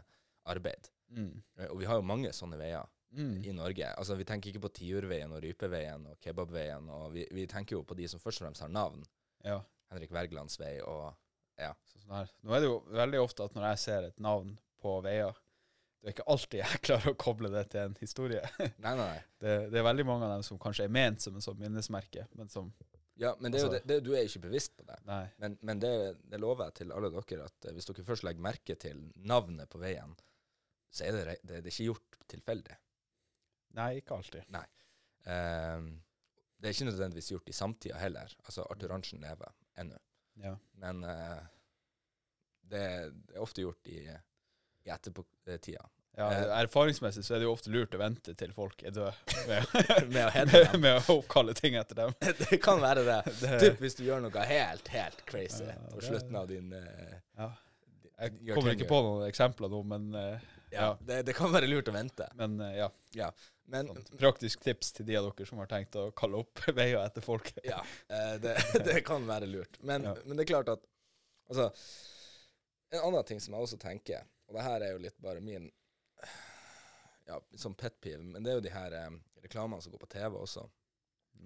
arbeid. 0.46 0.88
Mm. 1.12 1.42
Eh, 1.58 1.68
Og 1.70 1.78
vi 1.80 1.84
har 1.86 1.96
jo 2.00 2.02
mange 2.02 2.32
sånne 2.32 2.58
veier. 2.58 2.88
Mm. 3.12 3.42
i 3.44 3.52
Norge. 3.52 3.84
Altså, 4.00 4.14
Vi 4.16 4.24
tenker 4.24 4.48
ikke 4.48 4.62
på 4.64 4.70
Tiurveien 4.72 5.30
og 5.36 5.42
Rypeveien 5.44 6.06
og 6.08 6.14
Kebabveien. 6.18 6.86
og 6.88 7.12
vi, 7.12 7.26
vi 7.30 7.42
tenker 7.46 7.76
jo 7.76 7.82
på 7.84 7.92
de 7.94 8.06
som 8.08 8.18
først 8.18 8.40
og 8.40 8.46
fremst 8.46 8.62
har 8.64 8.70
navn. 8.72 9.02
Ja. 9.44 9.58
Henrik 9.90 10.10
Wergelands 10.16 10.56
vei 10.58 10.78
og 10.80 11.12
ja. 11.60 11.74
Så 11.84 12.00
sånn 12.00 12.14
her. 12.16 12.30
Nå 12.42 12.54
er 12.56 12.60
det 12.64 12.70
jo 12.70 12.78
veldig 12.88 13.20
ofte 13.20 13.44
at 13.44 13.52
når 13.52 13.66
jeg 13.68 13.78
ser 13.82 14.06
et 14.08 14.18
navn 14.18 14.54
på 14.80 14.94
veier, 15.04 15.36
det 16.02 16.10
er 16.10 16.14
ikke 16.16 16.30
alltid 16.34 16.58
jeg 16.58 16.80
klarer 16.88 17.12
å 17.12 17.18
koble 17.18 17.48
det 17.52 17.62
til 17.72 17.84
en 17.86 17.92
historie. 18.00 18.42
Nei, 18.82 18.94
nei, 18.98 19.04
nei. 19.04 19.20
Det, 19.38 19.52
det 19.70 19.78
er 19.78 19.86
veldig 19.86 20.06
mange 20.08 20.26
av 20.26 20.34
dem 20.34 20.46
som 20.46 20.58
kanskje 20.62 20.88
er 20.88 20.94
ment 20.94 21.22
som 21.22 21.36
en 21.38 21.44
sånn 21.44 21.60
minnesmerke, 21.60 22.26
men 22.38 22.50
som 22.50 22.72
Ja, 23.20 23.36
men 23.38 23.52
det 23.54 23.60
er 23.60 23.68
Altså- 23.68 23.86
det, 23.86 24.00
du 24.02 24.10
er 24.16 24.26
ikke 24.26 24.48
bevisst 24.48 24.74
på 24.78 24.86
det. 24.88 24.98
Nei. 25.06 25.24
Men, 25.38 25.58
men 25.62 25.82
det, 25.82 25.92
det 26.32 26.40
lover 26.42 26.70
jeg 26.70 26.80
til 26.80 26.94
alle 26.96 27.12
dere, 27.14 27.46
at 27.46 27.68
eh, 27.68 27.74
hvis 27.76 27.86
dere 27.86 28.06
først 28.08 28.26
legger 28.26 28.42
merke 28.42 28.76
til 28.82 29.04
navnet 29.14 29.70
på 29.70 29.78
veien, 29.82 30.16
så 30.90 31.06
er 31.06 31.18
det, 31.18 31.36
det, 31.46 31.60
er 31.60 31.70
ikke 31.70 31.90
gjort 31.92 32.18
tilfeldig. 32.32 32.78
Nei, 33.78 33.90
ikke 34.00 34.16
alltid. 34.18 34.48
Eh, 34.56 35.86
det 36.58 36.70
er 36.70 36.74
ikke 36.74 36.90
nødvendigvis 36.90 37.30
gjort 37.30 37.52
i 37.52 37.56
samtida 37.60 38.02
heller. 38.02 38.34
Altså, 38.42 38.66
Arthur 38.70 38.96
Arntzen 38.96 39.22
lever 39.22 39.54
ennå. 39.78 40.02
Ja. 40.42 40.56
Men 40.82 41.04
uh, 41.04 41.40
det, 42.62 42.84
det 43.28 43.36
er 43.36 43.42
ofte 43.44 43.64
gjort 43.64 43.90
i, 43.92 43.98
i 44.86 44.90
etterpåtida. 44.94 45.84
Ja, 46.14 46.26
Eh. 46.32 46.42
erfaringsmessig 46.60 47.22
så 47.24 47.34
er 47.34 47.40
det 47.40 47.46
jo 47.46 47.52
ofte 47.54 47.70
lurt 47.72 47.94
å 47.96 47.98
vente 48.02 48.34
til 48.36 48.50
folk 48.52 48.82
er 48.84 48.92
døde 48.92 49.14
med, 49.48 49.64
Med 50.12 50.26
å 50.26 50.42
med, 50.52 50.74
med 50.82 50.98
å 51.08 51.14
oppkalle 51.22 51.54
ting 51.56 51.78
etter 51.80 51.96
dem. 52.02 52.12
det 52.42 52.58
kan 52.60 52.82
være 52.82 53.04
det. 53.06 53.16
Det, 53.40 53.52
Typ 53.62 53.80
hvis 53.80 53.96
du 53.96 54.02
gjør 54.04 54.20
noe 54.26 54.44
helt, 54.44 54.90
helt 54.92 55.22
crazy 55.30 55.64
Ja, 55.64 55.78
på 55.94 56.02
slutten 56.04 56.36
av 56.36 56.50
din 56.50 56.68
uh, 56.76 57.14
ja. 57.40 57.48
Jeg 58.22 58.52
kommer 58.52 58.76
ikke 58.76 58.90
på 58.90 58.98
noen 59.06 59.24
eksempler 59.30 59.72
nå, 59.72 59.80
men, 59.88 60.10
uh, 60.12 60.36
Ja, 60.68 60.82
ja. 60.82 60.90
det, 61.00 61.22
det 61.30 61.36
kan 61.38 61.48
være 61.54 61.70
lurt 61.72 61.88
å 61.88 61.96
vente. 61.96 62.28
men 62.36 62.60
uh, 62.60 62.90
ja. 63.16 63.30
Men 63.72 63.88
sånn, 63.88 64.04
praktisk 64.20 64.60
tips 64.66 64.92
til 64.98 65.06
de 65.08 65.16
av 65.16 65.30
dere 65.30 65.48
som 65.48 65.62
har 65.64 65.70
tenkt 65.70 65.96
å 65.96 66.10
kalle 66.12 66.42
opp 66.44 66.60
veier 66.76 66.98
etter 67.06 67.24
folk. 67.24 67.54
ja, 67.64 67.78
eh, 68.12 68.34
det, 68.42 68.58
det 68.84 68.98
kan 69.06 69.24
være 69.24 69.48
lurt. 69.48 69.78
Men, 69.80 70.04
Ja. 70.10 70.12
men 70.26 70.36
det 70.36 70.44
er 70.44 70.52
klart 70.52 70.68
at 70.76 70.84
Altså, 71.48 71.70
en 72.92 73.00
annen 73.08 73.24
ting 73.28 73.40
som 73.40 73.54
jeg 73.56 73.64
også 73.64 73.78
tenker, 73.80 74.22
og 74.52 74.58
det 74.58 74.64
her 74.66 74.82
er 74.84 74.90
jo 74.92 75.00
litt 75.00 75.16
bare 75.24 75.40
min 75.40 75.70
ja, 77.24 77.38
sånn 77.56 77.74
pet 77.78 77.94
peeve, 78.04 78.20
men 78.20 78.44
det 78.44 78.52
er 78.52 78.58
jo 78.58 78.64
de 78.66 78.72
her 78.74 78.96
eh, 78.98 79.14
reklamene 79.40 79.80
som 79.80 79.94
går 79.94 80.02
på 80.02 80.10
TV 80.12 80.36
også. 80.36 80.66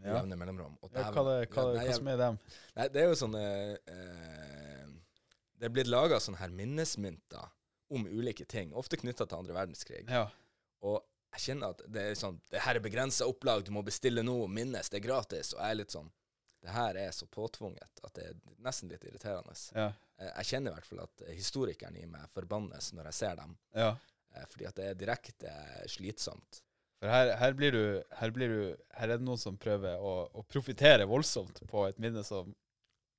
Ja. 0.02 0.16
Jevne 0.16 0.36
mellomrom. 0.36 0.74
Og 0.82 0.90
Ja, 0.90 1.06
hva, 1.14 1.22
det, 1.28 1.36
hva, 1.54 1.68
ja, 1.70 1.76
nei, 1.78 1.84
hva 1.86 1.94
som 2.00 2.08
er 2.10 2.18
dem? 2.20 2.38
Nei, 2.74 2.86
det 2.92 3.00
er 3.00 3.06
jo 3.06 3.18
sånne 3.20 3.44
eh, 3.94 4.88
Det 5.56 5.68
er 5.68 5.72
blitt 5.72 5.88
laga 5.88 6.18
sånne 6.20 6.40
her 6.42 6.50
minnesmynter 6.52 7.46
om 7.94 8.08
ulike 8.10 8.44
ting, 8.50 8.74
ofte 8.74 8.98
knytta 8.98 9.28
til 9.30 9.38
andre 9.38 9.54
verdenskrig. 9.54 10.02
Ja. 10.10 10.26
Og 10.82 10.98
jeg 11.36 11.44
kjenner 11.46 11.76
at 11.76 11.84
det 11.86 12.02
er 12.10 12.18
sånn 12.18 12.40
Det 12.50 12.64
her 12.64 12.76
er 12.76 12.82
begrensa 12.82 13.28
opplag, 13.30 13.62
du 13.64 13.70
må 13.72 13.86
bestille 13.86 14.26
nå, 14.26 14.34
minnes, 14.50 14.90
det 14.90 14.98
er 14.98 15.06
gratis. 15.06 15.54
Og 15.54 15.62
jeg 15.62 15.76
er 15.76 15.80
litt 15.84 15.94
sånn 15.94 16.10
Det 16.66 16.74
her 16.74 16.98
er 17.06 17.14
så 17.14 17.28
påtvunget 17.30 18.02
at 18.04 18.12
det 18.18 18.26
er 18.32 18.36
nesten 18.66 18.90
litt 18.90 19.04
irriterende. 19.06 19.54
Ja. 19.76 19.88
Eh, 20.18 20.32
Jeg 20.42 20.50
kjenner 20.50 20.72
i 20.74 20.78
hvert 20.80 20.90
fall 20.90 21.04
at 21.06 21.24
historikeren 21.30 21.96
i 22.00 22.06
meg 22.10 22.26
forbannes 22.34 22.92
når 22.96 23.10
jeg 23.12 23.18
ser 23.22 23.38
dem, 23.38 23.56
ja. 23.78 23.92
eh, 24.34 24.46
fordi 24.50 24.66
at 24.66 24.76
det 24.80 24.90
er 24.90 24.98
direkte 25.06 25.52
slitsomt. 25.92 26.62
For 26.98 27.12
her, 27.12 27.34
her 27.36 27.52
blir 27.52 27.74
du 27.76 27.82
Her 28.16 28.30
blir 28.32 28.48
du 28.48 28.60
Her 28.96 29.10
er 29.12 29.18
det 29.20 29.24
noen 29.26 29.36
som 29.38 29.58
prøver 29.60 29.98
å, 30.00 30.14
å 30.32 30.42
profitere 30.48 31.04
voldsomt 31.04 31.58
på 31.68 31.82
et 31.90 31.98
minne 32.00 32.22
som 32.24 32.54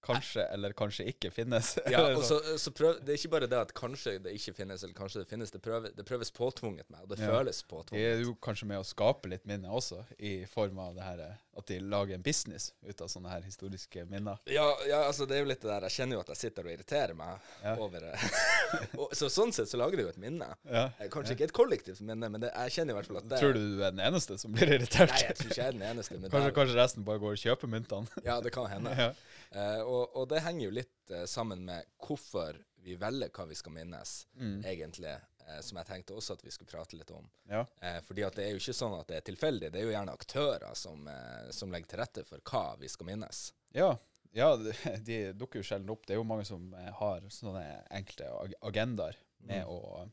kanskje 0.08 0.44
eller 0.54 0.74
kanskje 0.78 1.06
ikke 1.12 1.30
finnes. 1.34 1.74
Ja, 1.94 2.02
og 2.16 2.24
sånn. 2.24 2.42
så, 2.42 2.58
så 2.62 2.72
prøv, 2.74 3.00
Det 3.06 3.14
er 3.14 3.20
ikke 3.20 3.32
bare 3.34 3.50
det 3.52 3.60
at 3.60 3.74
kanskje 3.78 4.16
det 4.24 4.34
ikke 4.38 4.54
finnes, 4.62 4.84
eller 4.86 4.96
kanskje 4.98 5.22
det 5.24 5.30
finnes. 5.30 5.52
Det, 5.54 5.62
prøver, 5.62 5.94
det 5.98 6.06
prøves 6.08 6.32
påtvunget 6.34 6.90
meg, 6.94 7.04
og 7.06 7.12
det 7.14 7.20
Ja. 7.22 7.30
føles 7.34 7.60
påtvunget. 7.70 8.02
Det 8.02 8.12
er 8.16 8.24
jo 8.26 8.36
kanskje 8.48 8.70
med 8.74 8.82
å 8.82 8.88
skape 8.88 9.30
litt 9.34 9.46
minne 9.50 9.70
også, 9.74 10.04
i 10.20 10.40
form 10.50 10.80
av 10.86 10.96
det 10.98 11.06
her 11.08 11.24
eh, 11.26 11.36
at 11.58 11.66
de 11.72 11.80
lager 11.82 12.14
en 12.16 12.22
business 12.24 12.70
ut 12.86 13.02
av 13.02 13.08
sånne 13.10 13.32
her 13.32 13.42
historiske 13.48 14.04
minner. 14.12 14.38
Ja, 14.46 14.66
ja, 14.88 15.00
altså 15.08 15.26
det 15.26 15.38
er 15.38 15.42
jo 15.42 15.50
litt 15.50 15.62
det 15.64 15.70
der 15.72 15.88
Jeg 15.88 15.96
kjenner 15.96 16.18
jo 16.18 16.22
at 16.22 16.30
jeg 16.34 16.40
sitter 16.44 16.68
og 16.68 16.74
irriterer 16.76 17.16
meg 17.18 17.48
Ja. 17.64 17.74
over 17.82 18.04
det. 18.06 18.14
og, 19.02 19.08
så 19.18 19.30
sånn 19.34 19.54
sett 19.56 19.72
så 19.72 19.80
lager 19.82 19.98
de 19.98 20.06
jo 20.06 20.12
et 20.12 20.20
minne. 20.22 20.48
Ja. 20.70 20.84
Eh, 21.02 21.10
Kanskje 21.14 21.34
ikke 21.38 21.48
et 21.50 21.56
kollektivt 21.58 22.02
minne, 22.06 22.30
men 22.30 22.44
det, 22.46 22.52
jeg 22.54 22.76
kjenner 22.78 22.94
i 22.94 22.98
hvert 23.00 23.10
fall 23.10 23.20
at 23.24 23.30
det 23.32 23.40
Tror 23.42 23.58
du 23.58 23.64
du 23.78 23.82
er 23.84 23.96
den 23.96 24.04
eneste 24.06 24.38
som 24.42 24.54
blir 24.54 24.70
irritert? 24.78 25.10
Nei, 25.16 25.24
jeg 25.26 25.40
tror 25.40 25.50
ikke 25.52 25.62
jeg 25.64 25.72
er 25.74 25.78
den 25.80 25.88
eneste. 25.90 26.20
Men 26.22 26.32
kanskje, 26.36 26.54
kanskje 26.60 26.78
resten 26.80 27.08
bare 27.08 27.24
går 27.26 27.36
og 27.38 27.44
kjøper 27.48 27.74
myntene? 27.74 28.22
ja, 28.28 28.38
det 28.46 28.54
kan 28.56 28.70
hende. 28.72 28.94
ja. 29.08 29.10
Eh, 29.52 29.82
og, 29.82 30.14
og 30.20 30.30
det 30.30 30.44
henger 30.46 30.68
jo 30.68 30.76
litt 30.78 31.14
uh, 31.16 31.24
sammen 31.30 31.66
med 31.66 31.88
hvorfor 32.04 32.60
vi 32.88 32.96
velger 33.02 33.32
hva 33.36 33.48
vi 33.50 33.56
skal 33.60 33.74
minnes, 33.76 34.22
Mm. 34.40 34.62
egentlig. 34.64 35.16
Eh, 35.48 35.62
som 35.62 35.78
jeg 35.80 35.88
tenkte 35.88 36.14
også 36.18 36.34
at 36.38 36.44
vi 36.46 36.52
skulle 36.52 36.70
prate 36.72 36.98
litt 37.00 37.12
om. 37.12 37.30
ja. 37.50 37.66
Eh, 37.82 38.02
fordi 38.04 38.24
at 38.28 38.36
det 38.36 38.46
er 38.46 38.52
jo 38.52 38.60
ikke 38.62 38.74
sånn 38.78 39.00
at 39.00 39.08
det 39.08 39.18
er 39.18 39.26
tilfeldig. 39.32 39.72
Det 39.72 39.80
er 39.82 39.88
jo 39.88 39.96
gjerne 39.96 40.14
aktører 40.18 40.76
som, 40.76 41.08
eh, 41.08 41.50
som 41.52 41.72
legger 41.72 41.88
til 41.94 42.00
rette 42.00 42.26
for 42.28 42.40
hva 42.52 42.78
vi 42.80 42.88
skal 42.92 43.06
minnes. 43.08 43.54
Ja, 43.74 43.96
ja 44.34 44.56
de, 44.58 45.34
dukker 45.34 45.60
jo 45.62 45.68
sjelden 45.68 45.90
opp. 45.90 46.06
Det 46.06 46.14
er 46.16 46.22
jo 46.22 46.28
mange 46.28 46.46
som 46.46 46.74
eh, 46.74 46.92
har 47.00 47.22
sånne 47.34 47.66
enkelte 47.92 48.30
ag- 48.30 48.58
agendaer 48.62 49.16
med 49.40 49.64
Mm. 49.66 49.70
å 49.70 50.10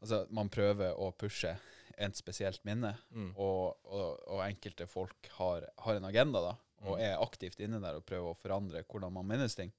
Altså, 0.00 0.28
man 0.30 0.46
prøver 0.48 0.92
å 0.94 1.08
pushe 1.18 1.56
et 1.98 2.14
spesielt 2.14 2.60
minne, 2.64 2.92
Mm. 3.10 3.32
og, 3.36 3.78
og, 3.84 4.20
og 4.28 4.42
enkelte 4.44 4.86
folk 4.86 5.26
har, 5.40 5.64
har 5.78 5.96
en 5.96 6.04
agenda, 6.04 6.40
da, 6.40 6.52
og 6.86 6.98
Mm. 6.98 7.02
er 7.02 7.16
aktivt 7.18 7.58
inne 7.58 7.80
der 7.82 7.96
og 7.96 8.06
prøver 8.06 8.30
å 8.30 8.36
forandre 8.38 8.84
hvordan 8.86 9.12
man 9.12 9.26
minnes 9.26 9.56
ting. 9.56 9.72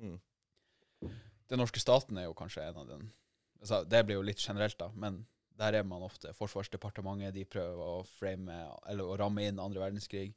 Mm. 0.00 0.18
Den 1.48 1.58
norske 1.60 1.78
staten 1.78 2.16
er 2.16 2.24
jo 2.24 2.32
kanskje 2.34 2.64
en 2.64 2.76
av 2.80 2.88
den 2.88 3.12
altså, 3.60 3.84
Det 3.88 4.04
blir 4.06 4.16
jo 4.20 4.22
litt 4.26 4.40
generelt, 4.42 4.78
da, 4.78 4.90
men 4.94 5.26
der 5.56 5.72
er 5.78 5.82
man 5.88 6.02
ofte 6.04 6.32
Forsvarsdepartementet 6.36 7.32
de 7.34 7.44
prøver 7.48 7.78
å 7.80 8.02
frame, 8.18 8.56
eller 8.86 9.04
å 9.08 9.16
ramme 9.18 9.46
inn 9.48 9.60
andre 9.62 9.80
verdenskrig 9.86 10.34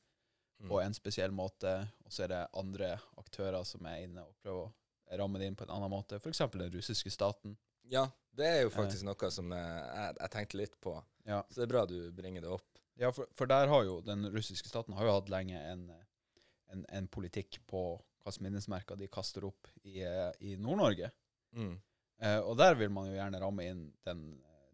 Mm. 0.60 0.68
på 0.68 0.82
en 0.84 0.92
spesiell 0.94 1.32
måte, 1.32 1.72
og 2.04 2.12
så 2.12 2.26
er 2.26 2.28
det 2.34 2.40
andre 2.60 2.88
aktører 3.18 3.64
som 3.64 3.86
er 3.88 4.02
inne 4.04 4.26
og 4.26 4.34
prøver 4.44 4.66
å 4.68 5.18
ramme 5.22 5.40
det 5.40 5.48
inn 5.48 5.56
på 5.56 5.64
en 5.64 5.72
annen 5.72 5.90
måte, 5.94 6.18
f.eks. 6.20 6.42
den 6.52 6.74
russiske 6.74 7.10
staten. 7.16 7.54
Ja, 7.88 8.10
det 8.36 8.46
er 8.46 8.58
jo 8.66 8.70
faktisk 8.74 9.06
noe 9.08 9.30
som 9.32 9.54
eh, 9.56 9.62
jeg, 9.96 10.18
jeg 10.20 10.30
tenkte 10.34 10.58
litt 10.60 10.76
på. 10.84 10.98
Ja, 11.26 11.46
Så 11.48 11.62
det 11.62 11.70
er 11.70 11.72
bra 11.72 11.86
du 11.88 12.12
bringer 12.12 12.42
det 12.44 12.50
opp. 12.52 12.68
ja 13.00 13.08
for, 13.16 13.32
for 13.32 13.48
der 13.48 13.72
har 13.72 13.86
jo 13.88 14.02
den 14.04 14.28
russiske 14.36 14.68
staten 14.68 14.94
har 15.00 15.06
jo 15.08 15.14
hatt 15.16 15.30
lenge 15.32 15.56
en, 15.64 15.86
en, 16.76 16.84
en 16.90 17.08
politikk 17.08 17.62
på 17.66 17.86
hvilke 18.26 18.44
minnesmerker 18.44 19.00
de 19.00 19.08
kaster 19.08 19.46
opp 19.48 19.72
i, 19.86 20.02
eh, 20.04 20.34
i 20.44 20.58
Nord-Norge. 20.60 21.08
Mm. 21.56 21.80
Eh, 22.20 22.40
og 22.40 22.58
der 22.60 22.76
vil 22.80 22.92
man 22.92 23.08
jo 23.10 23.16
gjerne 23.18 23.40
ramme 23.42 23.66
inn 23.70 23.84
den, 24.08 24.24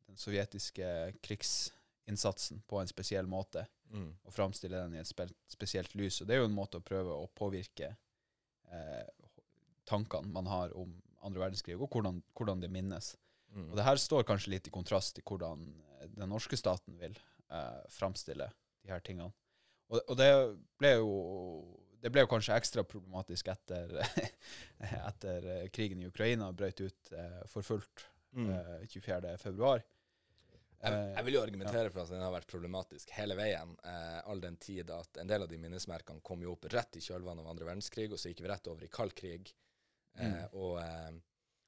den 0.08 0.18
sovjetiske 0.18 0.88
krigsinnsatsen 1.26 2.64
på 2.68 2.82
en 2.82 2.92
spesiell 2.92 3.30
måte, 3.30 3.68
Mm. 3.86 4.10
og 4.26 4.34
framstille 4.34 4.80
den 4.82 4.96
i 4.96 4.98
et 4.98 5.08
spe 5.08 5.28
spesielt 5.48 5.94
lys. 5.96 6.18
Og 6.22 6.28
det 6.28 6.34
er 6.36 6.40
jo 6.42 6.48
en 6.50 6.56
måte 6.56 6.80
å 6.80 6.84
prøve 6.84 7.14
å 7.14 7.28
påvirke 7.38 7.92
eh, 8.74 9.28
tankene 9.86 10.34
man 10.34 10.50
har 10.50 10.74
om 10.76 10.90
andre 11.22 11.44
verdenskrig, 11.44 11.78
og 11.78 11.94
hvordan, 11.94 12.18
hvordan 12.34 12.64
det 12.64 12.72
minnes. 12.74 13.12
Mm. 13.54 13.70
Og 13.70 13.78
det 13.78 13.86
her 13.86 14.02
står 14.02 14.26
kanskje 14.28 14.56
litt 14.56 14.68
i 14.68 14.74
kontrast 14.74 15.16
til 15.16 15.24
hvordan 15.30 15.68
eh, 16.00 16.10
den 16.18 16.34
norske 16.34 16.58
staten 16.58 16.98
vil 16.98 17.14
eh, 17.14 17.86
framstille 17.94 18.50
de 18.82 18.92
her 18.92 19.06
tingene. 19.06 19.30
Og, 19.94 20.02
og 20.02 20.18
det 20.18 20.32
ble 20.82 20.96
jo 20.98 21.14
det 22.06 22.12
ble 22.14 22.22
jo 22.22 22.30
kanskje 22.30 22.54
ekstra 22.56 22.84
problematisk 22.86 23.48
etter, 23.50 23.96
etter 25.10 25.48
eh, 25.56 25.68
krigen 25.74 26.02
i 26.04 26.08
Ukraina 26.12 26.52
brøt 26.54 26.82
ut 26.86 27.12
eh, 27.18 27.42
for 27.52 27.66
fullt 27.66 28.06
Mm. 28.36 28.50
eh, 28.52 28.82
24. 28.92 29.38
februar. 29.40 29.80
Jeg, 30.82 30.92
Eh, 30.92 31.14
jeg 31.16 31.24
vil 31.26 31.34
jo 31.38 31.42
argumentere 31.46 31.90
for 31.90 32.02
at 32.04 32.10
den 32.12 32.20
har 32.20 32.34
vært 32.34 32.50
problematisk 32.52 33.14
hele 33.16 33.34
veien, 33.40 33.72
eh, 33.88 34.18
all 34.28 34.42
den 34.44 34.58
tid 34.60 34.90
at 34.92 35.18
en 35.22 35.30
del 35.32 35.46
av 35.46 35.48
de 35.48 35.58
minnesmerkene 35.58 36.20
kom 36.22 36.44
jo 36.44 36.52
opp 36.52 36.68
rett 36.74 36.98
i 37.00 37.02
kjølvannet 37.06 37.46
av 37.46 37.54
andre 37.54 37.70
verdenskrig, 37.70 38.10
og 38.12 38.20
så 38.20 38.28
gikk 38.34 38.42
vi 38.44 38.52
rett 38.52 38.68
over 38.68 38.84
i 38.84 38.90
kald 38.92 39.16
krig. 39.16 39.54
Eh, 40.20 40.26
Mm. 40.28 40.50
og, 40.52 40.76
eh, 40.84 41.16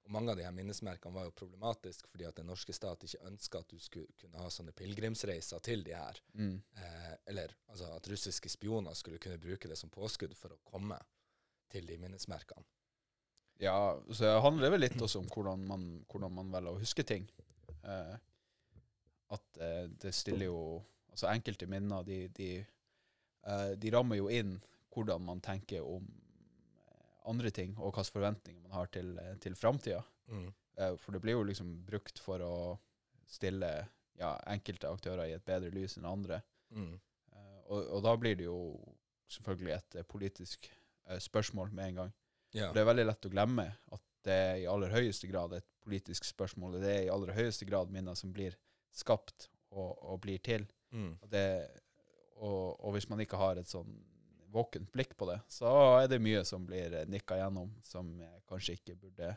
og 0.07 0.13
mange 0.15 0.31
av 0.31 0.39
de 0.39 0.45
her 0.45 0.55
minnesmerkene 0.55 1.15
var 1.15 1.27
jo 1.27 1.35
problematiske 1.35 2.07
fordi 2.07 2.25
at 2.29 2.37
den 2.39 2.47
norske 2.47 2.73
stat 2.75 3.03
ikke 3.03 3.27
ønska 3.27 3.59
at 3.59 3.73
du 3.73 3.79
skulle 3.83 4.15
kunne 4.21 4.39
ha 4.39 4.47
sånne 4.53 4.71
pilegrimsreiser 4.77 5.59
til 5.65 5.83
de 5.83 5.95
her. 5.97 6.21
mm, 6.33 6.55
Eh, 6.77 7.13
eller 7.25 7.53
altså 7.67 7.91
at 7.95 8.07
russiske 8.07 8.49
spioner 8.49 8.93
skulle 8.93 9.19
kunne 9.19 9.37
bruke 9.37 9.67
det 9.67 9.77
som 9.77 9.91
påskudd 9.91 10.35
for 10.37 10.55
å 10.55 10.61
komme 10.63 10.99
til 11.69 11.87
de 11.87 11.97
minnesmerkene. 11.99 12.63
Ja, 13.59 13.99
så 14.11 14.23
det 14.23 14.41
handler 14.41 14.71
vel 14.71 14.85
litt 14.85 15.01
også 15.01 15.19
om 15.19 15.27
hvordan 15.33 15.65
man, 15.67 15.85
hvordan 16.07 16.33
man 16.33 16.51
velger 16.53 16.77
å 16.77 16.79
huske 16.79 17.03
ting. 17.03 17.27
Eh, 17.83 18.15
at 19.35 19.59
eh, 19.59 19.87
det 19.89 20.15
stiller 20.15 20.51
jo 20.51 20.61
Altså 21.17 21.31
enkelte 21.31 21.65
minner, 21.65 22.03
de, 22.05 22.27
de, 22.29 22.47
eh, 23.49 23.71
de 23.73 23.89
rammer 23.89 24.19
jo 24.19 24.27
inn 24.29 24.51
hvordan 24.93 25.23
man 25.25 25.39
tenker 25.41 25.81
om 25.81 26.05
andre 27.27 27.51
ting, 27.53 27.75
og 27.77 27.91
hvilke 27.91 28.15
forventninger 28.15 28.61
man 28.63 28.75
har 28.77 28.89
til, 28.93 29.13
til 29.43 29.55
framtida. 29.59 30.01
Mm. 30.31 30.47
Eh, 30.77 30.95
for 31.01 31.15
det 31.15 31.21
blir 31.23 31.37
jo 31.37 31.45
liksom 31.47 31.73
brukt 31.87 32.19
for 32.21 32.43
å 32.43 32.55
stille 33.27 33.71
ja, 34.17 34.31
enkelte 34.49 34.89
aktører 34.89 35.27
i 35.27 35.35
et 35.35 35.45
bedre 35.45 35.71
lys 35.73 35.97
enn 35.99 36.07
andre. 36.09 36.41
Mm. 36.73 36.93
Eh, 37.33 37.59
og, 37.67 37.81
og 37.97 38.03
da 38.05 38.15
blir 38.19 38.37
det 38.39 38.47
jo 38.47 38.59
selvfølgelig 39.33 39.75
et 39.77 39.99
eh, 39.99 40.07
politisk 40.07 40.69
spørsmål 41.23 41.71
med 41.71 41.91
en 41.91 41.99
gang. 42.01 42.09
Yeah. 42.51 42.67
For 42.67 42.75
Det 42.75 42.81
er 42.81 42.89
veldig 42.89 43.05
lett 43.07 43.27
å 43.27 43.31
glemme 43.31 43.65
at 43.95 44.03
det 44.27 44.35
er 44.35 44.57
i 44.59 44.67
aller 44.67 44.91
høyeste 44.91 45.29
grad 45.29 45.53
et 45.55 45.67
politisk 45.83 46.25
spørsmål. 46.27 46.81
Det 46.83 46.91
er 46.91 47.05
i 47.05 47.11
aller 47.13 47.31
høyeste 47.35 47.67
grad 47.69 47.91
minner 47.93 48.17
som 48.19 48.33
blir 48.35 48.57
skapt 48.95 49.47
og, 49.71 49.93
og 50.03 50.19
blir 50.25 50.41
til. 50.43 50.65
Mm. 50.91 51.13
Og, 51.21 51.29
det, 51.31 51.45
og, 52.35 52.75
og 52.81 52.95
hvis 52.95 53.07
man 53.11 53.23
ikke 53.23 53.39
har 53.39 53.59
et 53.61 53.71
sånn 53.71 53.93
våkent 54.53 54.91
blikk 54.93 55.15
på 55.19 55.27
det, 55.29 55.39
så 55.51 55.69
er 56.01 56.07
det 56.11 56.21
mye 56.23 56.43
som 56.47 56.65
blir 56.65 56.93
nikka 57.11 57.37
gjennom, 57.39 57.73
som 57.83 58.09
kanskje 58.47 58.77
ikke 58.77 58.95
burde 58.95 59.33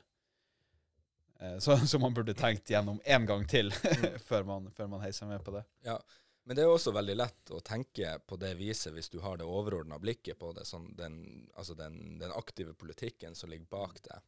eh, 1.40 1.58
så, 1.58 1.76
Som 1.90 2.02
man 2.06 2.14
burde 2.14 2.34
tenkt 2.34 2.70
gjennom 2.70 3.00
én 3.04 3.26
gang 3.26 3.46
til 3.50 3.72
Mm. 4.00 4.18
før, 4.24 4.44
man, 4.44 4.70
før 4.76 4.86
man 4.92 5.02
heiser 5.04 5.26
med 5.26 5.42
på 5.44 5.52
det. 5.56 5.64
Ja, 5.84 5.96
men 6.44 6.56
det 6.56 6.62
er 6.64 6.70
også 6.72 6.92
veldig 6.96 7.16
lett 7.18 7.50
å 7.52 7.60
tenke 7.60 8.14
på 8.26 8.36
det 8.40 8.54
viset 8.58 8.94
hvis 8.94 9.10
du 9.12 9.18
har 9.20 9.36
det 9.38 9.44
overordna 9.48 9.98
blikket 10.00 10.38
på 10.40 10.52
det, 10.56 10.64
sånn 10.66 10.88
den, 10.96 11.18
altså 11.54 11.74
den, 11.78 12.18
den 12.22 12.32
aktive 12.32 12.72
politikken 12.74 13.34
som 13.36 13.50
ligger 13.52 13.68
bak 13.70 14.00
det. 14.06 14.20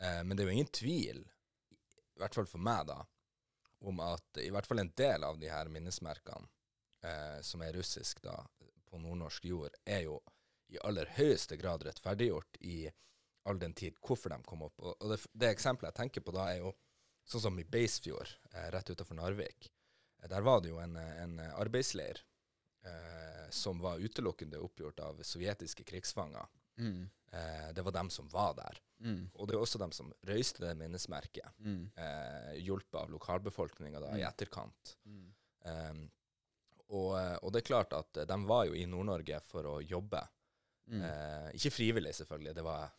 Eh, 0.00 0.22
men 0.24 0.32
det 0.36 0.42
er 0.44 0.50
jo 0.50 0.56
ingen 0.56 0.72
tvil, 0.74 1.22
i 2.16 2.18
hvert 2.22 2.34
fall 2.34 2.48
for 2.50 2.62
meg, 2.62 2.86
da, 2.90 2.98
om 3.86 4.00
at 4.00 4.38
i 4.42 4.48
hvert 4.50 4.66
fall 4.66 4.80
en 4.82 4.92
del 4.96 5.24
av 5.28 5.38
de 5.38 5.48
her 5.52 5.68
minnesmerkene 5.70 6.48
eh, 7.04 7.40
som 7.46 7.62
er 7.62 7.74
russisk 7.76 8.22
da, 8.24 8.36
på 8.96 9.02
nordnorsk 9.04 9.44
jord, 9.44 9.74
er 9.84 10.02
jo 10.06 10.18
i 10.72 10.78
aller 10.82 11.06
høyeste 11.16 11.56
grad 11.60 11.84
rettferdiggjort 11.86 12.56
i 12.66 12.88
all 13.46 13.58
den 13.62 13.74
tid 13.78 13.94
hvorfor 14.02 14.32
de 14.34 14.40
kom 14.42 14.64
opp. 14.66 14.80
Og, 14.82 14.96
det, 15.12 15.20
det 15.32 15.52
eksempelet 15.52 15.92
jeg 15.92 16.00
tenker 16.00 16.24
på 16.26 16.32
da, 16.34 16.48
er 16.50 16.64
jo 16.64 16.72
sånn 17.26 17.42
som 17.44 17.58
i 17.58 17.64
Beisfjord, 17.64 18.32
eh, 18.52 18.70
rett 18.74 18.90
utenfor 18.90 19.14
Narvik. 19.18 19.68
Eh, 20.22 20.28
Der 20.32 20.42
var 20.42 20.60
det 20.62 20.70
jo 20.72 20.80
en, 20.82 20.96
en 20.96 21.38
arbeidsleir 21.54 22.18
eh, 22.86 23.46
som 23.50 23.78
var 23.82 23.98
utelukkende 24.02 24.58
oppgjort 24.62 25.00
av 25.06 25.22
sovjetiske 25.22 25.84
krigsfanger. 25.86 26.46
Mm. 26.78 27.08
Eh, 27.32 27.68
det 27.74 27.82
var 27.86 27.92
dem 27.92 28.10
som 28.10 28.28
var 28.28 28.54
der. 28.58 28.80
Mm. 29.00 29.30
Og 29.34 29.46
det 29.48 29.54
er 29.56 29.62
også 29.62 29.78
dem 29.78 29.92
som 29.94 30.12
røyste 30.26 30.62
det 30.64 30.74
minnesmerket, 30.78 31.46
Mm. 31.58 31.90
eh, 31.96 32.52
hjulpet 32.62 32.94
av 33.00 33.10
lokalbefolkninga 33.10 33.98
i 34.16 34.20
Mm. 34.22 34.28
etterkant. 34.28 34.96
Mm. 35.04 35.34
Um, 35.66 36.10
og, 36.88 37.18
eh, 37.18 37.36
og 37.42 37.52
det 37.52 37.62
er 37.62 37.66
klart 37.74 37.92
at 37.92 38.12
de 38.28 38.36
var 38.46 38.66
jo 38.66 38.74
i 38.74 38.86
Nord-Norge 38.86 39.40
for 39.44 39.64
å 39.64 39.80
jobbe. 39.82 40.20
Mm. 40.90 41.02
Eh, 41.02 41.48
ikke 41.58 41.70
frivillig, 41.74 42.12
selvfølgelig. 42.14 42.54
Det 42.54 42.62
var, 42.64 42.90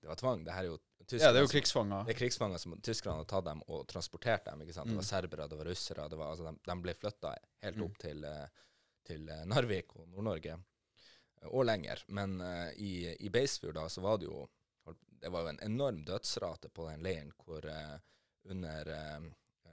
det 0.00 0.08
var 0.08 0.16
tvang. 0.16 0.44
Det 0.44 0.52
er 0.54 0.64
jo 0.70 0.78
ja, 1.10 1.32
det 1.32 1.38
er 1.38 1.40
jo 1.40 1.46
som- 1.46 1.54
krigsfanger. 1.60 2.04
det 2.06 2.14
er 2.14 2.18
krigsfanger 2.18 2.58
som 2.58 2.72
tyskerne 2.80 3.16
har 3.16 3.24
tatt 3.24 3.44
dem 3.44 3.62
og 3.68 3.86
transportert 3.88 4.44
dem. 4.44 4.60
ikke 4.62 4.74
sant? 4.74 4.88
Det 4.88 4.96
var 4.96 5.02
Mm. 5.04 5.12
serbere, 5.12 5.48
det 5.48 5.56
var 5.58 5.64
russere. 5.64 6.08
Det 6.08 6.16
var, 6.18 6.30
altså, 6.32 6.44
de, 6.52 6.58
de 6.66 6.80
ble 6.82 6.94
flytta 6.94 7.34
helt 7.62 7.76
Mm. 7.76 7.84
opp 7.84 7.98
til, 7.98 8.24
eh, 8.24 8.46
til 9.04 9.28
eh, 9.28 9.44
Narvik 9.44 9.96
og 9.96 10.08
Nord-Norge, 10.08 10.58
og 11.44 11.64
lenger. 11.64 12.02
Men 12.08 12.40
eh, 12.40 12.72
i, 12.76 13.16
i 13.20 13.28
Beisfjord 13.30 13.74
da, 13.74 13.86
så 13.88 14.00
var 14.02 14.18
det 14.18 14.26
jo 14.26 14.48
det 15.20 15.30
var 15.32 15.42
jo 15.42 15.48
en 15.48 15.58
enorm 15.62 16.04
dødsrate 16.04 16.68
på 16.70 16.88
den 16.90 17.02
leiren 17.02 17.32
hvor 17.44 17.64
eh, 17.66 17.98
under 18.48 18.88
eh, 18.88 19.20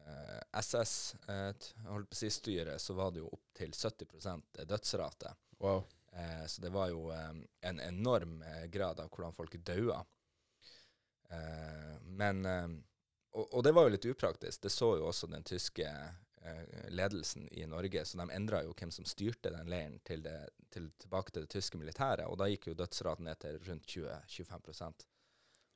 eh, 0.05 0.59
SS 0.59 1.15
eh, 1.27 2.77
så 2.77 2.93
var 2.93 3.11
det 3.11 3.19
jo 3.19 3.27
opptil 3.27 3.73
70 3.73 4.65
dødsrate. 4.65 5.33
Wow. 5.57 5.83
Eh, 6.11 6.45
så 6.47 6.61
det 6.61 6.69
var 6.69 6.89
jo 6.89 7.11
en 7.61 7.79
enorm 7.79 8.43
grad 8.67 8.99
av 8.99 9.09
hvordan 9.09 9.33
folk 9.33 9.55
daua. 9.55 10.05
Men 12.05 12.45
og, 12.45 13.53
og 13.53 13.63
det 13.65 13.71
var 13.73 13.83
jo 13.83 13.91
litt 13.95 14.05
upraktisk. 14.05 14.61
Det 14.61 14.69
så 14.69 14.91
jo 14.99 15.07
også 15.09 15.27
den 15.27 15.43
tyske 15.43 15.89
ledelsen 16.93 17.47
i 17.51 17.65
Norge, 17.65 18.03
så 18.05 18.19
de 18.21 18.27
endra 18.31 18.61
jo 18.63 18.75
hvem 18.77 18.91
som 18.93 19.07
styrte 19.09 19.49
den 19.49 19.71
leiren 19.71 19.97
til 20.05 20.21
det, 20.23 20.35
til, 20.69 20.91
tilbake 21.01 21.33
til 21.33 21.47
det 21.47 21.49
tyske 21.55 21.79
militæret, 21.81 22.27
og 22.29 22.37
da 22.37 22.45
gikk 22.51 22.69
jo 22.69 22.77
dødsraten 22.77 23.25
ned 23.25 23.41
til 23.41 23.57
rundt 23.65 23.89
20-25 23.89 25.07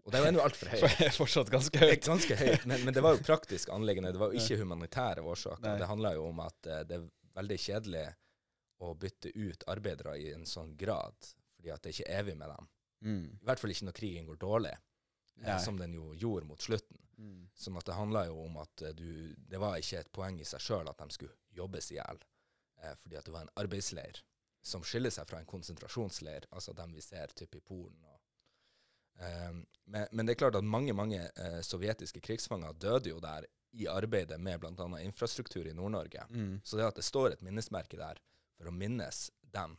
Og 0.06 0.14
det 0.14 0.20
er 0.20 0.24
jo 0.24 0.30
ennå 0.32 0.44
altfor 0.46 0.72
høyt. 0.72 1.02
Fortsatt 1.20 1.52
ganske 1.54 1.80
er 1.80 1.92
høyt. 1.94 2.06
ganske 2.08 2.38
høyt, 2.40 2.66
men, 2.70 2.86
men 2.88 2.96
det 2.96 3.04
var 3.06 3.18
jo 3.18 3.24
praktisk 3.30 3.72
anliggende. 3.76 4.14
Det 4.16 4.22
var 4.22 4.34
jo 4.34 4.42
ikke 4.42 4.58
humanitære 4.62 5.26
årsaker. 5.26 5.66
Nei. 5.68 5.78
Det 5.82 5.90
handla 5.92 6.14
jo 6.16 6.26
om 6.32 6.42
at 6.46 6.70
eh, 6.70 6.82
det 6.88 6.98
er 6.98 7.08
veldig 7.40 7.60
kjedelig 7.66 8.06
å 8.80 8.94
bytte 8.96 9.32
ut 9.36 9.66
arbeidere 9.68 10.16
i 10.18 10.30
en 10.34 10.46
sånn 10.48 10.76
grad, 10.80 11.16
fordi 11.58 11.74
at 11.74 11.84
det 11.84 11.92
er 11.92 11.98
ikke 11.98 12.20
evig 12.22 12.38
med 12.40 12.54
dem. 12.54 12.70
Mm. 13.02 13.26
I 13.42 13.48
hvert 13.48 13.62
fall 13.62 13.74
ikke 13.74 13.88
når 13.90 13.98
krigen 14.00 14.28
går 14.28 14.40
dårlig, 14.40 14.74
eh, 15.44 15.60
som 15.64 15.80
den 15.80 15.96
jo 15.96 16.14
gjorde 16.16 16.48
mot 16.48 16.64
slutten. 16.64 17.00
Mm. 17.20 17.50
Sånn 17.60 17.78
at 17.80 17.88
det 17.88 17.98
handla 17.98 18.26
jo 18.30 18.38
om 18.46 18.58
at 18.62 18.82
eh, 18.88 18.94
du 18.96 19.36
Det 19.36 19.60
var 19.60 19.76
ikke 19.76 20.00
et 20.00 20.12
poeng 20.16 20.38
i 20.40 20.48
seg 20.48 20.64
sjøl 20.64 20.88
at 20.88 21.02
de 21.02 21.12
skulle 21.12 21.36
jobbes 21.52 21.92
i 21.92 21.98
hjel, 21.98 22.22
eh, 22.84 22.96
fordi 22.96 23.20
at 23.20 23.28
det 23.28 23.34
var 23.36 23.44
en 23.44 23.58
arbeidsleir 23.60 24.22
som 24.64 24.84
skiller 24.84 25.12
seg 25.12 25.28
fra 25.28 25.40
en 25.40 25.50
konsentrasjonsleir, 25.50 26.48
altså 26.52 26.74
dem 26.76 26.94
vi 26.96 27.04
ser 27.04 27.32
typ 27.36 27.56
i 27.56 27.64
Polen. 27.64 28.00
Og, 28.04 28.19
men, 29.20 30.08
men 30.12 30.26
det 30.26 30.36
er 30.36 30.40
klart 30.46 30.56
at 30.56 30.64
mange 30.64 30.94
mange 30.96 31.20
eh, 31.20 31.60
sovjetiske 31.66 32.22
krigsfanger 32.24 32.78
døde 32.80 33.12
jo 33.12 33.20
der 33.24 33.48
i 33.72 33.88
arbeidet 33.92 34.40
med 34.42 34.62
bl.a. 34.62 34.88
infrastruktur 35.04 35.68
i 35.68 35.74
Nord-Norge. 35.74 36.24
Mm. 36.30 36.62
Så 36.64 36.78
det 36.78 36.88
at 36.88 36.98
det 36.98 37.06
står 37.06 37.36
et 37.36 37.44
minnesmerke 37.46 38.00
der 38.00 38.22
for 38.58 38.70
å 38.70 38.74
minnes 38.74 39.28
dem, 39.54 39.76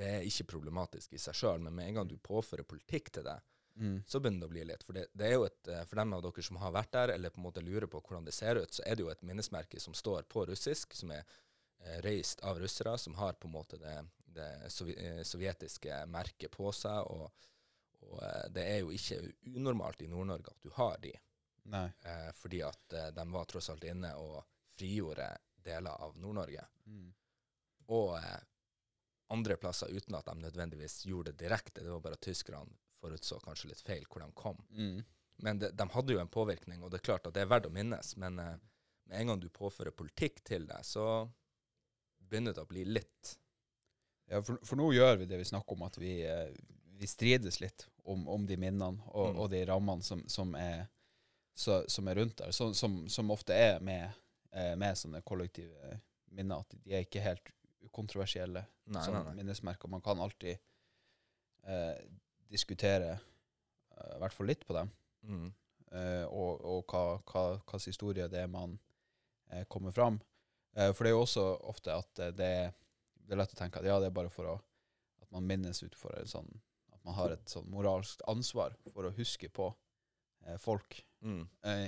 det 0.00 0.08
er 0.08 0.26
ikke 0.26 0.48
problematisk 0.56 1.14
i 1.14 1.20
seg 1.20 1.36
sjøl, 1.36 1.60
men 1.62 1.76
med 1.76 1.90
en 1.90 2.00
gang 2.00 2.10
du 2.10 2.16
påfører 2.18 2.66
politikk 2.66 3.12
til 3.14 3.26
det, 3.28 3.40
Mm. 3.80 4.02
så 4.06 4.20
begynner 4.20 4.40
det 4.40 4.46
å 4.46 4.52
bli 4.52 4.64
litt. 4.66 4.82
For 4.84 4.96
det, 4.96 5.06
det 5.16 5.28
er 5.28 5.36
jo 5.38 5.44
et, 5.46 5.68
eh, 5.68 5.84
for 5.88 5.96
dem 6.00 6.12
av 6.12 6.22
dere 6.24 6.42
som 6.44 6.58
har 6.60 6.72
vært 6.74 6.90
der, 6.92 7.12
eller 7.14 7.30
på 7.32 7.40
en 7.40 7.46
måte 7.46 7.62
lurer 7.64 7.86
på 7.88 8.00
hvordan 8.02 8.26
det 8.26 8.34
ser 8.36 8.58
ut, 8.60 8.72
så 8.74 8.82
er 8.84 8.96
det 8.98 9.04
jo 9.06 9.12
et 9.12 9.22
minnesmerke 9.24 9.80
som 9.80 9.94
står 9.96 10.26
på 10.28 10.42
russisk, 10.50 10.92
som 10.98 11.12
er 11.14 11.22
eh, 11.22 12.00
reist 12.04 12.42
av 12.44 12.58
russere, 12.60 12.96
som 12.98 13.14
har 13.16 13.38
på 13.40 13.48
en 13.48 13.54
måte 13.54 13.78
det, 13.80 13.94
det 14.36 14.48
eh, 14.66 15.22
sovjetiske 15.24 16.02
merket 16.12 16.52
på 16.52 16.72
seg. 16.76 17.08
Og, 17.08 17.30
og 18.06 18.22
eh, 18.22 18.46
det 18.54 18.66
er 18.66 18.78
jo 18.82 18.92
ikke 18.94 19.20
unormalt 19.56 20.02
i 20.02 20.08
Nord-Norge 20.10 20.54
at 20.54 20.62
du 20.64 20.70
har 20.76 20.98
de, 21.02 21.12
Nei. 21.70 21.86
eh, 22.04 22.30
fordi 22.36 22.62
at 22.66 22.96
eh, 22.96 23.10
de 23.16 23.26
var 23.32 23.48
tross 23.50 23.70
alt 23.72 23.84
inne 23.84 24.12
og 24.20 24.40
frigjorde 24.76 25.28
deler 25.60 26.04
av 26.06 26.16
Nord-Norge. 26.18 26.64
Mm. 26.86 27.08
Og 27.92 28.16
eh, 28.18 28.38
andre 29.30 29.56
plasser 29.56 29.92
uten 29.92 30.16
at 30.18 30.26
de 30.26 30.36
nødvendigvis 30.40 31.04
gjorde 31.06 31.32
det 31.32 31.44
direkte. 31.44 31.84
Det 31.84 31.90
var 31.90 32.00
bare 32.00 32.18
at 32.18 32.24
tyskerne 32.24 32.78
forutså 33.00 33.40
kanskje 33.44 33.70
litt 33.70 33.82
feil 33.84 34.06
hvor 34.08 34.24
de 34.24 34.32
kom. 34.36 34.58
Mm. 34.70 35.02
Men 35.40 35.60
de, 35.60 35.70
de 35.72 35.86
hadde 35.92 36.12
jo 36.16 36.20
en 36.20 36.28
påvirkning, 36.32 36.82
og 36.82 36.90
det 36.92 37.00
er 37.00 37.06
klart 37.12 37.28
at 37.28 37.36
det 37.36 37.44
er 37.44 37.52
verdt 37.52 37.68
å 37.70 37.74
minnes. 37.74 38.16
Men 38.20 38.40
eh, 38.42 38.56
med 39.10 39.20
en 39.20 39.32
gang 39.32 39.42
du 39.42 39.48
påfører 39.52 39.94
politikk 39.96 40.42
til 40.46 40.66
det, 40.68 40.80
så 40.84 41.04
begynner 42.30 42.56
det 42.56 42.64
å 42.64 42.70
bli 42.70 42.84
litt 42.88 43.36
Ja, 44.30 44.38
for, 44.46 44.60
for 44.62 44.78
nå 44.78 44.92
gjør 44.94 45.16
vi 45.18 45.26
det 45.26 45.40
vi 45.40 45.48
snakker 45.48 45.74
om, 45.74 45.86
at 45.88 45.96
vi, 45.98 46.12
vi 47.00 47.08
strides 47.08 47.60
litt 47.62 47.86
om, 48.04 48.26
om 48.28 48.44
de 48.46 48.56
minnene 48.60 49.00
og, 49.08 49.30
Mm. 49.32 49.38
og 49.40 49.50
de 49.52 49.60
rammene 49.68 50.04
som, 50.04 50.20
som, 50.28 50.54
er, 50.58 50.82
så, 51.56 51.80
som 51.88 52.08
er 52.12 52.18
rundt 52.20 52.36
der, 52.42 52.52
som, 52.52 52.74
som, 52.76 52.98
som 53.08 53.30
ofte 53.32 53.54
er 53.56 53.80
med, 53.80 54.10
eh, 54.52 54.74
med 54.76 54.98
sånne 55.00 55.22
kollektive 55.24 55.94
minner. 56.36 56.60
At 56.64 56.76
de 56.84 56.92
er 56.94 57.06
ikke 57.06 57.22
helt 57.24 57.48
ukontroversielle 57.88 58.64
Nei, 58.92 59.02
som 59.04 59.14
nei, 59.16 59.22
nei. 59.30 59.34
minnesmerker. 59.40 59.88
Man 59.88 60.02
kan 60.04 60.20
alltid 60.20 60.58
eh, 61.64 61.96
diskutere 62.50 63.12
eh, 63.14 64.16
i 64.16 64.20
hvert 64.20 64.36
fall 64.36 64.46
litt 64.52 64.66
på 64.68 64.76
dem, 64.76 64.90
Mm. 65.22 65.50
eh, 65.92 66.24
og, 66.32 66.62
og 66.64 66.84
hva, 66.88 67.04
hva, 67.28 67.40
hva 67.68 67.78
historie 67.84 68.28
det 68.32 68.40
er 68.44 68.48
man 68.48 68.78
eh, 69.52 69.64
kommer 69.68 69.92
fram. 69.92 70.20
Eh, 70.76 70.92
for 70.94 71.04
det 71.04 71.10
er 71.10 71.16
jo 71.16 71.24
også 71.26 71.44
ofte 71.68 71.92
at 71.92 72.22
det, 72.38 72.52
det 73.20 73.34
er 73.34 73.40
lett 73.42 73.52
å 73.52 73.58
tenke 73.58 73.80
at 73.82 73.88
ja, 73.88 73.98
det 74.00 74.08
er 74.08 74.16
bare 74.16 74.32
for 74.32 74.48
å, 74.48 74.54
at 75.20 75.28
man 75.34 75.44
minnes 75.48 75.82
ut 75.84 75.94
for 75.98 76.14
en 76.16 76.26
sånn 76.30 76.48
At 77.00 77.04
man 77.08 77.14
har 77.14 77.30
et 77.32 77.46
sånn 77.48 77.68
moralsk 77.72 78.20
ansvar 78.28 78.74
for 78.92 79.08
å 79.08 79.14
huske 79.16 79.48
på 79.48 79.70
eh, 80.46 80.56
folk. 80.60 80.98
Mm. 81.24 81.48
Eh, 81.64 81.86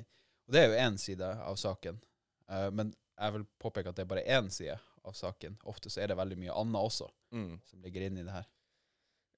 og 0.48 0.53
det 0.55 0.62
er 0.62 0.68
jo 0.73 0.79
én 0.88 0.98
side 0.98 1.21
av 1.44 1.56
saken. 1.60 2.00
Eh, 2.48 2.71
men 2.71 2.94
jeg 3.19 3.33
vil 3.33 3.44
påpeke 3.60 3.88
at 3.92 3.96
det 3.96 4.06
er 4.06 4.10
bare 4.15 4.25
én 4.25 4.48
side 4.50 4.79
av 5.04 5.13
saken. 5.13 5.58
Ofte 5.69 5.90
så 5.90 6.00
er 6.02 6.08
det 6.08 6.17
veldig 6.17 6.38
mye 6.38 6.54
annet 6.56 6.81
også 6.81 7.10
Mm. 7.33 7.60
som 7.65 7.81
ligger 7.83 8.02
inn 8.02 8.19
i 8.19 8.23
det 8.23 8.33
her. 8.33 8.46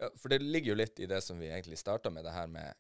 Ja, 0.01 0.09
for 0.19 0.29
det 0.29 0.41
ligger 0.43 0.69
jo 0.73 0.75
litt 0.81 0.99
i 1.01 1.07
det 1.07 1.21
som 1.23 1.39
vi 1.39 1.47
egentlig 1.47 1.79
starta 1.79 2.11
med, 2.11 2.25
det 2.25 2.33
her 2.35 2.47
med 2.51 2.75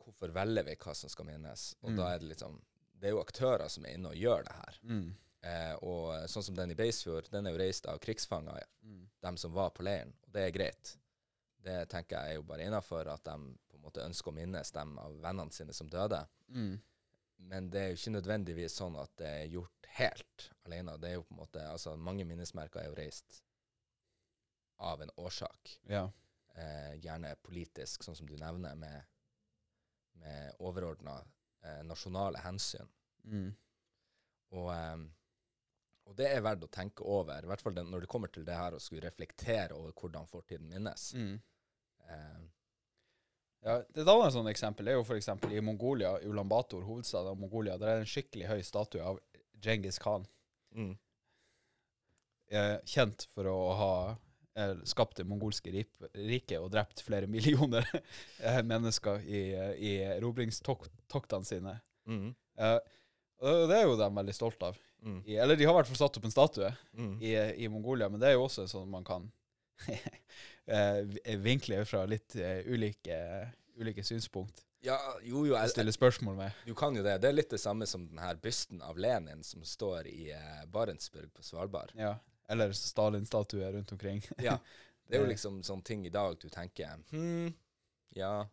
hvorfor 0.00 0.32
velger 0.32 0.64
vi 0.64 0.74
hva 0.76 0.94
som 0.96 1.10
skal 1.12 1.26
minnes. 1.26 1.74
Og 1.82 1.90
Mm. 1.90 1.96
da 1.96 2.14
er 2.14 2.18
det 2.18 2.28
liksom 2.36 2.60
Det 3.00 3.06
er 3.06 3.10
jo 3.12 3.20
aktører 3.22 3.68
som 3.70 3.84
er 3.86 3.94
inne 3.94 4.08
og 4.08 4.16
gjør 4.16 4.42
det 4.44 4.52
her. 4.52 4.78
Mm. 4.82 5.14
Eh, 5.42 5.74
og 5.82 6.26
sånn 6.28 6.42
som 6.42 6.54
den 6.56 6.70
i 6.72 6.74
Beisfjord, 6.74 7.28
den 7.30 7.46
er 7.46 7.52
jo 7.52 7.58
reist 7.58 7.86
av 7.86 8.00
krigsfanger, 8.00 8.62
Mm. 8.84 9.08
dem 9.22 9.36
som 9.36 9.52
var 9.52 9.70
på 9.70 9.84
leiren. 9.84 10.12
Og 10.26 10.32
det 10.32 10.42
er 10.42 10.50
greit. 10.58 10.96
Det 11.64 11.78
tenker 11.90 12.16
jeg 12.16 12.34
er 12.34 12.38
jo 12.38 12.46
bare 12.46 12.68
innafor 12.68 13.08
at 13.10 13.24
de 13.26 13.34
på 13.68 13.78
en 13.78 13.84
måte 13.84 14.04
ønsker 14.04 14.30
å 14.30 14.36
minnes 14.36 14.70
dem 14.74 14.94
av 15.02 15.16
vennene 15.22 15.54
sine 15.54 15.74
som 15.74 15.90
døde. 15.90 16.20
Mm. 16.54 16.76
Men 17.50 17.68
det 17.70 17.80
er 17.80 17.92
jo 17.92 17.98
ikke 17.98 18.14
nødvendigvis 18.16 18.78
sånn 18.80 18.96
at 18.98 19.12
det 19.20 19.28
er 19.42 19.52
gjort 19.52 19.90
helt 19.98 20.48
alene. 20.66 20.96
Det 20.98 21.10
er 21.10 21.18
jo 21.18 21.26
på 21.26 21.36
en 21.36 21.42
måte, 21.42 21.66
altså 21.66 21.94
Mange 21.96 22.26
minnesmerker 22.26 22.82
er 22.82 22.90
jo 22.90 22.96
reist 22.98 23.42
av 24.78 25.02
en 25.02 25.12
årsak. 25.16 25.78
Ja. 25.90 26.08
Eh, 26.58 26.94
gjerne 27.02 27.34
politisk, 27.42 28.02
sånn 28.02 28.18
som 28.18 28.26
du 28.26 28.34
nevner, 28.38 28.74
med, 28.78 29.06
med 30.22 30.58
overordna 30.62 31.18
eh, 31.62 31.82
nasjonale 31.86 32.42
hensyn. 32.42 32.90
Mm. 33.24 33.50
Og, 34.58 34.70
eh, 34.74 34.96
og 36.08 36.16
det 36.16 36.28
er 36.32 36.44
verdt 36.44 36.64
å 36.64 36.70
tenke 36.72 37.04
over, 37.04 37.44
i 37.44 37.50
hvert 37.50 37.62
fall 37.62 37.74
den, 37.76 37.90
når 37.92 38.04
det 38.04 38.10
kommer 38.10 38.30
til 38.32 38.46
det 38.46 38.56
her 38.56 38.74
å 38.76 38.80
skulle 38.80 39.04
reflektere 39.04 39.76
over 39.76 39.92
hvordan 39.92 40.28
fortiden 40.30 40.70
minnes. 40.70 41.10
Mm. 41.14 41.34
Eh, 42.08 42.46
Ja, 43.66 43.80
et 43.82 44.06
annet 44.06 44.32
sånt 44.32 44.48
eksempel 44.48 44.86
er 44.86 44.94
jo 44.94 45.16
eksempel 45.16 45.50
i 45.52 45.60
Mongolia, 45.60 46.12
Ulan 46.22 46.48
Bator, 46.48 46.84
hovedstaden 46.86 47.32
av 47.32 47.40
Mongolia, 47.40 47.74
der 47.76 47.90
er 47.90 47.98
det 47.98 48.04
en 48.06 48.12
skikkelig 48.12 48.46
høy 48.46 48.60
statue 48.62 49.02
av 49.02 49.18
Djengis 49.58 49.98
Khan. 49.98 50.26
Mm. 50.78 50.92
er 52.54 52.78
kjent 52.86 53.26
for 53.34 53.48
å 53.50 53.56
ha 53.76 53.94
eh, 54.56 54.76
skapt 54.88 55.18
det 55.18 55.26
mongolske 55.28 55.72
riket 55.74 56.60
og 56.60 56.70
drept 56.72 57.02
flere 57.04 57.26
millioner 57.34 57.84
eh, 57.92 58.62
mennesker 58.62 59.26
i, 59.26 59.42
eh, 59.58 59.74
i 59.74 59.92
erobringstoktene 60.14 61.44
sine. 61.44 61.80
Mm. 62.08 62.30
Eh, 62.62 62.78
det 63.42 63.76
er 63.76 63.88
jo 63.88 63.98
de 63.98 64.08
veldig 64.22 64.38
stolte 64.38 64.70
av. 64.70 64.78
Mm. 65.02 65.20
I, 65.26 65.36
eller 65.38 65.56
de 65.56 65.64
har 65.64 65.72
i 65.72 65.78
hvert 65.78 65.86
fall 65.92 66.00
satt 66.00 66.16
opp 66.18 66.24
en 66.26 66.32
statue 66.34 66.70
Mm. 66.98 67.12
i, 67.22 67.34
i 67.64 67.68
Mongolia, 67.70 68.08
men 68.10 68.20
det 68.20 68.28
er 68.32 68.32
jo 68.38 68.46
også 68.48 68.64
sånn 68.70 68.88
man 68.90 69.04
kan 69.06 69.28
eh, 70.66 71.36
vinkle 71.38 71.84
fra 71.86 72.04
litt 72.06 72.34
eh, 72.36 72.64
ulike, 72.66 73.18
ulike 73.78 74.02
synspunkt. 74.04 74.64
Ja, 74.80 74.96
jo, 75.26 75.44
jo, 75.46 75.54
jeg, 75.56 75.70
Stille 75.72 75.92
spørsmål 75.92 76.36
med. 76.38 76.58
du 76.66 76.74
kan 76.78 76.94
jo 76.96 77.02
det. 77.02 77.16
Det 77.22 77.28
er 77.32 77.34
litt 77.34 77.50
det 77.50 77.58
samme 77.62 77.86
som 77.86 78.04
den 78.06 78.18
her 78.22 78.36
bysten 78.42 78.82
av 78.86 78.98
Lenin 78.98 79.42
som 79.44 79.64
står 79.66 80.06
i 80.10 80.28
eh, 80.34 80.60
Barentsburg 80.70 81.32
på 81.34 81.42
Svalbard. 81.42 81.90
Ja. 81.98 82.12
Eller 82.48 82.72
Stalin-statuer 82.72 83.72
rundt 83.74 83.92
omkring. 83.92 84.22
Ja. 84.38 84.58
Det 85.08 85.18
er 85.18 85.24
jo 85.24 85.30
liksom 85.34 85.62
sånne 85.66 85.82
ting 85.84 86.06
i 86.06 86.12
dag 86.14 86.36
du 86.40 86.48
tenker 86.52 86.94
Hm, 87.10 87.50
ja 88.16 88.46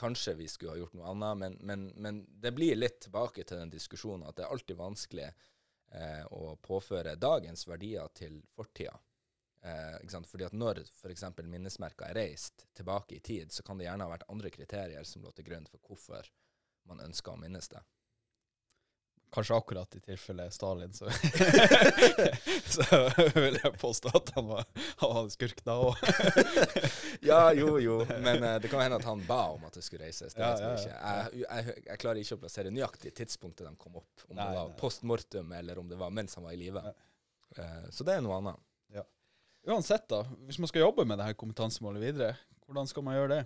Kanskje 0.00 0.34
vi 0.38 0.48
skulle 0.48 0.74
ha 0.74 0.80
gjort 0.80 0.96
noe 0.96 1.12
annet, 1.12 1.38
men, 1.42 1.58
men, 1.68 1.86
men 2.00 2.24
det 2.40 2.54
blir 2.56 2.78
litt 2.78 3.02
tilbake 3.04 3.44
til 3.44 3.60
den 3.60 3.72
diskusjonen 3.72 4.24
at 4.28 4.38
det 4.38 4.46
er 4.46 4.54
alltid 4.54 4.78
vanskelig 4.80 5.28
eh, 5.28 6.24
å 6.32 6.56
påføre 6.64 7.18
dagens 7.20 7.66
verdier 7.68 8.08
til 8.16 8.40
fortida. 8.56 8.96
Eh. 9.60 10.00
Fordi 10.26 10.46
at 10.48 10.56
når 10.56 10.82
f.eks. 10.86 11.24
minnesmerker 11.44 12.08
er 12.08 12.20
reist 12.22 12.66
tilbake 12.76 13.18
i 13.18 13.20
tid, 13.20 13.52
så 13.52 13.62
kan 13.66 13.78
det 13.78 13.90
gjerne 13.90 14.06
ha 14.08 14.14
vært 14.14 14.28
andre 14.32 14.52
kriterier 14.54 15.04
som 15.04 15.24
lå 15.24 15.32
til 15.36 15.50
grunn 15.50 15.68
for 15.68 15.84
hvorfor 15.84 16.32
man 16.88 17.04
ønsker 17.04 17.34
å 17.34 17.40
minnes 17.40 17.68
det. 17.68 17.82
Kanskje 19.30 19.56
akkurat 19.56 19.94
i 19.94 20.00
tilfelle 20.02 20.48
Stalin, 20.50 20.92
så, 20.92 21.06
så 22.74 22.86
vil 23.36 23.58
jeg 23.60 23.72
påstå 23.78 24.10
at 24.18 24.32
han 24.34 24.48
var, 24.48 24.64
han 25.02 25.12
var 25.14 25.28
skurk 25.30 25.62
da 25.66 25.76
òg. 25.84 26.00
Ja, 27.30 27.52
jo, 27.54 27.76
jo, 27.82 28.00
men 28.24 28.42
uh, 28.42 28.56
det 28.62 28.70
kan 28.72 28.80
hende 28.82 28.96
at 28.98 29.06
han 29.06 29.20
ba 29.28 29.42
om 29.52 29.66
at 29.68 29.76
det 29.76 29.84
skulle 29.84 30.08
reises. 30.08 30.34
Det 30.34 30.42
Ja, 30.42 30.54
ja, 30.58 30.72
ikke. 30.74 30.96
Jeg, 30.96 31.44
jeg, 31.44 31.84
jeg 31.86 32.00
klarer 32.02 32.22
ikke 32.22 32.38
å 32.38 32.42
plassere 32.42 32.72
nøyaktig 32.74 33.12
tidspunktet 33.20 33.68
de 33.68 33.74
kom 33.78 34.00
opp. 34.00 34.24
Om 34.26 34.34
Nei, 34.34 34.48
det 34.48 34.56
var 34.56 34.72
nei. 34.72 34.78
post 34.80 35.06
mortem, 35.06 35.52
eller 35.60 35.78
om 35.82 35.90
det 35.90 36.00
var 36.00 36.10
mens 36.16 36.34
han 36.38 36.48
var 36.48 36.56
i 36.56 36.60
live. 36.60 36.82
Eh, 37.54 37.86
så 37.94 38.06
det 38.08 38.16
er 38.16 38.24
noe 38.24 38.40
annet. 38.40 38.66
Uansett, 39.68 40.06
da. 40.08 40.22
Hvis 40.48 40.58
man 40.58 40.70
skal 40.70 40.86
jobbe 40.86 41.04
med 41.04 41.20
det 41.20 41.26
her 41.28 41.36
kompetansemålet 41.36 42.00
videre, 42.02 42.30
hvordan 42.64 42.88
skal 42.88 43.04
man 43.04 43.18
gjøre 43.18 43.34
det? 43.34 43.40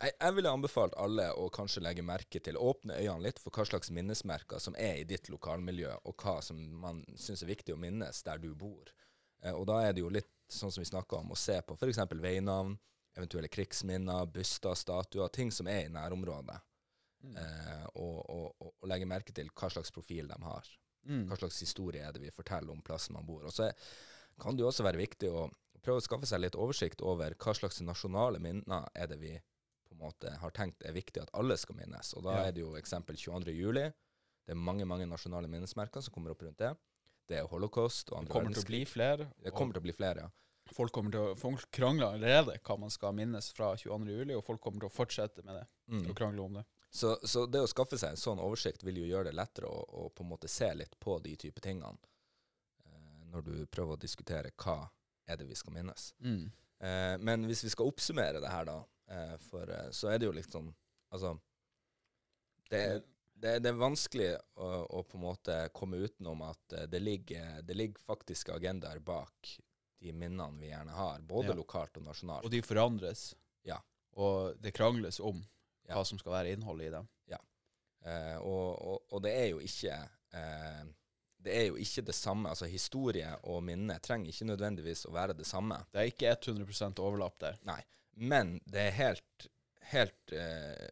Nei, 0.00 0.10
jeg 0.10 0.36
ville 0.36 0.52
anbefalt 0.52 0.96
alle 1.00 1.28
å 1.36 1.48
kanskje 1.52 1.82
legge 1.84 2.04
merke 2.06 2.40
til, 2.42 2.58
åpne 2.58 2.98
øynene 2.98 3.28
litt 3.28 3.40
for 3.42 3.54
hva 3.54 3.66
slags 3.68 3.92
minnesmerker 3.94 4.62
som 4.62 4.76
er 4.78 5.00
i 5.00 5.06
ditt 5.08 5.30
lokalmiljø, 5.32 5.92
og 6.04 6.24
hva 6.24 6.38
som 6.44 6.60
man 6.82 7.02
syns 7.16 7.44
er 7.44 7.52
viktig 7.52 7.74
å 7.74 7.80
minnes 7.80 8.22
der 8.26 8.42
du 8.42 8.52
bor. 8.54 8.92
Eh, 9.42 9.54
og 9.54 9.66
da 9.70 9.80
er 9.86 9.94
det 9.96 10.04
jo 10.04 10.12
litt 10.12 10.30
sånn 10.50 10.72
som 10.72 10.82
vi 10.82 10.90
snakka 10.90 11.20
om, 11.20 11.32
å 11.32 11.38
se 11.38 11.60
på 11.62 11.76
f.eks. 11.78 12.02
veinavn, 12.20 12.76
eventuelle 13.18 13.50
krigsminner, 13.52 14.26
byster, 14.32 14.76
statuer, 14.78 15.30
ting 15.34 15.50
som 15.54 15.68
er 15.70 15.86
i 15.86 15.92
nærområdet. 15.92 16.58
Eh, 17.36 17.86
og, 18.00 18.20
og, 18.32 18.46
og, 18.64 18.86
legge 18.88 19.08
merke 19.08 19.34
til 19.36 19.50
hva 19.52 19.68
slags 19.72 19.92
profil 19.92 20.30
de 20.30 20.38
har. 20.44 20.68
Mm. 21.08 21.26
Hva 21.28 21.36
slags 21.40 21.60
historie 21.60 22.04
er 22.04 22.14
det 22.14 22.22
vi 22.22 22.32
forteller 22.32 22.72
om 22.72 22.82
plassen 22.84 23.16
man 23.16 23.26
bor. 23.28 23.44
Og 23.44 23.52
så 23.54 23.68
er- 23.68 23.90
kan 24.40 24.56
det 24.56 24.64
jo 24.64 24.70
også 24.70 24.86
være 24.86 25.02
viktig 25.02 25.28
å 25.28 25.50
prøve 25.84 26.00
å 26.00 26.04
skaffe 26.04 26.28
seg 26.28 26.40
litt 26.40 26.56
oversikt 26.56 27.02
over 27.04 27.34
hva 27.40 27.54
slags 27.56 27.80
nasjonale 27.84 28.40
minner 28.40 28.88
er 28.94 29.08
det 29.10 29.18
vi 29.20 29.34
måte 30.00 30.32
har 30.42 30.52
tenkt 30.56 30.84
er 30.86 30.96
viktig 30.96 31.22
at 31.22 31.32
alle 31.36 31.56
skal 31.60 31.76
minnes. 31.78 32.14
Og 32.16 32.24
da 32.26 32.38
Ja. 32.38 32.46
er 32.48 32.52
det 32.56 32.64
jo 32.64 32.74
eksempel 32.78 33.16
22. 33.16 33.52
juli. 33.54 33.86
Det 34.46 34.54
er 34.56 34.58
mange 34.58 34.86
mange 34.88 35.06
nasjonale 35.06 35.48
minnesmerker 35.48 36.02
som 36.02 36.14
kommer 36.14 36.32
opp 36.34 36.42
rundt 36.42 36.58
det. 36.58 36.74
Det 37.28 37.38
er 37.38 37.46
holocaust 37.46 38.10
og 38.10 38.24
Det 38.24 38.32
kommer 38.32 38.52
til 38.52 38.64
å 38.64 38.66
bli 38.66 38.84
flere. 38.84 39.30
Det 39.42 39.52
kommer 39.54 39.72
til 39.76 39.80
å 39.82 39.86
bli 39.86 39.92
flere, 39.94 40.26
ja. 40.26 40.30
folk 40.72 40.92
kommer 40.92 41.10
til 41.14 41.20
å 41.20 41.36
folk 41.38 41.70
krangler 41.70 42.14
allerede 42.16 42.58
hva 42.58 42.76
man 42.78 42.90
skal 42.90 43.12
minnes 43.14 43.52
fra 43.52 43.76
22. 43.76 44.08
juli, 44.10 44.34
og 44.34 44.44
folk 44.44 44.60
kommer 44.60 44.80
til 44.80 44.90
å 44.90 44.94
fortsette 44.94 45.44
med 45.44 45.60
det. 45.60 45.66
Mm. 45.88 46.10
Og 46.10 46.16
krangle 46.16 46.42
om 46.42 46.54
det. 46.54 46.64
Så, 46.90 47.18
så 47.22 47.46
det 47.46 47.60
å 47.62 47.68
skaffe 47.70 47.98
seg 47.98 48.10
en 48.10 48.16
sånn 48.16 48.40
oversikt 48.42 48.82
vil 48.82 48.98
jo 48.98 49.06
gjøre 49.06 49.30
det 49.30 49.36
lettere 49.38 49.68
å, 49.70 49.78
å 49.78 50.08
på 50.10 50.24
en 50.24 50.30
måte 50.32 50.48
se 50.50 50.72
litt 50.74 50.98
på 50.98 51.18
de 51.22 51.36
type 51.36 51.60
tingene 51.62 51.98
eh, 52.84 53.26
når 53.30 53.42
du 53.46 53.66
prøver 53.70 53.94
å 53.94 54.00
diskutere 54.00 54.50
hva 54.56 54.88
er 55.26 55.38
det 55.38 55.46
vi 55.46 55.54
skal 55.54 55.76
minnes. 55.76 56.10
Mm. 56.18 56.50
Eh, 56.80 57.16
men 57.22 57.46
hvis 57.46 57.62
vi 57.64 57.70
skal 57.70 57.86
oppsummere 57.86 58.40
det 58.42 58.50
her, 58.50 58.66
da, 58.66 58.80
eh, 59.10 59.36
for, 59.50 59.70
eh, 59.70 59.90
så 59.90 60.08
er 60.12 60.18
det 60.22 60.26
jo 60.30 60.32
litt 60.36 60.50
sånn 60.52 60.70
Altså 61.10 61.32
Det 62.70 63.02
det, 63.40 63.54
det 63.64 63.70
er 63.70 63.76
vanskelig 63.80 64.34
å, 64.60 64.66
å 64.84 65.02
på 65.08 65.16
en 65.16 65.22
måte 65.24 65.54
komme 65.72 65.96
utenom 65.96 66.42
at 66.44 66.74
eh, 66.76 66.82
det 66.92 66.98
ligger, 67.00 67.62
det 67.64 67.72
ligger 67.78 68.02
faktiske 68.04 68.52
agendaer 68.52 68.98
bak 69.00 69.54
de 70.00 70.12
minnene 70.12 70.58
vi 70.60 70.68
gjerne 70.68 70.92
har, 70.92 71.22
både 71.24 71.54
Ja. 71.54 71.56
lokalt 71.56 71.96
og 71.96 72.04
nasjonalt. 72.04 72.44
Og 72.44 72.52
de 72.52 72.60
forandres. 72.64 73.30
Ja. 73.64 73.78
Og 74.20 74.58
det 74.60 74.74
krangles 74.76 75.20
om 75.24 75.40
Ja. 75.88 75.94
hva 75.96 76.04
som 76.04 76.18
skal 76.20 76.32
være 76.36 76.52
innholdet 76.52 76.90
i 76.90 76.90
dem. 76.98 77.08
Eh, 78.02 78.36
og, 78.40 78.76
og, 78.80 79.02
og 79.12 79.22
det 79.24 79.32
er 79.36 79.48
jo 79.50 79.58
ikke 79.60 79.92
eh, 80.32 80.84
Det 81.44 81.52
er 81.56 81.66
jo 81.68 81.74
ikke 81.76 82.04
det 82.08 82.14
samme. 82.16 82.48
Altså 82.48 82.64
Historie 82.68 83.28
og 83.48 83.62
minne 83.64 83.96
trenger 84.00 84.28
ikke 84.32 84.46
nødvendigvis 84.52 85.06
å 85.08 85.12
være 85.12 85.34
det 85.36 85.46
samme. 85.48 85.80
Det 85.92 86.00
er 86.00 86.08
ikke 86.12 86.32
100% 86.36 87.00
overlapp 87.00 87.38
der. 87.40 87.58
Nei. 87.68 87.80
Men 88.12 88.58
det 88.66 88.88
er 88.88 88.96
helt, 88.98 89.46
helt 89.92 90.32
eh, 90.32 90.88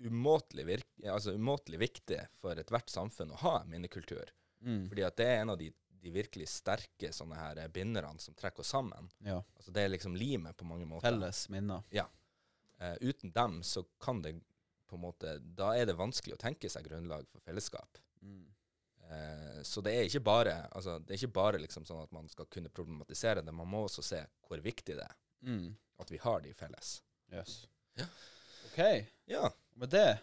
umåtelig, 0.00 0.66
virke, 0.66 1.12
altså 1.12 1.32
umåtelig 1.32 1.80
viktig 1.80 2.20
for 2.40 2.58
ethvert 2.58 2.90
samfunn 2.90 3.34
å 3.36 3.40
ha 3.44 3.54
minnekultur. 3.68 4.32
Mm. 4.60 4.88
Fordi 4.88 5.04
at 5.06 5.16
det 5.16 5.28
er 5.28 5.42
en 5.42 5.54
av 5.54 5.58
de, 5.60 5.70
de 6.00 6.12
virkelig 6.12 6.48
sterke 6.52 7.12
sånne 7.12 7.38
her 7.38 7.60
binderne 7.72 8.20
som 8.20 8.36
trekker 8.36 8.64
oss 8.64 8.72
sammen. 8.74 9.10
Ja. 9.24 9.40
Altså 9.56 9.72
Det 9.72 9.84
er 9.84 9.92
liksom 9.94 10.16
limet 10.16 10.56
på 10.56 10.68
mange 10.68 10.88
måter. 10.88 11.08
Felles 11.08 11.46
minner. 11.52 11.84
Eh, 12.80 12.96
uten 13.00 13.32
dem 13.32 13.62
så 13.62 13.84
kan 14.00 14.22
det 14.22 14.38
på 14.88 14.96
en 14.96 15.04
måte 15.04 15.36
Da 15.38 15.74
er 15.76 15.86
det 15.86 15.94
vanskelig 15.94 16.34
å 16.34 16.40
tenke 16.40 16.68
seg 16.72 16.88
grunnlag 16.88 17.28
for 17.30 17.44
fellesskap. 17.44 18.00
Mm. 18.22 18.46
Eh, 19.10 19.62
så 19.62 19.84
det 19.84 19.94
er 19.94 20.08
ikke 20.08 20.24
bare 20.24 20.54
altså, 20.70 20.98
det 20.98 21.14
er 21.14 21.20
ikke 21.20 21.38
bare 21.40 21.60
liksom 21.60 21.86
sånn 21.88 22.02
at 22.02 22.12
man 22.14 22.28
skal 22.28 22.48
kunne 22.50 22.72
problematisere 22.72 23.44
det, 23.44 23.52
man 23.52 23.68
må 23.68 23.84
også 23.86 24.04
se 24.04 24.24
hvor 24.48 24.62
viktig 24.64 24.96
det 24.96 25.04
er 25.04 25.16
Mm. 25.42 25.76
at 26.02 26.10
vi 26.12 26.18
har 26.22 26.40
de 26.44 26.54
felles. 26.54 26.96
Yes. 27.32 27.62
Ja. 27.98 28.06
OK. 28.70 28.82
Ja, 29.30 29.50
Med 29.74 29.88
det 29.92 30.18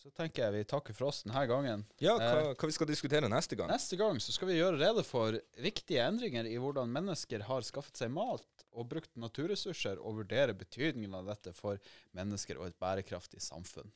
så 0.00 0.08
tenker 0.16 0.46
jeg 0.46 0.54
vi 0.54 0.68
takker 0.68 0.96
for 0.96 1.10
oss 1.10 1.24
denne 1.26 1.42
gangen. 1.48 1.82
ja 2.00 2.14
hva, 2.16 2.52
hva 2.56 2.68
vi 2.70 2.72
skal 2.72 2.88
diskutere 2.88 3.28
neste 3.28 3.56
gang? 3.58 3.68
Neste 3.68 3.98
gang 4.00 4.16
så 4.22 4.32
skal 4.32 4.48
vi 4.48 4.56
gjøre 4.56 4.78
rede 4.80 5.04
for 5.04 5.36
viktige 5.60 6.06
endringer 6.08 6.48
i 6.48 6.56
hvordan 6.56 6.88
mennesker 6.94 7.44
har 7.44 7.66
skaffet 7.66 8.00
seg 8.00 8.12
mat 8.14 8.64
og 8.70 8.86
brukt 8.88 9.10
naturressurser, 9.18 9.98
og 10.00 10.22
vurdere 10.22 10.54
betydningen 10.56 11.16
av 11.18 11.26
dette 11.28 11.52
for 11.52 11.80
mennesker 12.16 12.60
og 12.60 12.70
et 12.70 12.78
bærekraftig 12.80 13.42
samfunn. 13.44 13.90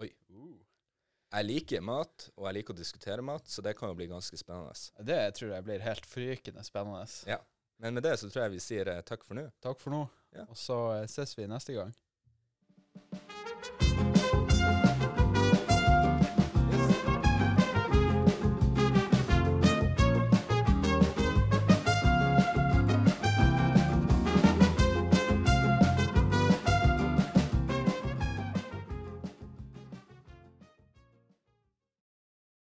Oi. 0.00 0.08
Jeg 1.36 1.44
liker 1.44 1.84
mat, 1.84 2.30
og 2.34 2.48
jeg 2.48 2.56
liker 2.58 2.74
å 2.74 2.78
diskutere 2.78 3.24
mat, 3.24 3.46
så 3.52 3.62
det 3.62 3.76
kan 3.78 3.92
jo 3.92 3.98
bli 3.98 4.08
ganske 4.10 4.38
spennende. 4.40 4.72
Det 5.06 5.20
tror 5.36 5.52
jeg 5.52 5.66
blir 5.68 5.84
helt 5.84 6.08
frykende 6.08 6.64
spennende. 6.66 7.04
Ja. 7.28 7.38
Men 7.76 7.94
med 7.94 8.02
det 8.02 8.16
så 8.16 8.30
tror 8.30 8.46
jeg 8.46 8.56
vi 8.56 8.62
sier 8.64 8.88
eh, 8.92 9.02
takk 9.04 9.24
for 9.26 9.38
nå. 9.38 9.48
Takk 9.64 9.80
for 9.82 9.92
nå. 9.92 10.02
Ja. 10.36 10.46
Og 10.48 10.56
så 10.60 10.78
eh, 10.96 11.08
ses 11.10 11.36
vi 11.38 11.48
neste 11.50 11.76
gang. 11.76 11.92